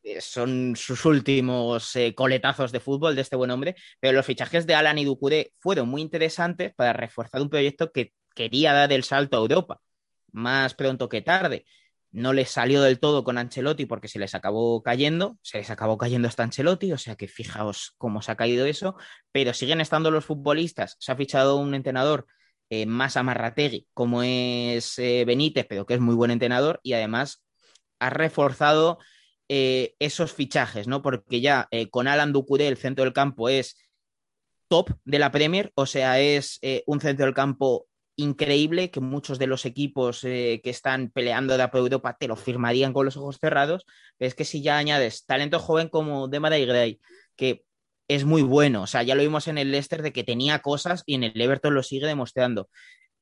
Eh, 0.09 0.21
Son 0.23 0.75
sus 0.77 1.05
últimos 1.05 1.95
eh, 1.97 2.15
coletazos 2.15 2.73
de 2.73 2.81
fútbol 2.81 3.15
de 3.15 3.23
este 3.23 3.37
buen 3.37 3.51
hombre, 3.51 3.77
pero 4.01 4.15
los 4.15 4.25
fichajes 4.25 4.67
de 4.67 4.75
Alan 4.75 4.99
y 4.99 5.05
Ducuré 5.05 5.53
fueron 5.59 5.89
muy 5.89 6.01
interesantes 6.01 6.73
para 6.75 6.95
reforzar 6.95 7.43
un 7.43 7.51
proyecto 7.51 7.93
que, 7.93 8.13
quería 8.35 8.73
dar 8.73 8.93
el 8.93 9.03
salto 9.03 9.37
a 9.37 9.41
Europa, 9.41 9.81
más 10.31 10.75
pronto 10.75 11.09
que 11.09 11.23
tarde. 11.23 11.67
No 12.13 12.33
les 12.33 12.51
salió 12.51 12.81
del 12.83 13.01
todo 13.01 13.25
con 13.25 13.37
Ancelotti 13.37 13.85
porque 13.85 14.07
se 14.07 14.21
les 14.21 14.35
acabó 14.37 14.81
cayendo, 14.83 15.39
se 15.43 15.59
les 15.59 15.71
acabó 15.71 15.99
cayendo 15.99 16.29
hasta 16.29 16.45
Ancelotti, 16.45 16.93
o 16.93 16.99
sea 16.99 17.17
que 17.17 17.27
fijaos 17.27 17.95
cómo 17.99 18.23
se 18.23 18.31
ha 18.31 18.37
caído 18.37 18.65
eso, 18.65 18.97
pero 19.33 19.53
siguen 19.55 19.81
estando 19.81 20.13
los 20.13 20.25
futbolistas. 20.25 20.97
Se 21.01 21.11
ha 21.11 21.17
fichado 21.17 21.57
un 21.57 21.75
entrenador 21.75 22.27
eh, 22.71 22.87
más 22.87 23.17
amarrategui, 23.17 23.89
como 23.93 24.23
es 24.23 24.95
Benítez, 24.99 25.67
pero 25.69 25.85
que 25.85 25.95
es 25.95 26.01
muy 26.01 26.15
buen 26.15 26.31
entrenador, 26.31 26.79
y 26.85 26.93
además 26.93 27.45
ha 27.99 28.11
reforzado 28.11 28.99
eh, 29.49 29.95
esos 29.99 30.33
fichajes, 30.33 30.87
¿no? 30.87 31.03
Porque 31.03 31.41
ya 31.41 31.69
eh, 31.71 31.89
con 31.89 32.07
Alan 32.09 32.33
Ducuré 32.33 32.69
el 32.69 32.77
centro 32.77 33.05
del 33.05 33.13
campo 33.13 33.49
es 33.49 33.77
top 34.69 34.91
de 35.05 35.19
la 35.19 35.31
Premier, 35.31 35.73
o 35.75 35.87
sea, 35.87 36.21
es 36.21 36.59
eh, 36.63 36.83
un 36.87 37.01
centro 37.01 37.25
del 37.25 37.35
campo 37.35 37.87
increíble 38.17 38.91
que 38.91 39.01
muchos 39.01 39.39
de 39.39 39.47
los 39.47 39.65
equipos 39.65 40.23
que 40.23 40.61
están 40.65 41.11
peleando 41.11 41.57
de 41.57 41.69
por 41.69 41.81
Europa 41.81 42.17
te 42.19 42.27
lo 42.27 42.35
firmarían 42.35 42.93
con 42.93 43.05
los 43.05 43.17
ojos 43.17 43.39
cerrados. 43.41 43.87
Pero 44.17 44.27
es 44.29 44.35
que 44.35 44.45
si 44.45 44.61
ya 44.61 44.77
añades 44.77 45.25
talento 45.25 45.61
joven 45.61 45.89
como 45.89 46.27
Demarai 46.27 46.67
Gray, 46.67 47.01
que 47.37 47.65
es 48.09 48.25
muy 48.25 48.43
bueno, 48.43 48.83
o 48.83 48.87
sea, 48.89 49.05
ya 49.05 49.15
lo 49.15 49.23
vimos 49.23 49.47
en 49.47 49.57
el 49.57 49.71
Leicester 49.71 50.03
de 50.03 50.13
que 50.13 50.25
tenía 50.25 50.59
cosas 50.59 51.05
y 51.07 51.15
en 51.15 51.23
el 51.25 51.41
Everton 51.41 51.75
lo 51.75 51.85
sigue 51.85 52.07
demostrando. 52.07 52.69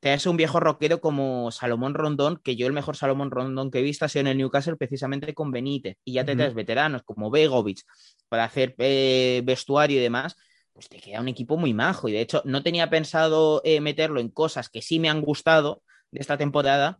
Te 0.00 0.12
hace 0.12 0.28
un 0.28 0.36
viejo 0.36 0.60
rockero 0.60 1.00
como 1.00 1.50
Salomón 1.50 1.94
Rondón, 1.94 2.40
que 2.42 2.54
yo 2.54 2.66
el 2.66 2.72
mejor 2.72 2.96
Salomón 2.96 3.30
Rondón 3.30 3.70
que 3.70 3.78
he 3.80 3.82
visto 3.82 4.04
ha 4.04 4.08
sido 4.08 4.20
en 4.20 4.26
el 4.28 4.38
Newcastle 4.38 4.76
precisamente 4.76 5.34
con 5.34 5.50
Benítez. 5.50 5.96
Y 6.04 6.14
ya 6.14 6.24
te 6.24 6.36
traes 6.36 6.54
veteranos 6.54 7.02
como 7.02 7.30
Begovic 7.30 7.80
para 8.28 8.44
hacer 8.44 8.74
eh, 8.78 9.42
vestuario 9.44 9.98
y 9.98 10.02
demás 10.02 10.36
pues 10.76 10.90
te 10.90 11.00
queda 11.00 11.22
un 11.22 11.28
equipo 11.28 11.56
muy 11.56 11.72
majo. 11.72 12.08
Y 12.08 12.12
de 12.12 12.20
hecho, 12.20 12.42
no 12.44 12.62
tenía 12.62 12.90
pensado 12.90 13.62
eh, 13.64 13.80
meterlo 13.80 14.20
en 14.20 14.28
cosas 14.28 14.68
que 14.68 14.82
sí 14.82 15.00
me 15.00 15.08
han 15.08 15.22
gustado 15.22 15.82
de 16.10 16.20
esta 16.20 16.36
temporada, 16.36 16.98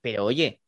pero 0.00 0.24
oye, 0.24 0.62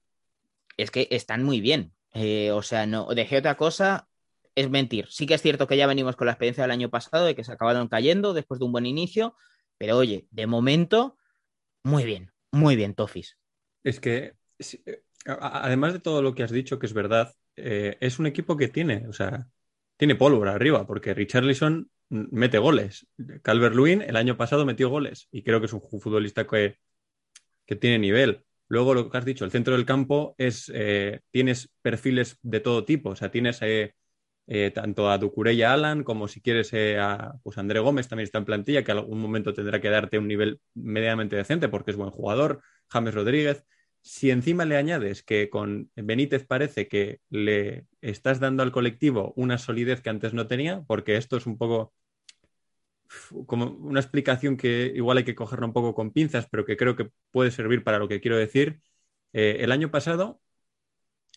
es 0.76 0.90
que 0.90 1.08
están 1.10 1.42
muy 1.42 1.62
bien. 1.62 1.94
Eh, 2.12 2.50
o 2.52 2.62
sea, 2.62 2.86
no 2.86 3.06
dejé 3.14 3.38
otra 3.38 3.56
cosa, 3.56 4.08
es 4.54 4.68
mentir. 4.68 5.06
Sí 5.08 5.26
que 5.26 5.34
es 5.34 5.42
cierto 5.42 5.66
que 5.66 5.78
ya 5.78 5.86
venimos 5.86 6.16
con 6.16 6.26
la 6.26 6.32
experiencia 6.32 6.64
del 6.64 6.70
año 6.70 6.90
pasado 6.90 7.24
de 7.24 7.34
que 7.34 7.44
se 7.44 7.52
acabaron 7.52 7.88
cayendo 7.88 8.34
después 8.34 8.60
de 8.60 8.66
un 8.66 8.72
buen 8.72 8.84
inicio, 8.84 9.34
pero 9.78 9.96
oye, 9.96 10.26
de 10.30 10.46
momento, 10.46 11.16
muy 11.84 12.04
bien, 12.04 12.32
muy 12.52 12.76
bien, 12.76 12.94
Tofis. 12.94 13.36
Es 13.82 14.00
que, 14.00 14.34
eh, 14.58 15.02
además 15.26 15.92
de 15.92 16.00
todo 16.00 16.22
lo 16.22 16.34
que 16.34 16.42
has 16.42 16.50
dicho, 16.50 16.78
que 16.78 16.86
es 16.86 16.92
verdad, 16.92 17.32
eh, 17.56 17.96
es 18.00 18.18
un 18.18 18.26
equipo 18.26 18.56
que 18.56 18.68
tiene, 18.68 19.06
o 19.08 19.12
sea, 19.12 19.46
tiene 19.96 20.14
pólvora 20.14 20.54
arriba, 20.54 20.86
porque 20.86 21.14
Richarlison 21.14 21.90
mete 22.08 22.58
goles. 22.58 23.06
Calvert-Lewin 23.42 24.02
el 24.02 24.16
año 24.16 24.36
pasado 24.36 24.66
metió 24.66 24.88
goles 24.88 25.28
y 25.30 25.42
creo 25.42 25.60
que 25.60 25.66
es 25.66 25.72
un 25.72 25.82
futbolista 25.82 26.46
que, 26.46 26.76
que 27.66 27.76
tiene 27.76 27.98
nivel. 27.98 28.44
Luego 28.68 28.94
lo 28.94 29.10
que 29.10 29.18
has 29.18 29.24
dicho, 29.24 29.44
el 29.44 29.50
centro 29.50 29.74
del 29.74 29.84
campo 29.84 30.34
es, 30.38 30.70
eh, 30.74 31.20
tienes 31.30 31.70
perfiles 31.82 32.38
de 32.42 32.60
todo 32.60 32.84
tipo, 32.84 33.10
o 33.10 33.16
sea, 33.16 33.30
tienes 33.30 33.60
eh, 33.62 33.94
eh, 34.52 34.72
tanto 34.72 35.08
a 35.08 35.16
Ducuré 35.16 35.54
y 35.54 35.62
a 35.62 35.72
Alan, 35.74 36.02
como 36.02 36.26
si 36.26 36.40
quieres 36.40 36.72
eh, 36.72 36.98
a 36.98 37.34
pues 37.44 37.56
André 37.56 37.78
Gómez 37.78 38.08
también 38.08 38.24
está 38.24 38.38
en 38.38 38.44
plantilla, 38.44 38.82
que 38.82 38.90
algún 38.90 39.20
momento 39.20 39.54
tendrá 39.54 39.80
que 39.80 39.90
darte 39.90 40.18
un 40.18 40.26
nivel 40.26 40.60
medianamente 40.74 41.36
decente 41.36 41.68
porque 41.68 41.92
es 41.92 41.96
buen 41.96 42.10
jugador, 42.10 42.60
James 42.88 43.14
Rodríguez. 43.14 43.64
Si 44.02 44.30
encima 44.32 44.64
le 44.64 44.76
añades 44.76 45.22
que 45.22 45.50
con 45.50 45.90
Benítez 45.94 46.46
parece 46.46 46.88
que 46.88 47.20
le 47.30 47.86
estás 48.00 48.40
dando 48.40 48.64
al 48.64 48.72
colectivo 48.72 49.32
una 49.36 49.56
solidez 49.56 50.00
que 50.00 50.10
antes 50.10 50.34
no 50.34 50.48
tenía, 50.48 50.82
porque 50.88 51.16
esto 51.16 51.36
es 51.36 51.46
un 51.46 51.56
poco 51.56 51.94
como 53.46 53.66
una 53.66 54.00
explicación 54.00 54.56
que 54.56 54.92
igual 54.96 55.18
hay 55.18 55.24
que 55.24 55.34
cogerla 55.36 55.66
un 55.66 55.72
poco 55.72 55.94
con 55.94 56.12
pinzas, 56.12 56.48
pero 56.50 56.64
que 56.64 56.76
creo 56.76 56.96
que 56.96 57.10
puede 57.30 57.52
servir 57.52 57.84
para 57.84 57.98
lo 58.00 58.08
que 58.08 58.20
quiero 58.20 58.36
decir. 58.36 58.80
Eh, 59.32 59.58
el 59.60 59.70
año 59.72 59.90
pasado, 59.92 60.40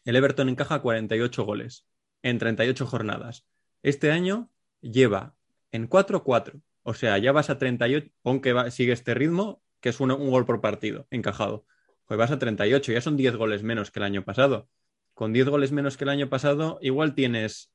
el 0.05 0.15
Everton 0.15 0.49
encaja 0.49 0.81
48 0.81 1.43
goles 1.45 1.85
en 2.23 2.39
38 2.39 2.85
jornadas. 2.87 3.45
Este 3.83 4.11
año 4.11 4.49
lleva 4.81 5.35
en 5.71 5.87
4-4. 5.87 6.61
O 6.81 6.93
sea, 6.93 7.17
ya 7.17 7.31
vas 7.31 7.49
a 7.49 7.57
38, 7.59 8.09
aunque 8.23 8.53
va, 8.53 8.71
sigue 8.71 8.91
este 8.93 9.13
ritmo, 9.13 9.61
que 9.79 9.89
es 9.89 9.99
un, 9.99 10.11
un 10.11 10.29
gol 10.31 10.45
por 10.45 10.59
partido 10.61 11.07
encajado. 11.11 11.65
Pues 12.05 12.17
vas 12.17 12.31
a 12.31 12.39
38, 12.39 12.91
ya 12.91 13.01
son 13.01 13.15
10 13.15 13.35
goles 13.35 13.63
menos 13.63 13.91
que 13.91 13.99
el 13.99 14.03
año 14.05 14.23
pasado. 14.25 14.69
Con 15.13 15.31
10 15.31 15.47
goles 15.47 15.71
menos 15.71 15.95
que 15.95 16.03
el 16.05 16.09
año 16.09 16.29
pasado, 16.29 16.79
igual 16.81 17.13
tienes, 17.15 17.71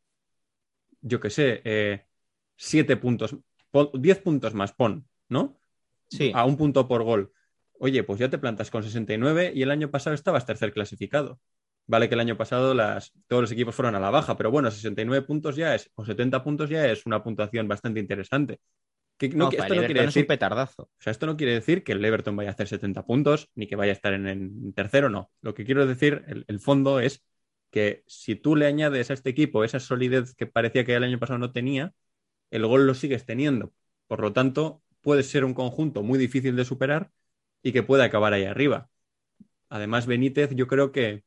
yo 1.00 1.20
qué 1.20 1.30
sé, 1.30 1.62
eh, 1.64 2.06
7 2.56 2.96
puntos, 2.96 3.36
pon- 3.70 3.90
10 3.94 4.18
puntos 4.18 4.54
más, 4.54 4.72
pon, 4.72 5.06
¿no? 5.28 5.60
Sí. 6.10 6.32
A 6.34 6.44
un 6.44 6.56
punto 6.56 6.88
por 6.88 7.02
gol. 7.04 7.32
Oye, 7.78 8.02
pues 8.02 8.18
ya 8.18 8.28
te 8.28 8.38
plantas 8.38 8.70
con 8.70 8.82
69 8.82 9.52
y 9.54 9.62
el 9.62 9.70
año 9.70 9.90
pasado 9.90 10.14
estabas 10.14 10.44
tercer 10.46 10.72
clasificado. 10.72 11.38
Vale 11.88 12.08
que 12.08 12.14
el 12.14 12.20
año 12.20 12.36
pasado 12.36 12.74
las, 12.74 13.12
todos 13.26 13.42
los 13.42 13.50
equipos 13.50 13.74
fueron 13.74 13.94
a 13.94 14.00
la 14.00 14.10
baja, 14.10 14.36
pero 14.36 14.50
bueno, 14.50 14.70
69 14.70 15.26
puntos 15.26 15.56
ya 15.56 15.74
es, 15.74 15.90
o 15.94 16.04
70 16.04 16.44
puntos 16.44 16.70
ya 16.70 16.86
es 16.86 17.06
una 17.06 17.22
puntuación 17.24 17.66
bastante 17.66 17.98
interesante. 17.98 18.60
Que 19.16 19.30
no, 19.30 19.50
esto 19.50 19.62
no 19.62 19.66
quiere 19.66 19.78
Everton 19.78 19.96
es 19.96 20.02
un 20.02 20.06
decir 20.06 20.26
petardazo. 20.26 20.82
o 20.84 20.90
sea, 21.00 21.10
esto 21.10 21.26
no 21.26 21.36
quiere 21.36 21.54
decir 21.54 21.82
que 21.82 21.92
el 21.92 22.04
Everton 22.04 22.36
vaya 22.36 22.50
a 22.50 22.52
hacer 22.52 22.68
70 22.68 23.04
puntos 23.04 23.50
ni 23.56 23.66
que 23.66 23.74
vaya 23.74 23.90
a 23.90 23.94
estar 23.94 24.12
en, 24.12 24.28
en 24.28 24.72
tercero, 24.74 25.08
no. 25.10 25.32
Lo 25.40 25.54
que 25.54 25.64
quiero 25.64 25.86
decir, 25.86 26.24
el, 26.28 26.44
el 26.46 26.60
fondo 26.60 27.00
es 27.00 27.24
que 27.70 28.04
si 28.06 28.36
tú 28.36 28.54
le 28.54 28.66
añades 28.66 29.10
a 29.10 29.14
este 29.14 29.30
equipo 29.30 29.64
esa 29.64 29.80
solidez 29.80 30.34
que 30.34 30.46
parecía 30.46 30.84
que 30.84 30.94
el 30.94 31.04
año 31.04 31.18
pasado 31.18 31.38
no 31.38 31.52
tenía, 31.52 31.94
el 32.50 32.66
gol 32.66 32.86
lo 32.86 32.94
sigues 32.94 33.26
teniendo. 33.26 33.72
Por 34.06 34.20
lo 34.20 34.32
tanto, 34.32 34.82
puede 35.00 35.22
ser 35.22 35.44
un 35.44 35.54
conjunto 35.54 36.02
muy 36.02 36.18
difícil 36.18 36.56
de 36.56 36.64
superar 36.64 37.10
y 37.62 37.72
que 37.72 37.82
puede 37.82 38.04
acabar 38.04 38.32
ahí 38.34 38.44
arriba. 38.44 38.90
Además, 39.68 40.06
Benítez, 40.06 40.50
yo 40.54 40.66
creo 40.66 40.92
que, 40.92 41.24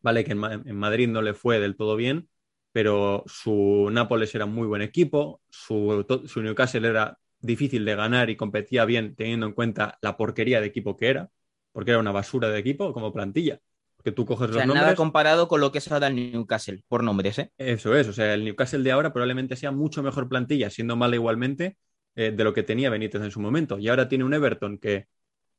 vale, 0.00 0.24
que 0.24 0.32
en, 0.32 0.38
Ma- 0.38 0.52
en 0.54 0.76
Madrid 0.76 1.08
no 1.08 1.22
le 1.22 1.34
fue 1.34 1.60
del 1.60 1.76
todo 1.76 1.96
bien, 1.96 2.28
pero 2.72 3.24
su 3.26 3.88
Nápoles 3.92 4.34
era 4.34 4.46
muy 4.46 4.66
buen 4.66 4.82
equipo, 4.82 5.40
su, 5.48 6.04
su 6.26 6.42
Newcastle 6.42 6.88
era 6.88 7.18
difícil 7.40 7.84
de 7.84 7.94
ganar 7.96 8.30
y 8.30 8.36
competía 8.36 8.84
bien 8.84 9.14
teniendo 9.16 9.46
en 9.46 9.52
cuenta 9.52 9.98
la 10.02 10.16
porquería 10.16 10.60
de 10.60 10.66
equipo 10.66 10.96
que 10.96 11.08
era, 11.08 11.30
porque 11.72 11.90
era 11.92 12.00
una 12.00 12.12
basura 12.12 12.48
de 12.50 12.58
equipo 12.58 12.92
como 12.92 13.12
plantilla. 13.12 13.60
Porque 13.96 14.12
tú 14.12 14.24
coges 14.26 14.50
O 14.50 14.52
sea, 14.52 14.64
los 14.64 14.66
nada 14.66 14.94
nombres. 14.94 14.96
comparado 14.96 15.48
con 15.48 15.60
lo 15.60 15.70
que 15.72 15.78
es 15.78 15.90
ahora 15.92 16.08
el 16.08 16.16
Newcastle, 16.32 16.82
por 16.88 17.02
nombres, 17.04 17.38
¿eh? 17.38 17.52
Eso 17.56 17.94
es, 17.96 18.06
o 18.06 18.12
sea, 18.12 18.34
el 18.34 18.44
Newcastle 18.44 18.82
de 18.84 18.92
ahora 18.92 19.12
probablemente 19.12 19.56
sea 19.56 19.72
mucho 19.72 20.02
mejor 20.02 20.28
plantilla, 20.28 20.70
siendo 20.70 20.94
mala 20.96 21.16
igualmente, 21.16 21.76
eh, 22.14 22.30
de 22.30 22.44
lo 22.44 22.54
que 22.54 22.62
tenía 22.62 22.88
Benítez 22.90 23.20
en 23.22 23.30
su 23.32 23.40
momento. 23.40 23.78
Y 23.78 23.88
ahora 23.88 24.08
tiene 24.08 24.24
un 24.24 24.32
Everton 24.34 24.78
que 24.78 25.06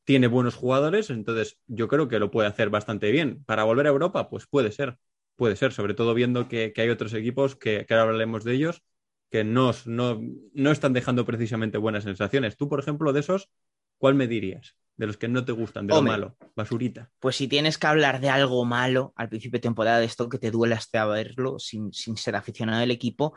tiene 0.10 0.26
buenos 0.26 0.56
jugadores, 0.56 1.12
entonces 1.12 1.60
yo 1.68 1.88
creo 1.88 2.08
que 2.08 2.18
lo 2.18 2.32
puede 2.32 2.48
hacer 2.48 2.72
bastante 2.72 3.12
bien. 3.12 3.44
Para 3.46 3.64
volver 3.64 3.86
a 3.86 3.92
Europa, 3.92 4.28
pues 4.28 4.48
puede 4.48 4.72
ser, 4.72 4.98
puede 5.36 5.56
ser, 5.56 5.72
sobre 5.72 5.94
todo 5.94 6.16
viendo 6.16 6.48
que, 6.48 6.74
que 6.74 6.82
hay 6.82 6.90
otros 6.90 7.14
equipos, 7.14 7.56
que, 7.56 7.86
que 7.86 7.94
ahora 7.94 8.06
hablaremos 8.06 8.44
de 8.44 8.56
ellos, 8.56 8.82
que 9.30 9.44
no, 9.44 9.72
no, 9.86 10.20
no 10.56 10.72
están 10.72 10.94
dejando 10.94 11.28
precisamente 11.28 11.78
buenas 11.78 12.06
sensaciones. 12.06 12.58
Tú, 12.58 12.68
por 12.68 12.80
ejemplo, 12.80 13.14
de 13.14 13.20
esos, 13.20 13.52
¿cuál 14.00 14.16
me 14.16 14.26
dirías? 14.26 14.76
De 14.98 15.06
los 15.06 15.16
que 15.16 15.28
no 15.28 15.46
te 15.46 15.52
gustan, 15.52 15.86
de 15.86 15.94
Hombre. 15.94 16.14
lo 16.14 16.20
malo, 16.20 16.38
basurita. 16.56 17.12
Pues 17.20 17.36
si 17.36 17.48
tienes 17.48 17.78
que 17.78 17.86
hablar 17.86 18.20
de 18.20 18.30
algo 18.30 18.66
malo 18.66 19.14
al 19.16 19.30
principio 19.30 19.58
de 19.58 19.62
temporada, 19.62 20.00
de 20.00 20.06
esto 20.06 20.28
que 20.28 20.40
te 20.40 20.50
duele 20.50 20.74
hasta 20.74 21.06
verlo 21.06 21.60
sin, 21.60 21.94
sin 21.94 22.18
ser 22.18 22.36
aficionado 22.36 22.80
del 22.80 22.90
equipo, 22.90 23.36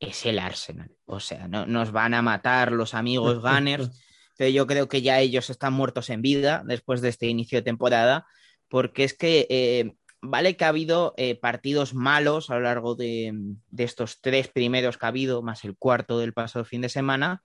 es 0.00 0.24
el 0.24 0.38
Arsenal. 0.38 0.90
O 1.04 1.20
sea, 1.20 1.48
no, 1.48 1.66
nos 1.66 1.92
van 1.92 2.14
a 2.14 2.22
matar 2.22 2.72
los 2.72 2.94
amigos 2.94 3.42
Gunners. 3.42 3.90
Pero 4.36 4.50
yo 4.50 4.66
creo 4.66 4.88
que 4.88 5.02
ya 5.02 5.20
ellos 5.20 5.50
están 5.50 5.72
muertos 5.72 6.10
en 6.10 6.22
vida 6.22 6.62
después 6.66 7.00
de 7.00 7.08
este 7.08 7.26
inicio 7.26 7.58
de 7.58 7.62
temporada, 7.62 8.26
porque 8.68 9.04
es 9.04 9.14
que 9.14 9.46
eh, 9.50 9.94
vale 10.20 10.56
que 10.56 10.64
ha 10.64 10.68
habido 10.68 11.14
eh, 11.16 11.36
partidos 11.36 11.94
malos 11.94 12.50
a 12.50 12.54
lo 12.54 12.62
largo 12.62 12.94
de, 12.94 13.32
de 13.70 13.84
estos 13.84 14.20
tres 14.20 14.48
primeros 14.48 14.98
que 14.98 15.06
ha 15.06 15.10
habido, 15.10 15.42
más 15.42 15.64
el 15.64 15.76
cuarto 15.76 16.18
del 16.18 16.32
pasado 16.32 16.64
fin 16.64 16.80
de 16.80 16.88
semana, 16.88 17.42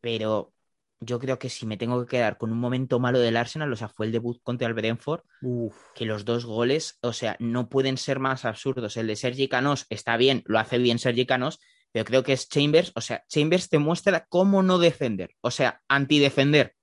pero 0.00 0.52
yo 1.00 1.18
creo 1.18 1.38
que 1.38 1.48
si 1.48 1.66
me 1.66 1.76
tengo 1.76 2.04
que 2.04 2.16
quedar 2.16 2.38
con 2.38 2.50
un 2.50 2.58
momento 2.58 2.98
malo 2.98 3.20
del 3.20 3.36
Arsenal, 3.36 3.72
o 3.72 3.76
sea, 3.76 3.88
fue 3.88 4.06
el 4.06 4.12
debut 4.12 4.40
contra 4.42 4.66
el 4.66 4.74
Brentford, 4.74 5.22
Uf, 5.42 5.76
que 5.94 6.04
los 6.04 6.24
dos 6.24 6.44
goles, 6.44 6.98
o 7.02 7.12
sea, 7.12 7.36
no 7.38 7.68
pueden 7.68 7.96
ser 7.96 8.18
más 8.18 8.44
absurdos. 8.44 8.96
El 8.96 9.06
de 9.06 9.16
Sergi 9.16 9.48
Canós 9.48 9.86
está 9.90 10.16
bien, 10.16 10.42
lo 10.46 10.58
hace 10.58 10.78
bien 10.78 10.98
Sergi 10.98 11.26
Canós, 11.26 11.60
pero 11.92 12.04
creo 12.04 12.22
que 12.22 12.32
es 12.32 12.48
Chambers, 12.48 12.92
o 12.94 13.00
sea, 13.00 13.24
Chambers 13.28 13.68
te 13.68 13.78
muestra 13.78 14.26
cómo 14.28 14.62
no 14.62 14.78
defender, 14.78 15.34
o 15.40 15.50
sea, 15.50 15.80
antidefender. 15.88 16.74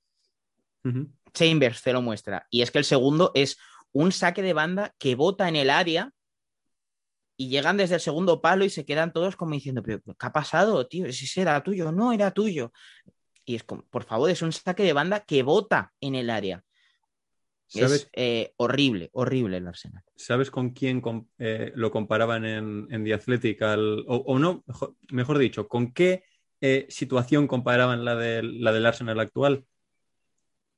ujú. 0.84 1.12
Chambers 1.34 1.82
te 1.82 1.94
lo 1.94 2.02
muestra. 2.02 2.48
Y 2.50 2.62
es 2.62 2.72
que 2.72 2.78
el 2.78 2.86
segundo 2.86 3.32
es 3.36 3.58
un 3.92 4.12
saque 4.12 4.42
de 4.42 4.54
banda 4.54 4.94
que 4.98 5.16
bota 5.16 5.48
en 5.48 5.56
el 5.56 5.70
área 5.70 6.12
y 7.38 7.50
llegan 7.50 7.78
desde 7.78 7.96
el 7.96 8.02
segundo 8.02 8.42
palo 8.42 8.66
y 8.66 8.70
se 8.70 8.86
quedan 8.86 9.14
todos 9.14 9.36
como 9.36 9.54
diciendo, 9.54 9.84
pero 9.84 10.02
¿qué 10.02 10.14
ha 10.20 10.32
pasado, 10.32 10.88
tío? 10.88 11.12
Si 11.12 11.26
ese 11.26 11.42
era 11.42 11.62
tuyo, 11.64 11.92
no 11.92 12.14
era 12.14 12.32
tuyo. 12.32 12.72
Y 13.46 13.56
es 13.56 13.64
como, 13.64 13.84
por 13.84 14.04
favor, 14.04 14.30
es 14.30 14.42
un 14.42 14.52
saque 14.52 14.84
de 14.84 14.94
banda 14.94 15.22
que 15.22 15.44
bota 15.44 15.94
en 16.00 16.16
el 16.16 16.30
área. 16.30 16.65
¿Sabes? 17.68 17.92
Es 17.92 18.10
eh, 18.14 18.54
horrible, 18.58 19.10
horrible 19.14 19.58
el 19.58 19.68
Arsenal. 19.68 20.04
¿Sabes 20.16 20.52
con 20.52 20.70
quién 20.72 21.02
eh, 21.40 21.72
lo 21.76 21.92
comparaban 21.92 22.46
en, 22.46 22.88
en 22.90 23.04
The 23.04 23.14
Athletic? 23.14 23.62
al- 23.62 24.06
o, 24.08 24.18
o 24.18 24.40
no, 24.40 24.64
mejor, 24.68 24.96
mejor 25.12 25.38
dicho, 25.38 25.68
¿con 25.68 25.92
qué 25.94 26.24
eh, 26.62 26.86
situación 26.90 27.48
comparaban 27.48 28.06
la 28.06 28.16
del, 28.16 28.62
la 28.64 28.72
del 28.72 28.86
Arsenal 28.86 29.20
actual? 29.20 29.66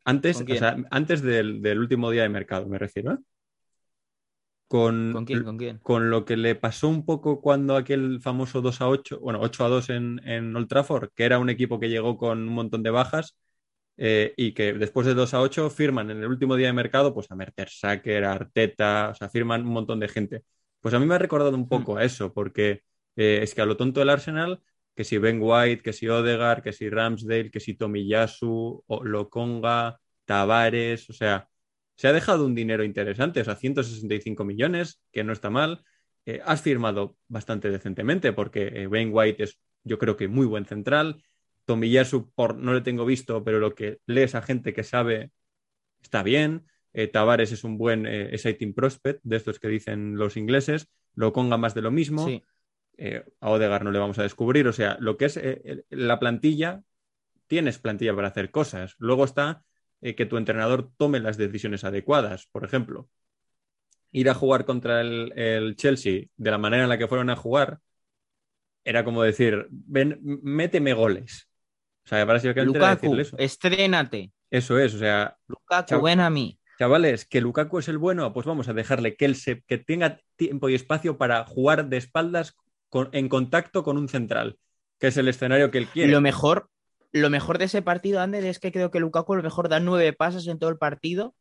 Antes, 0.05 0.43
antes 0.89 1.21
del, 1.21 1.61
del 1.61 1.79
último 1.79 2.09
día 2.09 2.23
de 2.23 2.29
mercado, 2.29 2.65
me 2.67 2.77
refiero. 2.77 3.13
¿eh? 3.13 3.17
Con, 4.67 5.11
¿Con 5.13 5.25
quién? 5.25 5.43
¿Con 5.43 5.57
quién? 5.57 5.79
con 5.81 6.09
lo 6.09 6.25
que 6.25 6.35
le 6.35 6.55
pasó 6.55 6.89
un 6.89 7.05
poco 7.05 7.41
cuando 7.41 7.75
aquel 7.75 8.19
famoso 8.21 8.61
2 8.61 8.81
a 8.81 8.89
8, 8.89 9.19
bueno, 9.19 9.39
8 9.41 9.63
a 9.65 9.69
2 9.69 9.89
en, 9.89 10.21
en 10.25 10.55
Old 10.55 10.67
Trafford, 10.67 11.09
que 11.15 11.23
era 11.23 11.39
un 11.39 11.49
equipo 11.49 11.79
que 11.79 11.89
llegó 11.89 12.17
con 12.17 12.39
un 12.39 12.53
montón 12.53 12.83
de 12.83 12.89
bajas 12.89 13.37
eh, 13.97 14.33
y 14.37 14.53
que 14.53 14.73
después 14.73 15.07
de 15.07 15.15
2 15.15 15.33
a 15.33 15.41
8 15.41 15.69
firman 15.71 16.11
en 16.11 16.19
el 16.19 16.27
último 16.27 16.55
día 16.55 16.67
de 16.67 16.73
mercado 16.73 17.13
pues 17.13 17.31
a 17.31 17.35
Mertesacker, 17.35 18.25
a 18.25 18.33
Arteta, 18.33 19.09
o 19.11 19.15
sea, 19.15 19.29
firman 19.29 19.63
un 19.65 19.73
montón 19.73 19.99
de 19.99 20.07
gente. 20.07 20.43
Pues 20.79 20.93
a 20.93 20.99
mí 20.99 21.05
me 21.05 21.15
ha 21.15 21.17
recordado 21.17 21.55
un 21.55 21.67
poco 21.67 21.97
a 21.97 22.03
eso, 22.03 22.33
porque 22.33 22.83
eh, 23.15 23.39
es 23.41 23.55
que 23.55 23.61
a 23.61 23.65
lo 23.65 23.77
tonto 23.77 23.99
del 23.99 24.09
Arsenal, 24.11 24.61
que 24.95 25.03
si 25.03 25.17
Ben 25.17 25.39
White, 25.41 25.81
que 25.83 25.93
si 25.93 26.07
Odegaard, 26.07 26.61
que 26.63 26.73
si 26.73 26.89
Ramsdale, 26.89 27.51
que 27.51 27.59
si 27.59 27.73
Tomiyasu, 27.75 28.83
o 28.85 29.03
Lokonga, 29.03 29.99
Tavares, 30.25 31.09
o 31.09 31.13
sea, 31.13 31.49
se 31.95 32.07
ha 32.07 32.13
dejado 32.13 32.45
un 32.45 32.55
dinero 32.55 32.83
interesante, 32.83 33.41
o 33.41 33.43
sea, 33.45 33.55
165 33.55 34.43
millones, 34.45 35.01
que 35.11 35.23
no 35.23 35.33
está 35.33 35.49
mal. 35.49 35.83
Eh, 36.25 36.41
has 36.45 36.61
firmado 36.61 37.17
bastante 37.27 37.71
decentemente 37.71 38.33
porque 38.33 38.87
Ben 38.87 39.09
White 39.11 39.43
es, 39.43 39.59
yo 39.83 39.97
creo 39.97 40.17
que 40.17 40.27
muy 40.27 40.45
buen 40.45 40.65
central. 40.65 41.23
Tomiyasu, 41.67 42.31
por, 42.33 42.55
no 42.55 42.73
le 42.73 42.79
tengo 42.79 43.05
visto, 43.05 43.43
pero 43.43 43.59
lo 43.59 43.75
que 43.75 43.99
lees 44.05 44.35
a 44.35 44.41
gente 44.41 44.73
que 44.73 44.83
sabe 44.83 45.31
está 46.01 46.23
bien. 46.23 46.65
Eh, 46.93 47.07
Tavares 47.07 47.51
es 47.51 47.65
un 47.65 47.77
buen 47.77 48.05
eh, 48.07 48.29
exciting 48.33 48.73
prospect, 48.73 49.19
de 49.23 49.35
estos 49.35 49.59
que 49.59 49.67
dicen 49.67 50.15
los 50.15 50.37
ingleses. 50.37 50.87
Lo 51.13 51.33
conga 51.33 51.57
más 51.57 51.75
de 51.75 51.81
lo 51.81 51.91
mismo. 51.91 52.25
Sí. 52.25 52.41
Eh, 52.97 53.25
a 53.41 53.49
Odegaard 53.49 53.83
no 53.83 53.91
le 53.91 53.99
vamos 53.99 54.17
a 54.17 54.23
descubrir. 54.23 54.65
O 54.69 54.71
sea, 54.71 54.97
lo 55.01 55.17
que 55.17 55.25
es 55.25 55.35
eh, 55.35 55.83
la 55.89 56.19
plantilla, 56.19 56.83
tienes 57.47 57.79
plantilla 57.79 58.15
para 58.15 58.29
hacer 58.29 58.49
cosas. 58.49 58.95
Luego 58.97 59.25
está 59.25 59.63
que 59.99 60.27
tu 60.27 60.37
entrenador 60.37 60.91
tome 60.95 61.19
las 61.19 61.37
decisiones 61.37 61.83
adecuadas. 61.83 62.47
Por 62.51 62.63
ejemplo, 62.63 63.09
ir 64.11 64.29
a 64.29 64.35
jugar 64.35 64.63
contra 64.63 65.01
el, 65.01 65.33
el 65.35 65.75
Chelsea 65.75 66.27
de 66.37 66.51
la 66.51 66.59
manera 66.59 66.83
en 66.83 66.89
la 66.89 66.99
que 66.99 67.07
fueron 67.07 67.31
a 67.31 67.35
jugar 67.35 67.81
era 68.87 69.03
como 69.03 69.21
decir, 69.21 69.67
ven, 69.69 70.17
méteme 70.21 70.93
goles. 70.93 71.46
O 72.07 72.09
sea, 72.09 72.21
era 72.21 72.63
Lukaku, 72.63 73.01
decirle 73.01 73.21
eso. 73.23 73.37
estrénate. 73.37 74.31
Eso 74.49 74.79
es, 74.79 74.95
o 74.95 74.99
sea, 74.99 75.35
Lukaku, 75.47 76.01
ven 76.01 76.21
a 76.21 76.29
mí. 76.29 76.57
Chavales, 76.79 77.25
que 77.25 77.41
Lukaku 77.41 77.79
es 77.79 77.89
el 77.89 77.97
bueno, 77.97 78.31
pues 78.33 78.45
vamos 78.45 78.69
a 78.69 78.73
dejarle 78.73 79.17
que 79.17 79.25
él 79.25 79.35
se, 79.35 79.61
que 79.63 79.77
tenga 79.77 80.19
tiempo 80.37 80.69
y 80.69 80.75
espacio 80.75 81.17
para 81.17 81.43
jugar 81.45 81.89
de 81.89 81.97
espaldas 81.97 82.55
con- 82.89 83.09
en 83.11 83.27
contacto 83.27 83.83
con 83.83 83.97
un 83.97 84.07
central, 84.07 84.57
que 84.99 85.07
es 85.07 85.17
el 85.17 85.27
escenario 85.27 85.69
que 85.69 85.79
él 85.79 85.87
quiere. 85.87 86.11
Lo 86.13 86.21
mejor, 86.21 86.69
lo 87.11 87.29
mejor 87.29 87.57
de 87.57 87.65
ese 87.65 87.81
partido, 87.81 88.21
Ander, 88.21 88.45
es 88.45 88.59
que 88.59 88.71
creo 88.71 88.89
que 88.89 89.01
Lukaku 89.01 89.33
a 89.33 89.37
lo 89.37 89.43
mejor 89.43 89.67
da 89.67 89.81
nueve 89.81 90.13
pases 90.13 90.47
en 90.47 90.59
todo 90.59 90.69
el 90.69 90.77
partido 90.77 91.35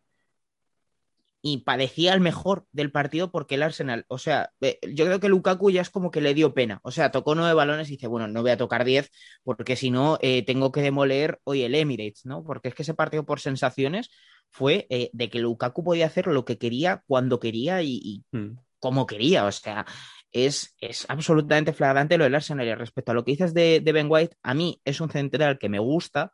y 1.47 1.59
parecía 1.59 2.13
el 2.13 2.21
mejor 2.21 2.67
del 2.73 2.91
partido 2.91 3.31
porque 3.31 3.55
el 3.55 3.63
Arsenal, 3.63 4.05
o 4.09 4.19
sea, 4.19 4.51
eh, 4.61 4.81
yo 4.93 5.05
creo 5.05 5.21
que 5.21 5.29
Lukaku 5.29 5.71
ya 5.71 5.81
es 5.81 5.91
como 5.91 6.11
que 6.11 6.21
le 6.21 6.35
dio 6.35 6.55
pena, 6.55 6.81
o 6.83 6.91
sea, 6.91 7.13
tocó 7.13 7.37
nueve 7.37 7.55
balones 7.55 7.87
y 7.89 7.93
dice, 7.93 8.09
bueno, 8.09 8.27
no 8.27 8.43
voy 8.43 8.51
a 8.51 8.57
tocar 8.57 8.85
diez 8.85 9.13
porque 9.45 9.77
si 9.77 9.91
no 9.93 10.19
eh, 10.23 10.45
tengo 10.45 10.73
que 10.73 10.83
demoler 10.83 11.39
hoy 11.45 11.63
el 11.63 11.77
Emirates, 11.77 12.27
¿no? 12.27 12.43
Porque 12.43 12.69
es 12.69 12.75
que 12.75 12.83
ese 12.83 12.95
partido 12.95 13.25
por 13.25 13.39
sensaciones 13.39 14.11
fue 14.51 14.89
eh, 14.91 15.11
de 15.13 15.31
que 15.31 15.39
Lukaku 15.39 15.85
podía 15.85 16.07
hacer 16.07 16.27
lo 16.27 16.45
que 16.45 16.59
quería, 16.59 17.05
cuando 17.07 17.39
quería 17.39 17.81
y, 17.83 18.01
y 18.03 18.25
Mm. 18.33 18.59
como 18.81 19.07
quería. 19.07 19.45
O 19.47 19.53
sea, 19.53 19.87
es, 20.33 20.75
es 20.81 21.07
absolutamente 21.09 21.73
flagrante 21.73 22.19
lo 22.19 22.25
del 22.25 22.35
Arsenal. 22.35 22.67
Y 22.67 22.75
respecto 22.75 23.13
a 23.13 23.15
lo 23.15 23.25
que 23.25 23.33
dices 23.33 23.55
de, 23.55 23.81
de 23.81 23.93
Ben 23.93 24.09
White, 24.11 24.37
a 24.43 24.55
mí 24.55 24.81
es 24.85 25.01
un 25.01 25.11
central 25.11 25.59
que 25.59 25.69
me 25.69 25.79
gusta, 25.79 26.33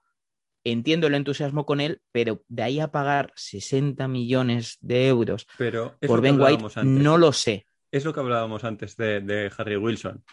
entiendo 0.64 1.06
el 1.06 1.14
entusiasmo 1.14 1.66
con 1.66 1.80
él, 1.80 2.00
pero 2.12 2.44
de 2.48 2.62
ahí 2.62 2.80
a 2.80 2.88
pagar 2.92 3.32
60 3.36 4.06
millones 4.08 4.78
de 4.80 5.08
euros 5.08 5.46
Pero 5.58 5.96
por 6.06 6.20
Ben 6.20 6.40
White, 6.40 6.62
antes. 6.62 6.84
no 6.84 7.18
lo 7.18 7.32
sé. 7.32 7.66
Es 7.90 8.04
lo 8.04 8.12
que 8.14 8.20
hablábamos 8.20 8.64
antes 8.64 8.96
de, 8.96 9.20
de 9.20 9.50
Harry 9.56 9.76
Wilson. 9.76 10.24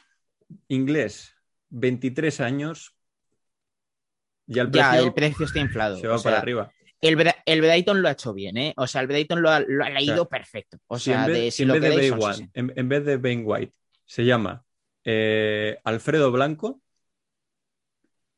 Inglés, 0.67 1.35
23 1.69 2.39
años, 2.41 2.95
ya 4.47 4.63
el 4.63 4.71
Ya, 4.71 4.89
precio 4.91 5.07
el 5.07 5.13
precio 5.13 5.45
está 5.45 5.59
inflado. 5.59 5.97
se 5.97 6.07
va 6.07 6.15
O 6.15 6.17
sea, 6.19 6.31
para 6.31 6.41
arriba. 6.41 6.71
El, 7.01 7.17
el 7.45 7.61
Brighton 7.61 8.01
lo 8.01 8.07
ha 8.09 8.11
hecho 8.11 8.33
bien, 8.33 8.57
¿eh? 8.57 8.73
O 8.77 8.85
sea, 8.87 9.01
el 9.01 9.07
Brighton 9.07 9.41
lo 9.41 9.49
ha, 9.49 9.59
lo 9.61 9.83
ha 9.85 9.89
leído 9.89 10.27
perfecto. 10.27 10.77
O 10.87 10.99
Si 10.99 11.11
en 11.11 11.17
sea, 11.17 11.27
vez, 11.27 11.37
de, 11.37 11.51
si 11.51 11.63
en 11.63 11.67
lo 11.69 11.73
vez 11.75 11.81
de 11.83 12.09
60. 12.09 12.49
en, 12.53 12.73
en 12.75 12.89
vez 12.89 13.05
de 13.05 13.17
Ben 13.17 13.43
White 13.45 13.73
se 14.05 14.25
llama 14.25 14.65
eh, 15.05 15.77
Alfredo 15.83 16.31
Blanco, 16.31 16.81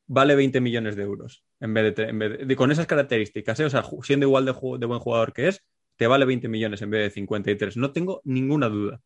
vale 0.08 0.36
20 0.36 0.62
millones 0.62 0.95
de 0.95 1.04
euros. 1.04 1.43
En 1.62 1.74
vez 1.74 1.84
de, 1.86 1.91
te- 1.93 2.10
en 2.10 2.19
vez 2.19 2.39
de- 2.39 2.45
de- 2.45 2.56
con 2.58 2.71
esas 2.71 2.88
características, 2.88 3.60
¿eh? 3.62 3.65
o 3.65 3.69
sea, 3.69 3.84
siendo 4.04 4.26
igual 4.28 4.45
de, 4.45 4.52
buen 4.54 5.00
jugador 5.00 5.34
que 5.34 5.47
es, 5.50 5.63
te 5.97 6.08
vale 6.08 6.26
20 6.26 6.50
millones 6.50 6.82
en 6.82 6.89
vez 6.91 7.04
de 7.04 7.12
53. 7.12 7.78
No 7.78 7.91
tengo 7.93 8.21
ninguna 8.26 8.69
duda. 8.69 9.02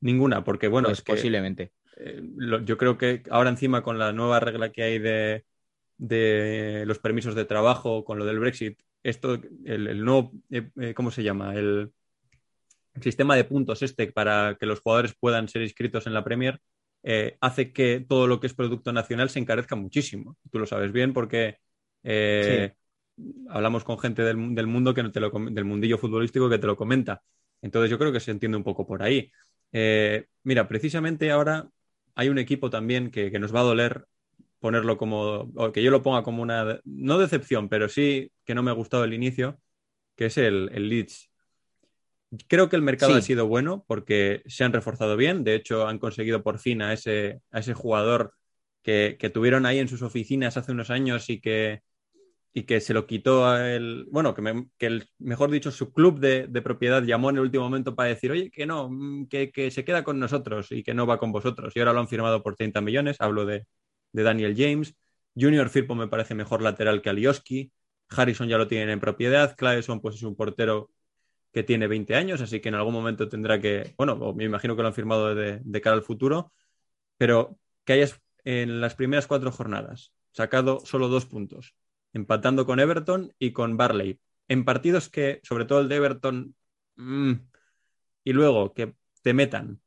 Ninguna, 0.00 0.44
porque 0.44 0.68
bueno, 0.68 0.88
Pues 0.88 0.98
es 1.00 1.04
que 1.04 1.12
posiblemente. 1.14 1.72
eh, 1.96 2.22
lo- 2.36 2.60
yo 2.64 2.78
creo 2.78 2.98
que 2.98 3.22
ahora 3.30 3.50
encima 3.50 3.82
con 3.82 3.98
la 3.98 4.12
nueva 4.12 4.40
regla 4.40 4.70
que 4.72 4.82
hay 4.84 4.98
de, 5.00 5.44
de 5.98 6.84
los 6.86 6.98
permisos 7.00 7.34
de 7.34 7.44
trabajo, 7.46 8.04
con 8.04 8.18
lo 8.18 8.26
del 8.26 8.40
Brexit, 8.40 8.80
esto, 9.02 9.34
el, 9.64 9.88
el 9.88 10.04
nuevo, 10.04 10.32
eh, 10.50 10.70
eh, 10.80 10.94
¿cómo 10.94 11.10
se 11.12 11.22
llama? 11.24 11.54
El, 11.56 11.92
el 12.94 13.02
sistema 13.02 13.36
de 13.36 13.44
puntos 13.44 13.82
este 13.82 14.10
para 14.12 14.56
que 14.58 14.66
los 14.66 14.80
jugadores 14.80 15.14
puedan 15.18 15.48
ser 15.48 15.62
inscritos 15.62 16.06
en 16.06 16.14
la 16.14 16.24
Premier 16.24 16.60
eh, 17.02 17.36
hace 17.40 17.72
que 17.72 18.04
todo 18.08 18.26
lo 18.26 18.40
que 18.40 18.48
es 18.48 18.54
producto 18.54 18.92
nacional 18.92 19.30
se 19.30 19.38
encarezca 19.38 19.76
muchísimo. 19.76 20.36
Tú 20.50 20.58
lo 20.58 20.66
sabes 20.66 20.92
bien 20.92 21.12
porque 21.12 21.58
eh, 22.02 22.74
hablamos 23.48 23.84
con 23.84 23.98
gente 23.98 24.22
del, 24.22 24.54
del 24.54 24.66
mundo 24.66 24.94
que 24.94 25.02
te 25.04 25.20
lo 25.20 25.30
del 25.30 25.64
mundillo 25.64 25.98
futbolístico 25.98 26.48
que 26.48 26.58
te 26.58 26.66
lo 26.66 26.76
comenta. 26.76 27.22
Entonces 27.62 27.90
yo 27.90 27.98
creo 27.98 28.12
que 28.12 28.20
se 28.20 28.30
entiende 28.30 28.56
un 28.56 28.64
poco 28.64 28.86
por 28.86 29.02
ahí. 29.02 29.30
Eh, 29.72 30.26
mira, 30.44 30.68
precisamente 30.68 31.30
ahora 31.30 31.68
hay 32.14 32.28
un 32.28 32.38
equipo 32.38 32.70
también 32.70 33.10
que, 33.10 33.30
que 33.30 33.38
nos 33.38 33.54
va 33.54 33.60
a 33.60 33.64
doler 33.64 34.06
ponerlo 34.60 34.96
como, 34.96 35.50
o 35.54 35.72
que 35.72 35.82
yo 35.82 35.90
lo 35.90 36.02
ponga 36.02 36.22
como 36.22 36.42
una, 36.42 36.80
no 36.84 37.18
decepción, 37.18 37.68
pero 37.68 37.88
sí 37.88 38.32
que 38.44 38.54
no 38.54 38.62
me 38.62 38.70
ha 38.70 38.74
gustado 38.74 39.04
el 39.04 39.14
inicio, 39.14 39.60
que 40.16 40.26
es 40.26 40.38
el, 40.38 40.70
el 40.72 40.88
Leeds. 40.88 41.30
Creo 42.46 42.68
que 42.68 42.76
el 42.76 42.82
mercado 42.82 43.12
Sí. 43.12 43.18
ha 43.18 43.22
sido 43.22 43.46
bueno 43.46 43.84
porque 43.86 44.42
se 44.46 44.64
han 44.64 44.72
reforzado 44.72 45.16
bien. 45.16 45.44
De 45.44 45.54
hecho, 45.54 45.86
han 45.86 45.98
conseguido 45.98 46.42
por 46.42 46.58
fin 46.58 46.82
a 46.82 46.92
ese, 46.92 47.40
a 47.50 47.60
ese 47.60 47.72
jugador 47.72 48.34
que, 48.82 49.16
que 49.18 49.30
tuvieron 49.30 49.64
ahí 49.64 49.78
en 49.78 49.88
sus 49.88 50.02
oficinas 50.02 50.56
hace 50.56 50.72
unos 50.72 50.90
años 50.90 51.30
y 51.30 51.40
que, 51.40 51.82
y 52.58 52.64
que 52.64 52.80
se 52.80 52.92
lo 52.92 53.06
quitó 53.06 53.46
a 53.46 53.72
el, 53.72 54.06
bueno, 54.10 54.34
que, 54.34 54.86
el, 54.86 55.08
mejor 55.18 55.50
dicho, 55.50 55.70
su 55.70 55.92
club 55.92 56.18
de, 56.18 56.48
de 56.48 56.62
propiedad 56.62 57.04
llamó 57.04 57.30
en 57.30 57.36
el 57.36 57.42
último 57.42 57.64
momento 57.64 57.94
para 57.94 58.08
decir, 58.08 58.32
oye, 58.32 58.50
que 58.50 58.66
no, 58.66 58.88
mm, 58.90 59.28
que, 59.28 59.52
que 59.52 59.70
se 59.70 59.84
queda 59.84 60.02
con 60.02 60.18
nosotros 60.18 60.72
y 60.72 60.82
que 60.82 60.92
no 60.92 61.06
va 61.06 61.18
con 61.18 61.30
vosotros. 61.30 61.72
Y 61.76 61.78
ahora 61.78 61.92
lo 61.92 62.00
han 62.00 62.08
firmado 62.08 62.42
por 62.42 62.56
30 62.56 62.80
millones. 62.80 63.16
Hablo 63.20 63.46
de, 63.46 63.66
de 64.12 64.22
Daniel 64.24 64.54
James. 64.56 64.96
Junior 65.36 65.68
Firpo 65.68 65.94
me 65.94 66.08
parece 66.08 66.34
mejor 66.34 66.62
lateral 66.62 67.00
que 67.00 67.10
Alioski. 67.10 67.72
Harrison 68.10 68.48
ya 68.48 68.58
lo 68.58 68.66
tienen 68.66 68.90
en 68.90 69.00
propiedad. 69.00 69.56
Claveson, 69.56 70.00
pues 70.00 70.16
es 70.16 70.22
un 70.24 70.34
portero 70.34 70.90
que 71.52 71.62
tiene 71.62 71.86
20 71.86 72.14
años, 72.16 72.40
así 72.40 72.60
que 72.60 72.70
en 72.70 72.74
algún 72.74 72.92
momento 72.92 73.28
tendrá 73.28 73.60
que, 73.60 73.94
bueno, 73.96 74.34
me 74.34 74.44
imagino 74.44 74.74
que 74.76 74.82
lo 74.82 74.88
han 74.88 74.94
firmado 74.94 75.34
de, 75.34 75.60
de 75.62 75.80
cara 75.80 75.96
al 75.96 76.02
futuro, 76.02 76.52
pero 77.16 77.58
que 77.84 77.94
hayas 77.94 78.20
en 78.44 78.80
las 78.80 78.94
primeras 78.94 79.26
cuatro 79.26 79.50
jornadas 79.52 80.12
sacado 80.32 80.80
solo 80.84 81.08
dos 81.08 81.26
puntos, 81.26 81.74
empatando 82.12 82.66
con 82.66 82.80
Everton 82.80 83.32
y 83.38 83.52
con 83.52 83.76
Barley, 83.76 84.20
en 84.48 84.64
partidos 84.64 85.08
que, 85.08 85.40
sobre 85.42 85.64
todo 85.64 85.80
el 85.80 85.88
de 85.88 85.96
Everton, 85.96 86.54
mm, 86.96 87.32
y 88.24 88.32
luego 88.32 88.74
que 88.74 88.94
te 89.22 89.34
metan 89.34 89.80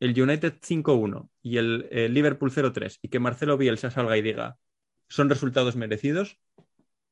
el 0.00 0.20
United 0.20 0.54
5-1 0.60 1.30
y 1.42 1.56
el, 1.58 1.88
Liverpool 2.12 2.50
0-3 2.50 2.98
y 3.02 3.08
que 3.08 3.18
Marcelo 3.18 3.56
Bielsa 3.56 3.90
salga 3.90 4.16
y 4.16 4.22
diga, 4.22 4.58
son 5.08 5.30
resultados 5.30 5.76
merecidos, 5.76 6.38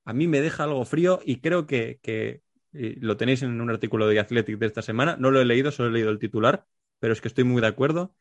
a 0.05 0.13
mí 0.13 0.29
me 0.29 0.41
deja 0.41 0.65
algo 0.65 0.85
frío 0.85 1.21
y 1.25 1.41
creo 1.41 1.67
que, 1.67 1.99
que 2.03 2.43
lo 2.73 3.17
tenéis 3.17 3.43
en 3.43 3.61
un 3.61 3.71
artículo 3.71 4.07
de 4.07 4.19
Athletic 4.19 4.59
de 4.59 4.67
esta 4.67 4.83
semana, 4.83 5.17
no 5.19 5.31
lo 5.31 5.41
he 5.41 5.45
leído, 5.45 5.71
solo 5.71 5.89
he 5.89 5.93
leído 5.93 6.11
el 6.11 6.19
titular, 6.19 6.67
pero 6.99 7.13
es 7.13 7.21
que 7.21 7.29
estoy 7.29 7.45
muy 7.45 7.63
de 7.63 7.69
acuerdo, 7.69 8.15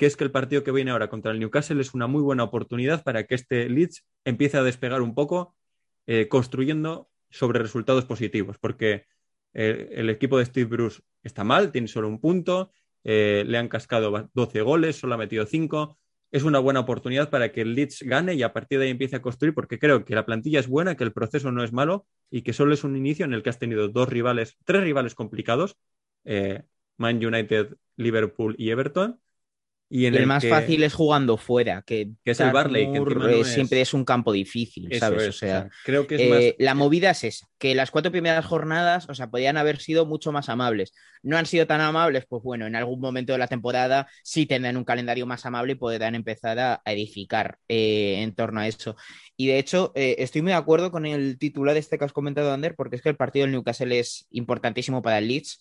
que 0.00 0.06
es 0.06 0.16
que 0.16 0.24
el 0.24 0.30
partido 0.30 0.64
que 0.64 0.72
viene 0.72 0.92
ahora 0.92 1.10
contra 1.10 1.30
el 1.30 1.38
Newcastle 1.38 1.78
es 1.78 1.92
una 1.92 2.06
muy 2.06 2.22
buena 2.22 2.42
oportunidad 2.42 3.04
para 3.04 3.26
que 3.26 3.34
este 3.34 3.68
Leeds 3.68 4.06
empiece 4.24 4.56
a 4.56 4.62
despegar 4.62 5.02
un 5.02 5.14
poco, 5.14 5.54
eh, 6.06 6.26
construyendo 6.26 7.10
sobre 7.28 7.58
resultados 7.58 8.06
positivos, 8.06 8.56
porque 8.58 9.04
eh, 9.52 9.90
el 9.92 10.08
equipo 10.08 10.38
de 10.38 10.46
Steve 10.46 10.70
Bruce 10.70 11.02
está 11.22 11.44
mal, 11.44 11.70
tiene 11.70 11.86
solo 11.86 12.08
un 12.08 12.18
punto, 12.18 12.72
eh, 13.04 13.44
le 13.46 13.58
han 13.58 13.68
cascado 13.68 14.30
12 14.32 14.62
goles, 14.62 14.96
solo 14.96 15.16
ha 15.16 15.18
metido 15.18 15.44
5. 15.44 15.98
Es 16.30 16.44
una 16.44 16.60
buena 16.60 16.80
oportunidad 16.80 17.28
para 17.28 17.52
que 17.52 17.60
el 17.60 17.74
Leeds 17.74 18.04
gane 18.04 18.32
y 18.32 18.42
a 18.42 18.54
partir 18.54 18.78
de 18.78 18.86
ahí 18.86 18.92
empiece 18.92 19.16
a 19.16 19.20
construir, 19.20 19.52
porque 19.52 19.78
creo 19.78 20.06
que 20.06 20.14
la 20.14 20.24
plantilla 20.24 20.60
es 20.60 20.66
buena, 20.66 20.96
que 20.96 21.04
el 21.04 21.12
proceso 21.12 21.52
no 21.52 21.62
es 21.62 21.74
malo 21.74 22.06
y 22.30 22.40
que 22.40 22.54
solo 22.54 22.72
es 22.72 22.84
un 22.84 22.96
inicio 22.96 23.26
en 23.26 23.34
el 23.34 23.42
que 23.42 23.50
has 23.50 23.58
tenido 23.58 23.88
dos 23.88 24.08
rivales, 24.08 24.56
tres 24.64 24.82
rivales 24.82 25.14
complicados, 25.14 25.76
Man 26.96 27.22
United, 27.22 27.76
Liverpool 27.96 28.54
y 28.56 28.70
Everton, 28.70 29.20
Y 29.92 30.06
en 30.06 30.14
Y 30.14 30.16
el 30.18 30.22
el 30.22 30.28
más 30.28 30.42
que- 30.44 30.48
fácil 30.50 30.84
es 30.84 30.94
jugando 30.94 31.36
fuera, 31.36 31.82
que, 31.82 32.10
Que 32.24 32.30
es 32.30 32.38
el 32.38 32.52
Barley, 32.52 32.92
que 32.92 33.00
no 33.00 33.28
es- 33.28 33.48
siempre 33.48 33.80
es 33.80 33.92
un 33.92 34.04
campo 34.04 34.30
difícil, 34.30 34.86
Eso 34.88 35.00
¿sabes? 35.00 35.22
es, 35.24 35.28
o 35.30 35.32
sea, 35.32 35.68
creo 35.84 36.06
que 36.06 36.14
es 36.14 36.20
eh, 36.20 36.28
más. 36.30 36.40
la 36.64 36.74
movida 36.76 37.10
es 37.10 37.24
esa, 37.24 37.46
que 37.58 37.74
las 37.74 37.90
cuatro 37.90 38.12
primeras 38.12 38.46
jornadas, 38.46 39.08
o 39.08 39.14
sea, 39.16 39.30
podían 39.30 39.56
haber 39.56 39.78
sido 39.78 40.06
mucho 40.06 40.30
más 40.30 40.48
amables. 40.48 40.92
No 41.24 41.36
han 41.36 41.44
sido 41.46 41.66
tan 41.66 41.80
amables, 41.80 42.24
pues 42.28 42.40
bueno, 42.42 42.66
en 42.68 42.76
algún 42.76 43.00
momento 43.00 43.32
de 43.32 43.38
la 43.40 43.48
temporada 43.48 44.06
sí 44.22 44.46
tendrán 44.46 44.76
un 44.76 44.84
calendario 44.84 45.26
más 45.26 45.44
amable 45.44 45.72
y 45.72 45.74
podrán 45.76 46.14
empezar 46.14 46.58
a, 46.60 46.80
a 46.84 46.92
edificar 46.92 47.58
eh, 47.68 48.22
en 48.22 48.32
torno 48.34 48.60
a 48.60 48.68
eso. 48.68 48.94
Y 49.36 49.48
de 49.48 49.58
hecho, 49.58 49.90
eh, 49.96 50.14
estoy 50.20 50.42
muy 50.42 50.52
de 50.52 50.56
acuerdo 50.58 50.92
con 50.92 51.04
el 51.04 51.36
titular 51.36 51.76
este 51.76 51.98
que 51.98 52.04
has 52.04 52.12
comentado, 52.12 52.52
Ander, 52.52 52.76
porque 52.76 52.94
es 52.96 53.02
que 53.02 53.08
el 53.08 53.16
partido 53.16 53.44
del 53.44 53.52
Newcastle 53.52 53.98
es 53.98 54.28
importantísimo 54.30 55.02
para 55.02 55.18
el 55.18 55.26
Leeds. 55.26 55.60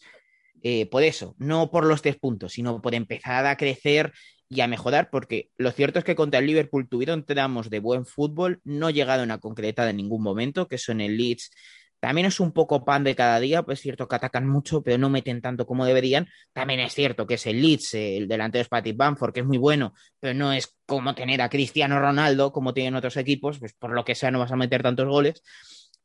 Eh, 0.64 0.88
por 0.88 1.04
eso, 1.04 1.36
no 1.38 1.72
por 1.72 1.86
los 1.86 2.02
tres 2.02 2.18
puntos, 2.18 2.54
sino 2.54 2.82
por 2.82 2.96
empezar 2.96 3.46
a 3.46 3.58
crecer 3.58 4.14
y 4.50 4.62
a 4.62 4.68
mejorar, 4.68 5.10
porque 5.12 5.50
lo 5.58 5.72
cierto 5.72 6.00
es 6.00 6.06
que 6.06 6.16
contra 6.16 6.40
el 6.40 6.48
Liverpool 6.48 6.90
tuvieron 6.90 7.26
tramos 7.26 7.70
de 7.70 7.80
buen 7.80 8.06
fútbol, 8.06 8.60
no 8.64 8.90
llegaron 8.90 9.32
a 9.32 9.40
concretar 9.40 9.88
en 9.88 9.98
ningún 9.98 10.24
momento, 10.24 10.68
que 10.68 10.76
eso 10.76 10.92
en 10.92 11.02
el 11.02 11.18
Leeds 11.18 11.52
también 12.00 12.28
es 12.28 12.40
un 12.40 12.54
poco 12.54 12.86
pan 12.86 13.04
de 13.04 13.16
cada 13.16 13.40
día, 13.40 13.64
pues 13.64 13.80
es 13.80 13.84
cierto 13.84 14.08
que 14.08 14.16
atacan 14.16 14.48
mucho, 14.48 14.82
pero 14.82 14.98
no 14.98 15.10
meten 15.10 15.42
tanto 15.42 15.66
como 15.66 15.86
deberían. 15.86 16.28
También 16.54 16.80
es 16.80 16.94
cierto 16.94 17.28
que 17.28 17.34
es 17.34 17.46
el 17.46 17.62
Leeds, 17.62 17.94
el 17.96 18.28
delantero 18.28 18.62
es 18.62 18.70
Patrick 18.70 18.96
Bamford, 18.96 19.34
que 19.34 19.42
es 19.42 19.46
muy 19.46 19.58
bueno, 19.58 19.94
pero 20.20 20.34
no 20.34 20.54
es 20.54 20.78
como 20.86 21.14
tener 21.14 21.42
a 21.42 21.50
Cristiano 21.50 22.00
Ronaldo, 22.00 22.52
como 22.54 22.74
tienen 22.74 22.96
otros 22.96 23.18
equipos, 23.18 23.60
pues 23.60 23.74
por 23.74 23.92
lo 23.92 24.06
que 24.06 24.16
sea 24.16 24.32
no 24.32 24.40
vas 24.40 24.52
a 24.52 24.56
meter 24.56 24.82
tantos 24.82 25.08
goles, 25.08 25.44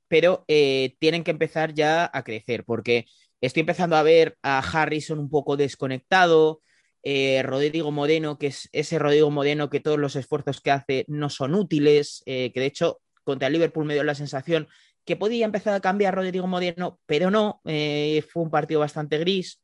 pero 0.08 0.44
eh, 0.48 0.96
tienen 0.98 1.22
que 1.22 1.30
empezar 1.30 1.74
ya 1.74 2.10
a 2.12 2.24
crecer, 2.24 2.64
porque 2.64 3.06
estoy 3.46 3.60
empezando 3.60 3.96
a 3.96 4.02
ver 4.02 4.36
a 4.42 4.58
Harrison 4.58 5.18
un 5.18 5.30
poco 5.30 5.56
desconectado, 5.56 6.62
eh, 7.02 7.42
Rodrigo 7.42 7.90
Moreno, 7.92 8.38
que 8.38 8.46
es 8.46 8.68
ese 8.72 8.98
Rodrigo 8.98 9.30
Moreno 9.30 9.68
que 9.68 9.80
todos 9.80 9.98
los 9.98 10.16
esfuerzos 10.16 10.62
que 10.62 10.70
hace 10.70 11.04
no 11.06 11.28
son 11.28 11.54
útiles, 11.54 12.22
eh, 12.24 12.50
que 12.52 12.60
de 12.60 12.66
hecho 12.66 13.00
contra 13.24 13.48
el 13.48 13.52
Liverpool 13.52 13.84
me 13.84 13.94
dio 13.94 14.04
la 14.04 14.14
sensación 14.14 14.68
que 15.04 15.16
podía 15.16 15.44
empezar 15.44 15.74
a 15.74 15.80
cambiar 15.80 16.14
Rodrigo 16.14 16.46
Moreno, 16.46 16.98
pero 17.04 17.30
no, 17.30 17.60
eh, 17.66 18.24
fue 18.30 18.42
un 18.42 18.50
partido 18.50 18.80
bastante 18.80 19.18
gris. 19.18 19.60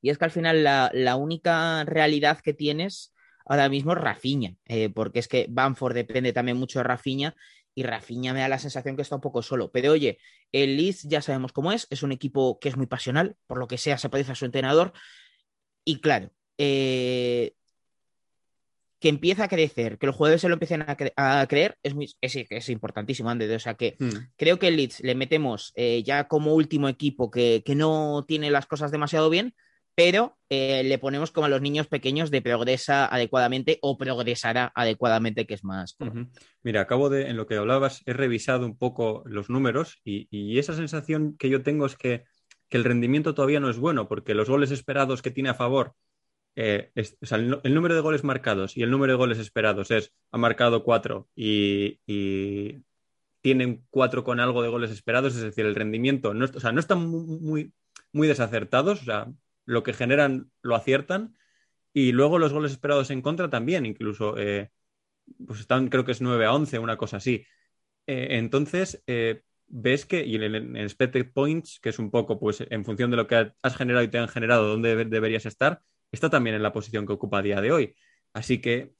Y 0.00 0.10
es 0.10 0.18
que 0.18 0.24
al 0.24 0.32
final 0.32 0.64
la, 0.64 1.16
única 1.16 1.84
realidad 1.84 2.40
que 2.40 2.52
tienes 2.52 3.14
ahora 3.46 3.68
mismo 3.68 3.92
es 3.92 3.98
Rafinha, 3.98 4.56
porque 4.94 5.20
es 5.20 5.28
que 5.28 5.46
Bamford 5.48 5.94
depende 5.94 6.32
también 6.32 6.56
mucho 6.56 6.80
de 6.80 6.84
Rafinha 6.84 7.36
y 7.74 7.82
Rafinha 7.84 8.32
me 8.32 8.40
da 8.40 8.48
la 8.48 8.58
sensación 8.58 8.96
que 8.96 9.02
está 9.02 9.16
un 9.16 9.20
poco 9.20 9.42
solo. 9.42 9.70
Pero 9.70 9.92
oye, 9.92 10.18
el 10.52 10.76
Leeds 10.76 11.02
ya 11.04 11.22
sabemos 11.22 11.52
cómo 11.52 11.72
es, 11.72 11.86
es 11.90 12.02
un 12.02 12.12
equipo 12.12 12.58
que 12.60 12.68
es 12.68 12.76
muy 12.76 12.86
pasional, 12.86 13.36
por 13.46 13.58
lo 13.58 13.68
que 13.68 13.78
sea 13.78 13.98
se 13.98 14.08
parece 14.08 14.32
a 14.32 14.34
su 14.34 14.44
entrenador. 14.44 14.92
Y 15.84 16.00
claro, 16.00 16.30
eh, 16.58 17.54
que 19.00 19.08
empieza 19.08 19.44
a 19.44 19.48
crecer, 19.48 19.98
que 19.98 20.06
los 20.06 20.14
jugadores 20.14 20.40
se 20.40 20.48
lo 20.48 20.54
empiecen 20.54 20.82
a, 20.82 20.96
cre 20.96 21.12
a 21.16 21.44
creer, 21.48 21.76
es, 21.82 21.94
muy, 21.94 22.14
es, 22.20 22.36
es, 22.36 22.68
importantísimo, 22.68 23.30
Andes. 23.30 23.50
O 23.50 23.58
sea 23.58 23.74
que 23.74 23.96
Hmm. 23.98 24.28
creo 24.36 24.58
que 24.58 24.68
el 24.68 24.76
Leeds 24.76 25.00
le 25.00 25.14
metemos 25.14 25.72
eh, 25.74 26.02
ya 26.04 26.28
como 26.28 26.54
último 26.54 26.88
equipo 26.88 27.30
que, 27.30 27.62
que, 27.64 27.74
no 27.74 28.24
tiene 28.28 28.50
las 28.50 28.66
cosas 28.66 28.92
demasiado 28.92 29.28
bien, 29.28 29.54
pero 29.94 30.38
eh, 30.48 30.82
le 30.84 30.98
ponemos 30.98 31.30
como 31.30 31.46
a 31.46 31.48
los 31.48 31.60
niños 31.60 31.86
pequeños 31.86 32.30
de 32.30 32.42
progresa 32.42 33.06
adecuadamente 33.06 33.78
o 33.82 33.98
progresará 33.98 34.72
adecuadamente, 34.74 35.46
que 35.46 35.54
es 35.54 35.64
más. 35.64 35.96
Mira, 36.62 36.80
acabo 36.82 37.10
de, 37.10 37.28
en 37.28 37.36
lo 37.36 37.46
que 37.46 37.56
hablabas, 37.56 38.02
he 38.06 38.12
revisado 38.12 38.64
un 38.66 38.76
poco 38.76 39.22
los 39.26 39.50
números 39.50 40.00
y, 40.04 40.28
y 40.30 40.58
esa 40.58 40.74
sensación 40.74 41.36
que 41.36 41.50
yo 41.50 41.62
tengo 41.62 41.86
es 41.86 41.96
que, 41.96 42.24
que, 42.68 42.76
el 42.78 42.84
rendimiento 42.84 43.34
todavía 43.34 43.60
no 43.60 43.70
es 43.70 43.78
bueno, 43.78 44.08
porque 44.08 44.34
los 44.34 44.48
goles 44.48 44.70
esperados 44.70 45.20
que 45.20 45.30
tiene 45.30 45.50
a 45.50 45.54
favor, 45.54 45.94
eh, 46.54 46.90
o 47.20 47.26
sea, 47.26 47.38
el, 47.38 47.74
número 47.74 47.94
de 47.94 48.00
goles 48.00 48.24
marcados 48.24 48.76
y 48.76 48.82
el 48.82 48.90
número 48.90 49.12
de 49.12 49.18
goles 49.18 49.38
esperados 49.38 49.90
es, 49.90 50.12
ha 50.30 50.38
marcado 50.38 50.84
cuatro 50.84 51.28
y, 51.34 51.98
tienen 53.40 53.84
cuatro 53.90 54.22
con 54.22 54.38
algo 54.38 54.62
de 54.62 54.68
goles 54.68 54.92
esperados, 54.92 55.34
es 55.34 55.42
decir, 55.42 55.66
el 55.66 55.74
rendimiento 55.74 56.32
no, 56.32 56.44
o 56.44 56.60
sea, 56.60 56.70
no 56.70 56.78
están 56.78 57.04
muy, 57.08 57.72
muy 58.12 58.28
desacertados, 58.28 59.02
o 59.02 59.04
sea, 59.04 59.32
lo 59.64 59.82
que 59.82 59.92
generan 59.92 60.50
lo 60.62 60.74
aciertan 60.74 61.36
y 61.92 62.12
luego 62.12 62.38
los 62.38 62.52
goles 62.52 62.72
esperados 62.72 63.10
en 63.10 63.22
contra 63.22 63.50
también, 63.50 63.86
incluso 63.86 64.36
eh, 64.38 64.70
pues 65.46 65.60
están 65.60 65.88
creo 65.88 66.04
que 66.04 66.12
es 66.12 66.20
9 66.20 66.46
a 66.46 66.54
11, 66.54 66.78
una 66.78 66.96
cosa 66.96 67.18
así. 67.18 67.44
Eh, 68.06 68.28
entonces, 68.30 69.02
eh, 69.06 69.42
ves 69.68 70.06
que, 70.06 70.24
y 70.24 70.36
en, 70.36 70.42
en, 70.54 70.76
expected 70.76 71.32
points, 71.32 71.78
que 71.80 71.90
es 71.90 71.98
un 71.98 72.10
poco 72.10 72.38
pues 72.38 72.64
en 72.68 72.84
función 72.84 73.10
de 73.10 73.16
lo 73.16 73.26
que 73.26 73.52
has 73.62 73.76
generado 73.76 74.04
y 74.04 74.08
te 74.08 74.18
han 74.18 74.28
generado, 74.28 74.68
dónde 74.68 75.04
deberías 75.04 75.46
estar, 75.46 75.82
está 76.10 76.30
también 76.30 76.56
en 76.56 76.62
la 76.62 76.72
posición 76.72 77.06
que 77.06 77.12
ocupa 77.12 77.38
a 77.38 77.42
día 77.42 77.60
de 77.60 77.72
hoy. 77.72 77.94
Así 78.32 78.60
que 78.60 78.94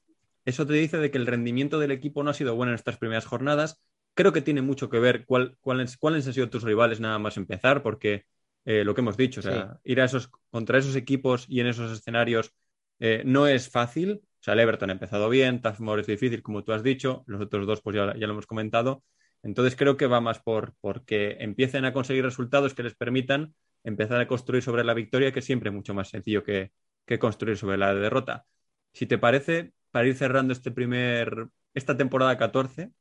eso 0.45 0.67
te 0.67 0.73
dice 0.73 0.97
de 0.97 1.11
que 1.11 1.17
el 1.17 1.27
rendimiento 1.27 1.79
del 1.79 1.91
equipo 1.91 2.23
no 2.23 2.29
ha 2.31 2.33
sido 2.33 2.55
bueno 2.55 2.71
en 2.71 2.75
estas 2.75 2.97
primeras 2.97 3.25
jornadas. 3.25 3.81
Creo 4.13 4.33
que 4.33 4.41
tiene 4.41 4.61
mucho 4.61 4.89
que 4.89 4.99
ver 4.99 5.25
cuál, 5.25 5.57
cuáles, 5.61 5.97
cuáles 5.97 6.27
han 6.27 6.33
sido 6.33 6.49
tus 6.49 6.63
rivales 6.63 6.99
nada 6.99 7.19
más 7.19 7.37
empezar, 7.37 7.81
porque 7.81 8.25
eh, 8.65 8.83
lo 8.83 8.93
que 8.95 9.01
hemos 9.01 9.17
dicho, 9.17 9.39
o 9.39 9.43
sea, 9.43 9.79
sí. 9.83 9.91
ir 9.91 10.01
a 10.01 10.05
esos, 10.05 10.29
contra 10.49 10.77
esos 10.77 10.95
equipos 10.95 11.45
y 11.49 11.59
en 11.59 11.67
esos 11.67 11.91
escenarios 11.91 12.53
eh, 12.99 13.23
no 13.25 13.47
es 13.47 13.69
fácil. 13.69 14.21
O 14.23 14.43
sea, 14.43 14.53
el 14.53 14.61
Everton 14.61 14.89
ha 14.89 14.93
empezado 14.93 15.29
bien, 15.29 15.61
Tafmore 15.61 16.01
es 16.01 16.07
difícil, 16.07 16.41
como 16.43 16.63
tú 16.63 16.73
has 16.73 16.83
dicho, 16.83 17.23
los 17.27 17.41
otros 17.41 17.65
dos 17.65 17.81
pues 17.81 17.95
ya, 17.95 18.13
ya 18.17 18.27
lo 18.27 18.33
hemos 18.33 18.47
comentado. 18.47 19.03
Entonces 19.41 19.75
creo 19.75 19.97
que 19.97 20.07
va 20.07 20.21
más 20.21 20.39
por 20.39 20.73
porque 20.81 21.37
empiecen 21.39 21.85
a 21.85 21.93
conseguir 21.93 22.23
resultados 22.23 22.73
que 22.73 22.83
les 22.83 22.95
permitan 22.95 23.53
empezar 23.83 24.19
a 24.21 24.27
construir 24.27 24.63
sobre 24.63 24.83
la 24.83 24.93
victoria, 24.93 25.33
que 25.33 25.41
siempre 25.41 25.69
es 25.69 25.75
mucho 25.75 25.93
más 25.93 26.09
sencillo 26.09 26.43
que, 26.43 26.71
que 27.05 27.19
construir 27.19 27.57
sobre 27.57 27.77
la 27.77 27.93
derrota. 27.93 28.45
Si 28.93 29.05
te 29.05 29.17
parece, 29.17 29.73
para 29.91 30.07
ir 30.07 30.15
cerrando 30.15 30.53
este 30.53 30.71
primer, 30.71 31.47
esta 31.73 31.97
temporada 31.97 32.37
14, 32.37 32.91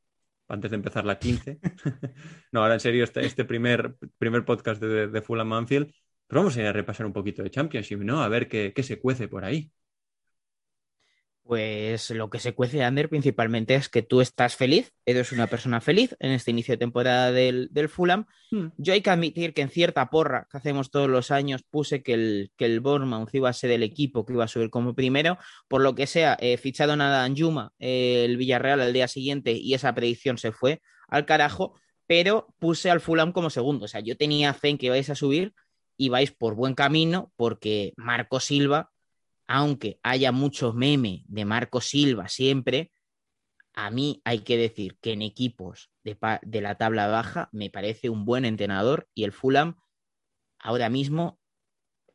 antes 0.53 0.71
de 0.71 0.77
empezar 0.77 1.05
la 1.05 1.19
15. 1.19 1.59
no, 2.53 2.61
ahora 2.63 2.75
en 2.75 2.81
serio, 2.81 3.05
este, 3.05 3.25
este 3.25 3.45
primer, 3.45 3.97
primer 4.19 4.45
podcast 4.45 4.81
de, 4.83 5.09
de 5.09 5.23
Fulham 5.23 5.49
Manfield. 5.49 5.91
Pero 6.27 6.41
vamos 6.41 6.57
a 6.57 6.61
ir 6.61 6.67
a 6.67 6.73
repasar 6.73 7.07
un 7.07 7.13
poquito 7.13 7.43
de 7.43 7.51
Championship, 7.51 8.01
¿no? 8.01 8.23
A 8.23 8.29
ver 8.29 8.49
qué, 8.49 8.73
qué 8.75 8.83
se 8.83 9.01
cuece 9.01 9.29
por 9.29 9.45
ahí. 9.45 9.71
Pues 11.45 12.11
lo 12.11 12.31
que 12.31 12.39
se 12.39 12.55
cuece, 12.55 12.85
Ander, 12.85 13.09
principalmente 13.09 13.75
es 13.75 13.89
que 13.89 14.03
tú 14.03 14.21
estás 14.21 14.55
feliz, 14.55 14.93
eres 15.05 15.33
una 15.33 15.49
persona 15.49 15.81
feliz 15.81 16.17
en 16.21 16.31
este 16.31 16.53
inicio 16.53 16.75
de 16.75 16.79
temporada 16.79 17.33
del, 17.33 17.69
del 17.73 17.89
Fulham. 17.89 18.27
Hmm. 18.53 18.69
Yo 18.77 18.93
hay 18.93 19.01
que 19.01 19.11
admitir 19.11 19.53
que 19.53 19.63
en 19.63 19.69
cierta 19.69 20.09
porra 20.09 20.47
que 20.51 20.59
hacemos 20.59 20.93
todos 20.93 21.11
los 21.11 21.33
años 21.33 21.65
puse 21.69 22.05
que 22.05 22.15
el, 22.15 22.53
que 22.57 22.67
el 22.67 22.79
Bournemouth 22.79 23.35
iba 23.35 23.49
a 23.49 23.53
ser 23.53 23.73
el 23.73 23.83
equipo 23.83 24.25
que 24.25 24.35
iba 24.35 24.45
a 24.45 24.49
subir 24.49 24.71
como 24.71 24.95
primero. 24.95 25.37
Por 25.67 25.83
lo 25.83 25.97
que 25.97 26.07
sea, 26.07 26.37
eh, 26.41 26.57
fichado 26.59 26.95
nada 26.95 27.27
en 27.27 27.35
Yuma, 27.35 27.73
eh, 27.81 28.25
el 28.25 28.37
Villarreal 28.37 28.81
al 28.81 28.93
día 28.93 29.09
siguiente 29.09 29.51
y 29.53 29.75
esa 29.75 29.93
predicción 29.95 30.39
se 30.39 30.53
fue 30.53 30.81
al 31.09 31.27
carajo, 31.27 31.75
pero 32.07 32.55
puse 32.61 32.89
al 32.89 33.01
Fulham 33.01 33.33
como 33.33 33.51
segundo. 33.51 33.87
O 33.87 33.89
sea, 33.89 34.01
yo 34.01 34.17
tenía 34.17 34.55
fe 34.55 34.69
en 34.69 34.79
que 34.79 34.87
ibais 34.87 35.11
a 35.11 35.17
subir 35.17 35.55
y 35.97 36.09
vais 36.09 36.31
por 36.31 36.55
buen 36.55 36.75
camino 36.75 37.33
porque 37.37 37.95
Marco 37.97 38.39
Silva 38.39 38.93
aunque 39.47 39.99
haya 40.03 40.33
mucho 40.33 40.73
meme 40.73 41.25
de 41.29 41.45
Marco 41.45 41.81
Silva 41.81 42.29
siempre, 42.29 42.93
a 43.75 43.91
mí 43.91 44.21
hay 44.25 44.41
que 44.41 44.57
decir 44.57 44.99
que 45.01 45.13
en 45.13 45.23
equipos 45.23 45.91
de, 46.05 46.61
la 46.61 46.77
tabla 46.77 47.07
baja 47.07 47.49
me 47.53 47.71
parece 47.71 48.11
un 48.11 48.25
buen 48.25 48.45
entrenador 48.45 49.09
y 49.15 49.25
el 49.25 49.33
Fulham 49.33 49.77
ahora 50.59 50.89
mismo 50.89 51.39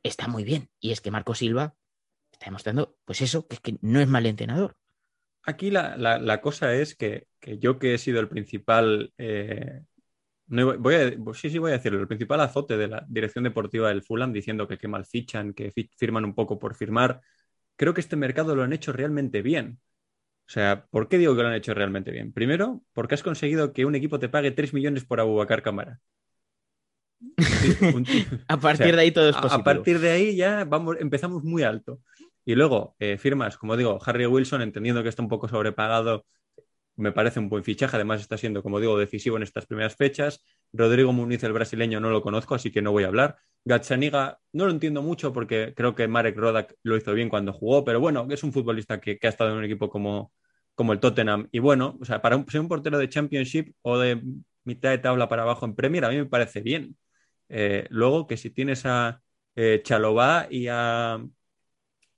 está 0.03 0.27
muy 0.27 0.43
bien. 0.43 0.69
Y 0.79 0.91
es 0.91 1.01
que 1.01 1.11
Marco 1.11 1.35
Silva 1.35 1.75
está 2.31 2.45
demostrando, 2.45 2.97
pues 3.05 3.21
eso, 3.21 3.47
que, 3.47 3.57
que 3.57 3.77
no 3.81 3.99
es 3.99 4.07
mal 4.07 4.25
entrenador. 4.25 4.77
Aquí 5.43 5.71
la, 5.71 6.41
cosa 6.41 6.73
es 6.73 6.95
que, 6.95 7.27
que, 7.39 7.57
yo 7.57 7.79
que 7.79 7.93
he 7.93 7.97
sido 7.97 8.19
el 8.19 8.27
principal... 8.27 9.13
Eh... 9.17 9.83
No, 10.48 10.77
voy 10.77 10.95
a, 10.95 11.12
sí, 11.33 11.50
sí, 11.50 11.58
voy 11.58 11.71
a 11.71 11.77
decirlo. 11.77 12.00
El 12.00 12.08
principal 12.08 12.39
azote 12.41 12.77
de 12.77 12.87
la 12.87 13.06
dirección 13.08 13.43
deportiva 13.43 13.89
del 13.89 14.04
Fulham 14.04 14.31
diciendo 14.31 14.67
que 14.67 14.77
qué 14.77 14.87
mal 14.87 15.06
fichan, 15.06 15.54
que 15.54 15.73
firman 15.98 16.25
un 16.25 16.33
poco 16.33 16.58
por 16.58 16.75
firmar. 16.75 17.21
Creo 17.75 17.93
que 17.93 18.02
este 18.02 18.15
mercado 18.15 18.56
lo 18.56 18.63
han 18.63 18.73
hecho 18.73 18.93
realmente 18.93 19.41
bien. 19.41 19.79
O 20.48 20.50
sea, 20.50 20.85
¿por 20.89 21.10
qué 21.10 21.17
digo 21.17 21.35
que 21.35 21.41
lo 21.41 21.50
han 21.50 21.56
hecho 21.56 21.73
realmente 21.73 22.12
bien? 22.12 22.31
Primero, 22.31 22.81
porque 22.93 23.15
has 23.15 23.23
conseguido 23.23 23.73
que 23.73 23.85
un 23.85 23.95
equipo 23.95 24.17
te 24.17 24.29
pague 24.29 24.52
3 24.52 24.73
millones 24.73 25.04
por 25.04 25.19
Abubakar 25.19 25.62
Cámara. 25.62 26.00
a 28.48 28.58
partir 28.58 28.85
o 28.85 28.87
sea, 28.89 28.95
de 28.95 29.02
ahí 29.02 29.12
todo 29.12 29.29
es 29.29 29.35
positivo. 29.35 29.62
A 29.62 29.63
partir 29.63 30.00
de 30.00 30.12
ahí 30.12 30.35
ya 30.35 30.63
vamos, 30.63 30.95
empezamos 31.00 31.43
muy 31.43 31.63
alto. 31.63 32.00
Y 32.45 32.56
luego 32.56 32.95
eh, 33.00 33.17
firmas, 33.17 33.58
como 33.58 33.75
digo, 33.75 34.00
Harry 34.06 34.25
Wilson, 34.25 34.62
entendiendo 34.62 35.04
que 35.04 35.10
está 35.10 35.21
un 35.21 35.27
poco 35.27 35.50
sobrepagado, 35.50 36.25
me 36.98 37.12
parece 37.12 37.39
un 37.39 37.50
buen 37.50 37.63
fichaje. 37.63 37.95
Además, 37.95 38.21
está 38.21 38.37
siendo, 38.37 38.62
como 38.62 38.79
digo, 38.79 38.98
decisivo 38.98 39.37
en 39.37 39.43
estas 39.43 39.65
primeras 39.65 39.95
fechas. 39.95 40.43
Rodrigo 40.73 41.13
Muniz, 41.13 41.43
el 41.43 41.54
brasileño, 41.54 42.00
no 42.00 42.10
lo 42.10 42.21
conozco, 42.21 42.56
así 42.56 42.71
que 42.71 42.81
no 42.81 42.91
voy 42.91 43.04
a 43.04 43.08
hablar. 43.08 43.37
Gazzaniga 43.65 44.39
no 44.54 44.65
lo 44.65 44.71
entiendo 44.71 45.02
mucho 45.02 45.33
porque 45.33 45.73
creo 45.75 45.95
que 45.95 46.08
Marek 46.08 46.37
Rodak 46.37 46.75
lo 46.83 46.98
hizo 46.98 47.13
bien 47.13 47.29
cuando 47.29 47.54
jugó, 47.54 47.83
pero 47.83 48.00
bueno, 48.00 48.27
es 48.29 48.43
un 48.43 48.54
futbolista 48.54 49.00
que, 49.00 49.19
ha 49.21 49.27
estado 49.27 49.52
en 49.52 49.58
un 49.58 49.63
equipo 49.63 49.89
como, 49.89 50.33
como 50.75 50.93
el 50.93 51.00
Tottenham. 51.00 51.48
Y 51.52 51.60
bueno, 51.60 51.98
o 52.02 52.06
sea, 52.06 52.21
para 52.21 52.35
un, 52.37 52.48
ser 52.50 52.62
un 52.62 52.67
portero 52.67 52.98
de 52.98 53.10
Championship 53.10 53.73
o 53.81 53.98
de 53.98 54.21
mitad 54.63 54.89
de 54.89 54.98
tabla 54.98 55.29
para 55.29 55.43
abajo 55.43 55.65
en 55.65 55.75
Premier, 55.75 56.06
a 56.06 56.10
mí 56.10 56.17
me 56.17 56.25
parece 56.25 56.62
bien. 56.62 56.98
Eh, 57.50 57.87
luego, 57.89 58.27
que 58.27 58.37
si 58.37 58.50
tienes 58.50 58.85
a 58.85 59.21
eh, 59.56 59.81
Chalobá 59.83 60.48
y 60.50 60.67
a, 60.69 61.19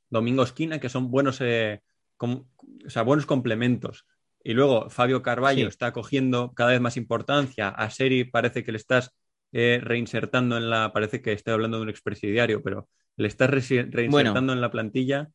Domingo 0.09 0.43
Esquina, 0.43 0.79
que 0.79 0.89
son 0.89 1.11
buenos, 1.11 1.39
eh, 1.41 1.81
o 2.19 2.45
sea, 2.87 3.03
buenos 3.03 3.25
complementos. 3.25 4.05
Y 4.43 4.53
luego 4.53 4.89
Fabio 4.89 5.21
Carballo 5.21 5.65
Sí. 5.65 5.67
está 5.67 5.91
cogiendo 5.91 6.53
cada 6.53 6.71
vez 6.71 6.81
más 6.81 6.97
importancia. 6.97 7.69
A 7.69 7.89
Seri 7.89 8.23
parece 8.23 8.63
que 8.63 8.71
le 8.71 8.77
estás 8.77 9.15
eh, 9.51 9.79
reinsertando 9.83 10.57
en 10.57 10.69
la. 10.69 10.93
Parece 10.93 11.21
que 11.21 11.33
estoy 11.33 11.53
hablando 11.53 11.77
de 11.77 11.83
un 11.83 11.89
expresidiario, 11.89 12.61
pero 12.63 12.87
le 13.17 13.27
estás 13.27 13.49
reinsertando 13.49 14.53
en 14.53 14.61
la 14.61 14.71
plantilla. 14.71 15.29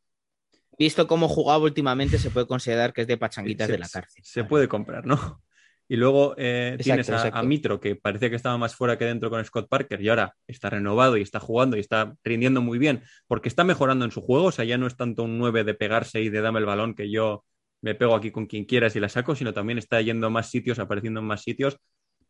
Visto 0.79 1.07
cómo 1.07 1.29
jugaba 1.29 1.63
últimamente, 1.65 2.19
se 2.19 2.31
puede 2.31 2.47
considerar 2.47 2.93
que 2.93 3.03
es 3.03 3.07
de 3.07 3.17
pachanguitas 3.17 3.67
se, 3.67 3.73
de 3.73 3.79
la 3.79 3.89
cárcel. 3.89 4.25
Se 4.25 4.45
puede 4.45 4.69
comprar, 4.69 5.07
¿no? 5.07 5.41
Y 5.87 5.97
luego 5.97 6.35
eh, 6.39 6.77
Exacto, 6.79 7.13
tienes 7.13 7.35
a 7.35 7.43
Mitro, 7.43 7.79
que 7.79 7.95
parecía 7.95 8.31
que 8.31 8.37
estaba 8.37 8.57
más 8.57 8.75
fuera 8.75 8.97
que 8.97 9.05
dentro 9.05 9.29
con 9.29 9.45
Scott 9.45 9.69
Parker, 9.69 10.01
y 10.01 10.09
ahora 10.09 10.35
está 10.47 10.71
renovado 10.71 11.19
y 11.19 11.23
está 11.23 11.41
jugando 11.41 11.77
y 11.77 11.81
está 11.81 12.15
rindiendo 12.25 12.63
muy 12.63 12.79
bien, 12.79 13.03
porque 13.27 13.51
está 13.51 13.65
mejorando 13.65 14.07
en 14.07 14.11
su 14.11 14.23
juego. 14.23 14.47
O 14.47 14.51
sea, 14.51 14.65
ya 14.65 14.79
no 14.79 14.87
es 14.87 14.97
tanto 14.97 15.25
un 15.25 15.37
9 15.37 15.63
de 15.63 15.75
pegarse 15.75 16.23
y 16.23 16.31
de 16.31 16.41
dame 16.41 16.61
el 16.61 16.65
balón 16.65 16.95
que 16.95 17.11
yo 17.11 17.45
me 17.85 17.95
pego 17.95 18.15
aquí 18.15 18.31
con 18.31 18.47
quien 18.47 18.65
quieras 18.65 18.97
y 18.97 19.01
la 19.01 19.11
saco, 19.11 19.37
sino 19.37 19.53
también 19.53 19.77
está 19.77 20.01
yendo 20.01 20.29
a 20.29 20.31
más 20.31 20.51
sitios, 20.51 20.79
apareciendo 20.79 21.21
en 21.21 21.27
más 21.27 21.43
sitios. 21.43 21.79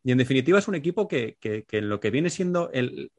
Y 0.03 0.11
en 0.11 0.17
definitiva 0.17 0.59
es 0.59 0.67
un 0.67 0.75
equipo 0.75 1.07
que, 1.07 1.37
que, 1.39 1.63
que 1.63 1.77
en 1.77 1.87
lo 1.87 2.01
que 2.01 2.11
viene 2.11 2.29
siendo 2.29 2.69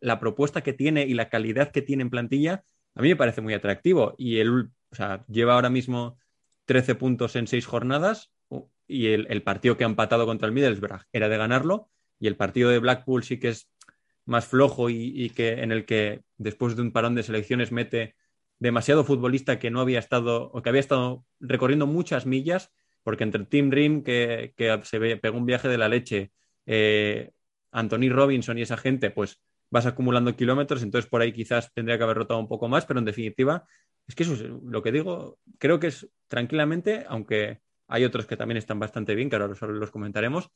la 0.01 0.21
propuesta 0.21 0.63
que 0.63 0.75
tiene 0.75 1.07
y 1.07 1.15
la 1.15 1.31
calidad 1.31 1.73
que 1.73 1.81
tiene 1.81 2.03
en 2.03 2.11
plantilla, 2.11 2.63
a 2.95 3.01
mí 3.01 3.09
me 3.09 3.17
parece 3.17 3.41
muy 3.41 3.55
atractivo. 3.55 4.15
Y 4.19 4.37
el, 4.37 4.69
o 4.91 5.25
lleva 5.29 5.55
ahora 5.55 5.71
mismo 5.71 6.19
13 6.67 6.95
puntos 6.97 7.37
en 7.37 7.47
6 7.47 7.65
jornadas 7.65 8.31
y 8.87 9.07
el, 9.07 9.27
el 9.31 9.43
partido 9.43 9.79
que 9.79 9.85
ha 9.85 9.89
empatado 9.89 10.27
contra 10.27 10.47
el 10.47 10.53
Middlesbrough 10.53 11.05
era 11.13 11.31
de 11.31 11.39
ganarlo 11.39 11.89
y 12.21 12.27
el 12.27 12.37
partido 12.37 12.69
de 12.69 12.81
Blackpool 12.81 13.25
sí 13.25 13.41
que 13.41 13.49
es 13.49 13.71
más 14.27 14.47
flojo 14.47 14.91
y, 14.91 15.11
y 15.15 15.31
que 15.31 15.63
en 15.63 15.73
el 15.73 15.87
que 15.87 16.21
después 16.37 16.77
de 16.77 16.83
un 16.83 16.93
parón 16.93 17.15
de 17.15 17.23
selecciones 17.23 17.73
mete 17.73 18.15
demasiado 18.59 19.05
futbolista 19.05 19.59
que 19.59 19.71
no 19.71 19.81
había 19.81 19.99
estado 19.99 20.51
o 20.53 20.63
que 20.63 20.69
había 20.69 20.81
estado 20.81 21.25
recorriendo 21.41 21.87
muchas 21.87 22.27
millas 22.27 22.73
porque 23.03 23.25
entre 23.25 23.45
Tim 23.45 23.71
Rim 23.71 24.03
que, 24.03 24.55
que 24.57 24.81
se 24.85 24.99
pegó 25.19 25.37
un 25.37 25.47
viaje 25.47 25.69
de 25.69 25.79
la 25.79 25.89
leche 25.89 26.33
eh, 26.65 27.33
Anthony 27.71 28.09
Robinson 28.11 28.59
y 28.59 28.63
esa 28.63 28.77
gente 28.77 29.11
pues 29.11 29.41
vas 29.71 29.87
acumulando 29.87 30.35
kilómetros 30.37 30.83
entonces 30.83 31.09
por 31.11 31.21
ahí 31.21 31.33
quizás 31.33 31.73
tendría 31.75 31.99
que 31.99 32.05
haber 32.05 32.17
rotado 32.17 32.41
un 32.41 32.49
poco 32.49 32.69
más 32.69 32.87
pero 32.87 32.99
en 32.99 33.05
definitiva 33.05 33.65
es 34.09 34.15
que 34.15 34.23
eso 34.23 34.35
es 34.35 34.43
lo 34.43 34.83
que 34.83 34.93
digo 34.93 35.39
creo 35.59 35.79
que 35.79 35.89
es 35.89 36.09
tranquilamente 36.29 37.05
aunque 37.09 37.61
hay 37.89 38.05
otros 38.05 38.27
que 38.27 38.37
también 38.37 38.59
están 38.59 38.79
bastante 38.79 39.15
bien, 39.15 39.31
que 39.31 39.37
ahora 39.37 39.55
los, 39.69 39.91
comentaremos, 39.91 40.51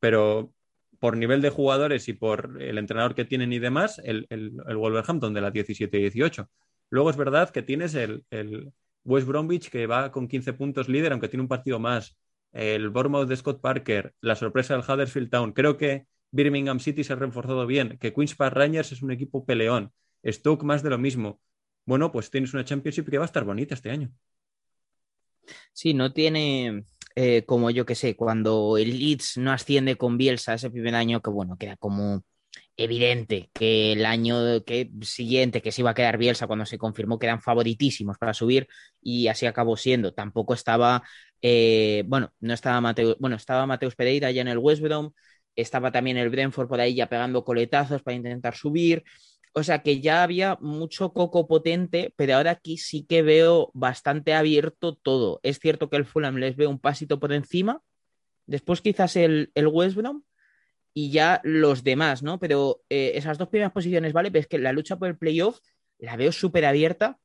pero 0.00 0.52
por 0.98 1.16
nivel 1.16 1.42
de 1.42 1.50
jugadores 1.50 2.08
y 2.08 2.12
por 2.12 2.60
el 2.60 2.78
entrenador 2.78 3.14
que 3.14 3.24
tienen 3.24 3.52
y 3.52 3.58
demás, 3.58 4.00
el, 4.04 4.26
el, 4.30 4.52
el 4.66 4.76
Wolverhampton 4.76 5.34
de 5.34 5.40
la 5.40 5.50
17 5.50 5.96
y 5.96 6.00
18. 6.00 6.48
Luego 6.92 7.08
es 7.08 7.16
verdad 7.16 7.48
que 7.48 7.62
tienes 7.62 7.94
el, 7.94 8.26
el, 8.28 8.70
West 9.02 9.26
Bromwich 9.26 9.70
que 9.70 9.86
va 9.86 10.12
con 10.12 10.28
15 10.28 10.52
puntos 10.52 10.90
líder, 10.90 11.12
aunque 11.12 11.28
tiene 11.28 11.40
un 11.40 11.48
partido 11.48 11.78
más. 11.78 12.18
El 12.52 12.90
Bournemouth 12.90 13.26
de 13.26 13.34
Scott 13.34 13.62
Parker, 13.62 14.14
la 14.20 14.36
sorpresa 14.36 14.74
del 14.74 14.84
Huddersfield 14.86 15.30
Town. 15.30 15.52
Creo 15.52 15.78
que 15.78 16.04
Birmingham 16.32 16.80
City 16.80 17.02
se 17.02 17.14
ha 17.14 17.16
reforzado 17.16 17.66
bien, 17.66 17.96
que 17.98 18.12
Queen's 18.12 18.34
Park 18.34 18.54
Rangers 18.54 18.92
es 18.92 19.00
un 19.00 19.10
equipo 19.10 19.46
peleón. 19.46 19.90
Stoke 20.22 20.64
más 20.66 20.82
de 20.82 20.90
lo 20.90 20.98
mismo. 20.98 21.40
Bueno, 21.86 22.12
pues 22.12 22.30
tienes 22.30 22.52
una 22.52 22.62
Championship 22.62 23.08
que 23.08 23.16
va 23.16 23.24
a 23.24 23.32
estar 23.32 23.44
bonita 23.44 23.74
este 23.74 23.90
año. 23.90 24.12
Sí, 25.72 25.94
no 25.94 26.12
tiene, 26.12 26.84
eh, 27.16 27.44
como 27.46 27.70
yo 27.70 27.86
que 27.86 27.94
sé, 27.94 28.16
cuando 28.16 28.76
el 28.76 28.98
Leeds 28.98 29.38
no 29.38 29.50
asciende 29.50 29.96
con 29.96 30.18
Bielsa 30.18 30.52
ese 30.52 30.70
primer 30.70 30.94
año, 30.94 31.22
que 31.22 31.30
bueno, 31.30 31.56
queda 31.56 31.78
como 31.78 32.22
evidente 32.76 33.50
que 33.52 33.92
el 33.92 34.06
año 34.06 34.64
que, 34.64 34.90
siguiente 35.02 35.62
que 35.62 35.72
se 35.72 35.82
iba 35.82 35.90
a 35.90 35.94
quedar 35.94 36.18
Bielsa 36.18 36.46
cuando 36.46 36.66
se 36.66 36.78
confirmó 36.78 37.18
que 37.18 37.26
eran 37.26 37.40
favoritísimos 37.42 38.18
para 38.18 38.34
subir 38.34 38.68
y 39.00 39.28
así 39.28 39.46
acabó 39.46 39.76
siendo. 39.76 40.14
Tampoco 40.14 40.54
estaba, 40.54 41.02
eh, 41.42 42.04
bueno, 42.06 42.32
no 42.40 42.54
estaba 42.54 42.80
Mateus, 42.80 43.16
bueno, 43.18 43.36
estaba 43.36 43.66
Mateus 43.66 43.94
Pereira 43.94 44.30
ya 44.30 44.42
en 44.42 44.48
el 44.48 44.58
West 44.58 44.82
Brom, 44.82 45.12
estaba 45.56 45.92
también 45.92 46.16
el 46.16 46.30
Brentford 46.30 46.68
por 46.68 46.80
ahí 46.80 46.94
ya 46.94 47.08
pegando 47.08 47.44
coletazos 47.44 48.02
para 48.02 48.16
intentar 48.16 48.54
subir. 48.56 49.04
O 49.54 49.62
sea 49.62 49.82
que 49.82 50.00
ya 50.00 50.22
había 50.22 50.56
mucho 50.62 51.12
coco 51.12 51.46
potente, 51.46 52.14
pero 52.16 52.36
ahora 52.36 52.52
aquí 52.52 52.78
sí 52.78 53.04
que 53.04 53.22
veo 53.22 53.70
bastante 53.74 54.32
abierto 54.34 54.94
todo. 54.96 55.40
Es 55.42 55.58
cierto 55.58 55.90
que 55.90 55.96
el 55.96 56.06
Fulham 56.06 56.36
les 56.36 56.56
ve 56.56 56.66
un 56.66 56.78
pasito 56.78 57.20
por 57.20 57.32
encima, 57.34 57.82
después 58.46 58.80
quizás 58.80 59.16
el, 59.16 59.50
el 59.54 59.66
West 59.68 59.96
Brom 59.96 60.22
y 60.94 61.10
ya 61.10 61.40
los 61.44 61.84
demás, 61.84 62.22
¿no? 62.22 62.38
Pero 62.38 62.82
eh, 62.88 63.12
esas 63.14 63.38
dos 63.38 63.48
primeras 63.48 63.72
posiciones, 63.72 64.12
¿vale? 64.12 64.30
Ves 64.30 64.46
que 64.46 64.58
la 64.58 64.72
lucha 64.72 64.96
por 64.96 65.08
el 65.08 65.16
playoff 65.16 65.60
la 65.98 66.16
veo 66.16 66.32
súper 66.32 66.64
abierta 66.64 67.18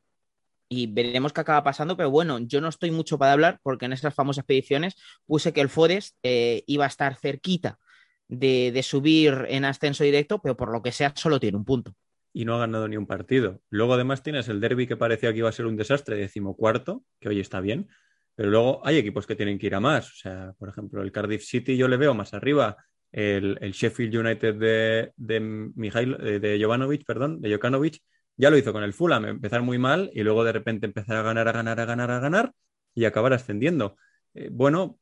y 0.69 0.87
veremos 0.87 1.33
qué 1.33 1.41
acaba 1.41 1.63
pasando, 1.63 1.95
pero 1.95 2.11
bueno, 2.11 2.39
yo 2.39 2.61
no 2.61 2.67
estoy 2.67 2.91
mucho 2.91 3.17
para 3.17 3.33
hablar 3.33 3.59
porque 3.63 3.85
en 3.85 3.93
esas 3.93 4.13
famosas 4.13 4.45
peticiones 4.45 4.95
puse 5.25 5.53
que 5.53 5.61
el 5.61 5.69
Forest 5.69 6.17
eh, 6.23 6.63
iba 6.67 6.85
a 6.85 6.89
estar 6.89 7.15
cerquita 7.15 7.79
de, 8.27 8.71
de 8.73 8.83
subir 8.83 9.45
en 9.49 9.65
ascenso 9.65 10.03
directo, 10.03 10.41
pero 10.41 10.57
por 10.57 10.71
lo 10.71 10.81
que 10.81 10.91
sea 10.91 11.13
solo 11.15 11.39
tiene 11.39 11.57
un 11.57 11.65
punto 11.65 11.93
y 12.37 12.45
no 12.45 12.53
ha 12.53 12.59
ganado 12.59 12.87
ni 12.87 12.97
un 12.97 13.07
partido. 13.07 13.61
Luego 13.71 13.95
además 13.95 14.21
tienes 14.21 14.47
el 14.47 14.59
derby 14.59 14.85
que 14.85 14.95
parecía 14.95 15.31
que 15.31 15.39
iba 15.39 15.49
a 15.49 15.53
ser 15.53 15.65
un 15.65 15.75
desastre, 15.75 16.17
decimocuarto, 16.17 17.03
que 17.19 17.29
hoy 17.29 17.39
está 17.39 17.61
bien, 17.61 17.89
pero 18.35 18.51
luego 18.51 18.85
hay 18.85 18.97
equipos 18.97 19.25
que 19.25 19.35
tienen 19.35 19.57
que 19.57 19.65
ir 19.65 19.73
a 19.73 19.79
más. 19.79 20.11
O 20.11 20.15
sea, 20.15 20.53
por 20.59 20.69
ejemplo, 20.69 21.01
el 21.01 21.11
Cardiff 21.11 21.43
City 21.43 21.75
yo 21.75 21.87
le 21.87 21.97
veo 21.97 22.13
más 22.13 22.35
arriba, 22.35 22.77
el, 23.11 23.57
el 23.61 23.71
Sheffield 23.71 24.15
United 24.15 24.55
de, 24.55 25.11
de, 25.15 25.39
Mijail, 25.39 26.17
de 26.17 26.59
Jovanovic, 26.61 27.05
perdón, 27.05 27.41
de 27.41 27.51
Jokanovic, 27.51 28.01
ya 28.35 28.49
lo 28.49 28.57
hizo 28.57 28.73
con 28.73 28.83
el 28.83 28.93
Fulham, 28.93 29.25
empezar 29.25 29.61
muy 29.61 29.77
mal 29.77 30.09
y 30.13 30.23
luego 30.23 30.43
de 30.43 30.51
repente 30.51 30.85
empezar 30.85 31.17
a 31.17 31.23
ganar, 31.23 31.47
a 31.47 31.51
ganar, 31.51 31.79
a 31.79 31.85
ganar, 31.85 32.11
a 32.11 32.19
ganar 32.19 32.53
y 32.93 33.05
acabar 33.05 33.33
ascendiendo. 33.33 33.97
Eh, 34.33 34.49
bueno, 34.51 34.99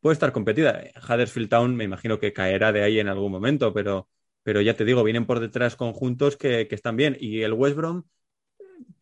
puede 0.00 0.14
estar 0.14 0.32
competida. 0.32 0.82
Huddersfield 1.08 1.48
Town 1.48 1.74
me 1.76 1.84
imagino 1.84 2.18
que 2.18 2.32
caerá 2.32 2.72
de 2.72 2.82
ahí 2.82 2.98
en 2.98 3.08
algún 3.08 3.32
momento, 3.32 3.72
pero 3.72 4.08
pero 4.46 4.60
ya 4.60 4.76
te 4.76 4.84
digo, 4.84 5.02
vienen 5.02 5.26
por 5.26 5.40
detrás 5.40 5.74
conjuntos 5.74 6.36
que, 6.36 6.68
que 6.68 6.76
están 6.76 6.94
bien. 6.94 7.16
Y 7.18 7.42
el 7.42 7.52
West 7.52 7.74
Brom, 7.76 8.04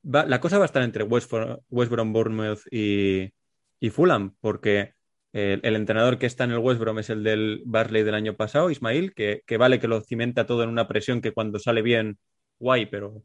la 0.03 0.41
cosa 0.41 0.57
va 0.57 0.65
a 0.65 0.67
estar 0.67 0.83
entre 0.83 1.05
West, 1.05 1.31
West 1.69 1.91
Brom, 1.91 2.15
Bournemouth 2.15 2.61
y, 2.71 3.31
y 3.79 3.91
Fulham, 3.91 4.35
porque 4.41 4.95
el, 5.35 5.77
entrenador 5.77 6.19
que 6.19 6.27
está 6.27 6.45
en 6.45 6.53
el 6.53 6.59
West 6.59 6.81
Brom 6.81 6.99
es 7.01 7.11
el 7.11 7.25
del 7.25 7.63
Barley 7.67 8.05
del 8.05 8.15
año 8.15 8.37
pasado, 8.37 8.71
Ismail, 8.71 9.15
que, 9.15 9.43
que, 9.47 9.57
vale 9.57 9.81
que 9.81 9.89
lo 9.89 10.01
cimenta 10.01 10.47
todo 10.47 10.63
en 10.63 10.71
una 10.71 10.89
presión 10.89 11.21
que 11.21 11.33
cuando 11.33 11.59
sale 11.59 11.83
bien, 11.83 12.19
guay, 12.59 12.87
pero 12.87 13.25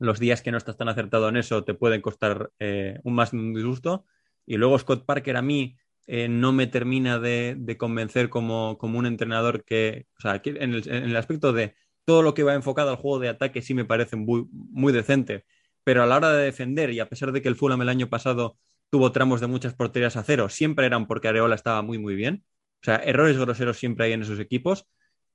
los 0.00 0.18
días 0.18 0.42
que 0.42 0.50
no 0.50 0.58
estás 0.58 0.76
tan 0.76 0.88
acertado 0.88 1.28
en 1.28 1.36
eso 1.36 1.62
te 1.64 1.74
pueden 1.74 2.00
costar 2.00 2.50
eh, 2.58 2.98
un 3.04 3.14
más 3.14 3.32
disgusto. 3.32 4.06
Y 4.46 4.56
luego 4.56 4.78
Scott 4.78 5.04
Parker 5.04 5.36
a 5.36 5.42
mí 5.42 5.76
eh, 6.06 6.28
no 6.28 6.52
me 6.52 6.66
termina 6.66 7.18
de, 7.18 7.54
de 7.58 7.76
convencer 7.76 8.30
como, 8.30 8.78
como, 8.78 8.98
un 8.98 9.06
entrenador 9.06 9.64
que, 9.64 10.06
o 10.18 10.20
sea, 10.20 10.40
en, 10.44 10.74
el, 10.74 10.88
en, 10.88 11.04
el, 11.04 11.16
aspecto 11.16 11.52
de 11.52 11.74
todo 12.04 12.22
lo 12.22 12.34
que 12.34 12.42
va 12.42 12.54
enfocado 12.54 12.90
al 12.90 12.96
juego 12.96 13.18
de 13.20 13.28
ataque 13.28 13.62
sí 13.62 13.74
me 13.74 13.84
parece 13.84 14.16
muy, 14.16 14.46
muy 14.50 14.92
decente, 14.92 15.44
pero 15.84 16.02
a 16.02 16.06
la 16.06 16.16
hora 16.16 16.32
de 16.32 16.44
defender 16.46 16.90
y 16.90 17.00
a 17.00 17.08
pesar 17.08 17.30
de 17.32 17.42
que 17.42 17.48
el 17.48 17.56
Fulham 17.56 17.82
el 17.82 17.88
año 17.90 18.08
pasado 18.08 18.58
tuvo 18.90 19.12
tramos 19.12 19.40
de 19.40 19.46
muchas 19.46 19.74
porterías 19.74 20.16
a 20.16 20.24
cero, 20.24 20.48
siempre 20.48 20.86
eran 20.86 21.06
porque 21.06 21.28
Areola 21.28 21.54
estaba 21.54 21.82
muy, 21.82 21.98
muy 21.98 22.14
bien. 22.14 22.44
O 22.82 22.84
sea, 22.84 22.96
errores 22.96 23.38
groseros 23.38 23.78
siempre 23.78 24.06
hay 24.06 24.12
en 24.12 24.22
esos 24.22 24.40
equipos, 24.40 24.86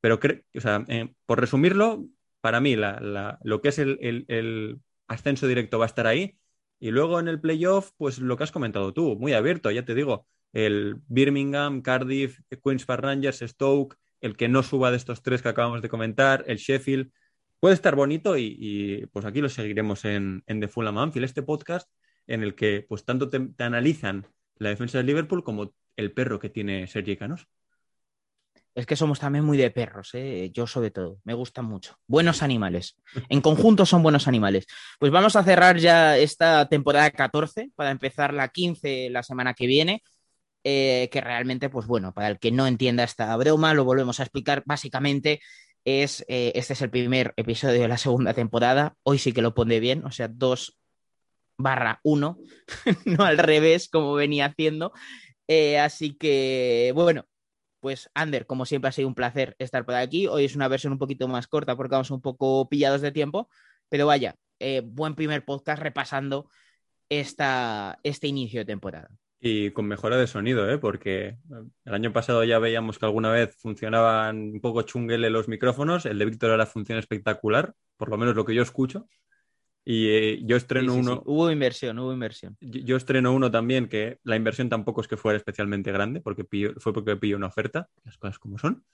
pero 0.01 0.20
o 0.56 0.62
sea, 0.62 0.84
eh, 0.88 1.14
por 1.26 1.39
resumirlo, 1.39 2.06
para 2.41 2.60
mí 2.60 2.76
lo 2.76 3.62
que 3.62 3.70
es 3.70 3.80
el, 3.80 4.80
ascenso 5.08 5.47
directo 5.47 5.80
va 5.80 5.86
a 5.86 5.88
estar 5.88 6.08
ahí. 6.08 6.38
Y 6.80 6.91
luego 6.91 7.20
en 7.20 7.28
el 7.28 7.39
playoff, 7.39 7.91
pues 7.97 8.20
lo 8.20 8.38
que 8.38 8.43
has 8.43 8.51
comentado 8.51 8.93
tú, 8.93 9.18
muy 9.18 9.34
abierto, 9.34 9.72
ya 9.72 9.86
te 9.86 9.95
digo, 9.95 10.28
el 10.53 11.01
Birmingham, 11.08 11.82
Cardiff, 11.82 12.39
Queen's 12.64 12.86
Park 12.86 13.03
Rangers, 13.03 13.39
Stoke, 13.39 13.95
el 14.22 14.36
que 14.36 14.49
no 14.49 14.64
suba 14.64 14.91
de 14.91 14.97
estos 14.97 15.22
tres 15.22 15.41
que 15.41 15.49
acabamos 15.49 15.82
de 15.82 15.89
comentar, 15.89 16.43
el 16.47 16.58
Sheffield, 16.58 17.12
puede 17.60 17.76
estar 17.76 17.95
bonito 17.95 18.38
y, 18.38 18.56
y 18.60 19.06
pues 19.08 19.26
aquí 19.26 19.41
lo 19.41 19.49
seguiremos 19.49 20.06
en, 20.06 20.43
en 20.47 20.60
The 20.60 20.68
Fulham 20.68 20.97
Anfield, 20.97 21.26
este 21.26 21.43
podcast 21.43 21.89
en 22.28 22.44
el 22.44 22.56
que 22.56 22.86
pues 22.88 23.06
tanto 23.06 23.30
te, 23.30 23.50
analizan 23.64 24.28
la 24.58 24.70
defensa 24.70 24.98
de 24.98 25.04
Liverpool 25.04 25.44
como 25.44 25.74
el 25.96 26.12
perro 26.12 26.40
que 26.40 26.50
tiene 26.50 26.88
Sergi 26.88 27.18
Canos. 27.18 27.48
Es 28.74 28.86
que 28.86 28.98
somos 28.98 29.20
también 29.20 29.46
muy 29.46 29.58
de 29.58 29.72
perros, 29.72 30.10
¿eh? 30.14 30.52
yo 30.54 30.68
sobre 30.68 30.92
todo, 30.92 31.20
me 31.24 31.34
gustan 31.34 31.64
mucho. 31.64 31.98
Buenos 32.08 32.44
animales. 32.44 32.98
En 33.30 33.40
conjunto 33.40 33.86
son 33.86 34.04
buenos 34.04 34.28
animales. 34.28 34.68
Pues 35.00 35.14
vamos 35.14 35.38
a 35.38 35.44
cerrar 35.44 35.78
ya 35.78 36.18
esta 36.18 36.68
temporada 36.68 37.10
14 37.10 37.72
para 37.76 37.92
empezar 37.92 38.34
la 38.34 38.50
15 38.50 39.10
la 39.12 39.24
semana 39.24 39.54
que 39.54 39.66
viene. 39.66 40.04
Eh, 40.68 41.10
que 41.12 41.22
realmente, 41.22 41.70
pues 41.70 41.86
bueno, 41.86 42.12
para 42.12 42.28
el 42.28 42.40
que 42.40 42.52
no 42.52 42.66
entienda 42.66 43.04
esta 43.04 43.38
broma, 43.38 43.76
lo 43.76 43.86
volvemos 43.86 44.20
a 44.20 44.24
explicar. 44.24 44.64
Básicamente, 44.66 45.40
es 45.86 46.26
eh, 46.28 46.52
este 46.56 46.74
es 46.74 46.82
el 46.82 46.90
primer 46.90 47.34
episodio 47.38 47.82
de 47.82 47.88
la 47.88 47.98
segunda 47.98 48.34
temporada. 48.34 48.96
Hoy 49.04 49.20
sí 49.20 49.32
que 49.32 49.44
lo 49.44 49.54
pone 49.54 49.80
bien, 49.80 50.04
o 50.06 50.12
sea, 50.12 50.28
2 50.28 50.78
barra 51.58 51.99
1, 52.03 52.38
no 53.06 53.24
al 53.24 53.38
revés, 53.38 53.89
como 53.89 54.14
venía 54.14 54.47
haciendo. 54.47 54.93
Eh, 55.47 55.80
así 55.80 56.16
que, 56.16 56.91
bueno, 56.95 57.26
pues 57.80 58.10
Ander, 58.14 58.45
como 58.45 58.66
siempre 58.66 58.89
ha 58.89 58.91
sido 58.91 59.08
un 59.08 59.16
placer 59.16 59.56
estar 59.60 59.86
por 59.86 59.95
aquí. 59.95 60.28
Hoy 60.28 60.45
es 60.45 60.56
una 60.56 60.68
versión 60.68 60.93
un 60.93 60.99
poquito 60.99 61.28
más 61.28 61.47
corta 61.47 61.76
porque 61.76 61.93
vamos 61.93 62.12
un 62.12 62.22
poco 62.22 62.68
pillados 62.68 63.01
de 63.01 63.12
tiempo, 63.12 63.49
pero 63.89 64.08
vaya, 64.08 64.36
buen 64.84 65.16
primer 65.16 65.45
podcast 65.45 65.82
repasando 65.82 66.49
esta, 67.10 67.99
este 68.03 68.28
inicio 68.28 68.62
de 68.62 68.66
temporada. 68.66 69.10
Y 69.39 69.72
con 69.72 69.86
mejora 69.86 70.18
de 70.18 70.28
sonido, 70.28 70.70
¿eh? 70.70 70.78
porque 70.78 71.38
el 71.86 71.93
año 71.93 72.12
pasado 72.12 72.43
ya 72.43 72.58
veíamos 72.58 72.97
que 72.97 73.06
alguna 73.06 73.32
vez 73.32 73.56
funcionaban 73.56 74.38
un 74.38 74.62
poco 74.62 74.82
chunguele 74.82 75.30
los 75.30 75.47
micrófonos, 75.47 76.06
el 76.06 76.18
de 76.18 76.26
Víctor 76.26 76.51
ahora 76.51 76.66
funciona 76.66 76.99
espectacular, 76.99 77.74
por 77.97 78.10
lo 78.10 78.18
menos 78.18 78.36
lo 78.36 78.45
que 78.45 78.56
yo 78.56 78.64
escucho. 78.64 79.08
Y 79.86 80.10
eh, 80.10 80.42
yo 80.46 80.58
estreno 80.58 80.94
Sí, 80.94 80.98
sí, 81.04 81.04
sí. 81.04 81.22
uno, 81.22 81.24
Hubo 81.26 81.52
inversión, 81.52 82.00
hubo 82.00 82.14
inversión. 82.14 82.58
yo 82.60 82.80
yo 82.82 82.98
estreno 82.98 83.34
uno 83.34 83.52
también 83.52 83.88
que 83.88 84.20
la 84.24 84.36
inversión 84.36 84.70
tampoco 84.70 85.02
es 85.02 85.08
que 85.08 85.18
fuera 85.18 85.38
especialmente 85.38 85.92
grande, 85.92 86.22
porque 86.22 86.44
pillo- 86.46 86.74
fue 86.80 86.94
porque 86.94 87.16
pillé 87.18 87.36
una 87.36 87.48
oferta, 87.48 87.90
las 88.04 88.18
cosas 88.18 88.40
como 88.40 88.58
son. 88.58 88.86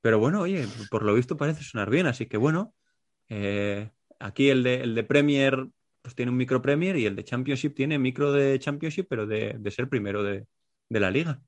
Pero 0.00 0.18
bueno, 0.18 0.40
oye, 0.42 0.66
por 0.90 1.02
lo 1.04 1.14
visto 1.14 1.36
parece 1.36 1.62
sonar 1.64 1.90
bien, 1.90 2.06
así 2.06 2.26
que 2.26 2.36
bueno, 2.38 2.74
eh, 3.28 3.90
aquí 4.20 4.50
el 4.50 4.62
de, 4.64 4.82
el 4.82 4.94
de 4.94 5.04
Premier 5.04 5.68
pues 6.02 6.14
tiene 6.16 6.32
un 6.32 6.38
micro 6.38 6.62
Premier 6.62 6.96
y 6.96 7.06
el 7.06 7.16
de 7.16 7.24
Championship 7.24 7.74
tiene 7.76 7.98
micro 7.98 8.32
de 8.32 8.58
Championship, 8.58 9.06
pero 9.08 9.26
de, 9.26 9.56
de 9.58 9.70
ser 9.70 9.88
primero 9.88 10.22
de, 10.24 10.46
de 10.88 11.00
la 11.00 11.10
liga. 11.10 11.42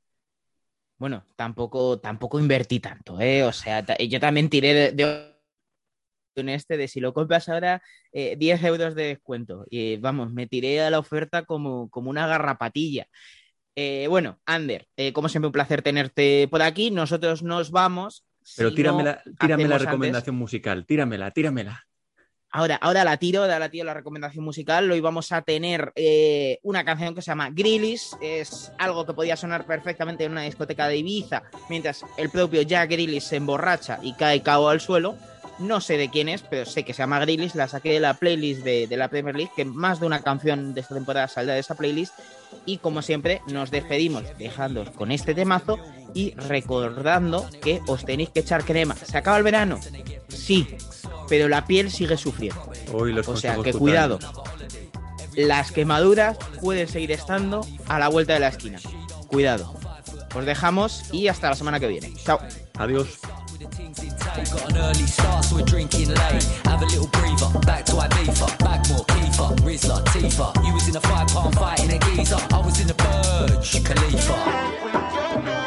Bueno, 0.99 1.25
tampoco, 1.37 1.99
tampoco 2.01 2.39
invertí 2.39 2.79
tanto, 2.79 3.21
¿eh? 3.21 3.43
O 3.45 3.53
sea, 3.53 3.85
yo 3.99 4.21
también 4.21 4.49
tiré 4.49 4.93
de, 4.93 5.32
este 6.35 6.77
de 6.77 6.89
si 6.89 7.01
lo 7.01 7.13
compras 7.13 7.49
ahora, 7.49 7.83
eh, 8.13 8.37
10 8.39 8.65
euros 8.65 8.95
de 8.95 9.05
descuento. 9.05 9.65
Y 9.71 9.97
vamos, 9.97 10.33
me 10.33 10.47
tiré 10.47 10.81
a 10.83 10.91
la 10.91 10.99
oferta 10.99 11.45
como, 11.45 11.89
como 11.91 12.11
una 12.11 12.27
garrapatilla. 12.27 13.07
Eh, 13.75 14.07
bueno, 14.09 14.39
Ander, 14.45 14.87
eh, 14.97 15.13
como 15.13 15.29
siempre, 15.29 15.47
un 15.47 15.53
placer 15.53 15.83
tenerte 15.83 16.49
por 16.49 16.63
aquí. 16.63 16.91
Nosotros 16.91 17.43
nos 17.43 17.71
vamos. 17.71 18.25
Pero 18.57 18.71
Si 18.71 18.77
tírame 18.77 18.99
no 18.99 19.05
la, 19.05 19.23
tírame 19.39 19.69
la 19.69 19.79
recomendación 19.79 20.37
musical, 20.37 20.85
tíramela, 20.85 21.31
tíramela. 21.31 21.87
Ahora, 22.55 22.77
ahora 22.77 23.03
la 23.03 23.17
tiro, 23.17 23.41
ahora 23.41 23.59
la 23.59 23.71
tiro 23.71 23.87
la 23.87 23.95
recomendación 23.95 24.45
musical. 24.45 24.91
Hoy 24.91 25.01
vamos 25.01 25.33
a 25.33 25.41
tener 25.41 25.91
eh, 25.97 26.59
una 26.63 26.85
canción 26.85 27.15
que 27.15 27.23
se 27.23 27.31
llama 27.31 27.49
Grillis. 27.51 28.15
Es 28.21 28.71
algo 28.79 29.07
que 29.07 29.15
podía 29.15 29.37
sonar 29.39 29.65
perfectamente 29.65 30.25
en 30.25 30.33
una 30.33 30.43
discoteca 30.43 30.87
de 30.87 30.99
Ibiza, 30.99 31.45
mientras 31.71 32.05
el 32.19 32.29
propio 32.29 32.61
Jack 32.61 32.91
Grillis 32.91 33.25
se 33.25 33.37
emborracha 33.37 34.01
y 34.03 34.13
cae 34.13 34.43
cao 34.43 34.69
al 34.69 34.83
suelo. 34.83 35.17
No 35.59 35.81
sé 35.81 35.97
de 35.97 36.11
quién 36.11 36.29
es, 36.29 36.43
pero 36.43 36.67
sé 36.67 36.85
que 36.85 36.93
se 36.93 37.03
llama 37.03 37.21
Grillis. 37.21 37.55
La 37.55 37.69
saqué 37.69 37.93
de 37.93 38.01
la 38.01 38.15
playlist 38.15 38.63
de, 38.63 38.87
de 38.87 38.97
la 38.97 39.09
Premier 39.09 39.37
League, 39.37 39.53
que 39.55 39.65
más 39.65 40.01
de 40.01 40.07
una 40.07 40.23
canción 40.23 40.75
de 40.75 40.81
esta 40.81 40.95
temporada 40.95 41.29
saldrá 41.29 41.55
de 41.55 41.61
esa 41.61 41.75
playlist. 41.75 42.15
Y 42.67 42.79
como 42.79 43.03
siempre, 43.03 43.43
nos 43.47 43.71
despedimos 43.71 44.25
dejándoos 44.39 44.91
con 44.91 45.13
este 45.13 45.35
temazo 45.35 45.79
y 46.15 46.33
recordando 46.35 47.49
que 47.63 47.81
os 47.87 48.05
tenéis 48.05 48.31
que 48.31 48.41
echar 48.41 48.65
crema. 48.65 48.97
¿Se 48.97 49.17
acaba 49.17 49.37
el 49.39 49.43
verano? 49.43 49.79
Sí, 50.29 50.77
pero 51.29 51.49
la 51.49 51.67
piel 51.67 51.91
sigue 51.91 52.17
sufriendo. 52.17 52.71
Hoy 52.93 53.13
los 53.13 53.29
O 53.29 53.37
sea, 53.37 53.57
que 53.57 53.73
cuidado. 53.73 54.19
Las 55.35 55.73
quemaduras 55.73 56.37
pueden 56.61 56.89
seguir 56.89 57.13
estando 57.13 57.67
a 57.89 57.99
la 57.99 58.09
vuelta 58.09 58.35
de 58.35 58.41
la 58.41 58.49
esquina. 58.49 58.79
Cuidado. 59.29 59.75
Os 60.35 60.45
dejamos 60.45 61.05
y 61.13 61.29
hasta 61.29 61.51
la 61.51 61.57
semana 61.57 61.81
que 61.81 61.89
viene. 61.89 62.13
Chao. 62.25 62.39
Adiós. 62.79 63.19
They 64.37 64.45
got 64.45 64.71
an 64.71 64.79
early 64.79 65.07
start, 65.07 65.45
so 65.45 65.57
we're 65.57 65.65
drinking 65.65 66.09
late. 66.09 66.43
Have 66.65 66.81
a 66.81 66.87
little 66.87 67.07
breather, 67.09 67.59
back 67.61 67.85
to 67.87 67.93
Ibiza, 67.93 68.59
back 68.59 68.89
more 68.89 69.05
Kiefer, 69.05 69.55
Rizla, 69.61 70.03
Tifa. 70.05 70.67
You 70.67 70.73
was 70.73 70.89
in 70.89 70.97
a 70.97 71.01
five 71.01 71.29
pound 71.29 71.55
fight 71.55 71.81
in 71.85 71.91
a 71.91 71.99
geezer, 71.99 72.39
I 72.51 72.59
was 72.59 72.81
in 72.81 72.89
a 72.89 72.95
Burj 72.95 73.85
Khalifa. 73.85 75.62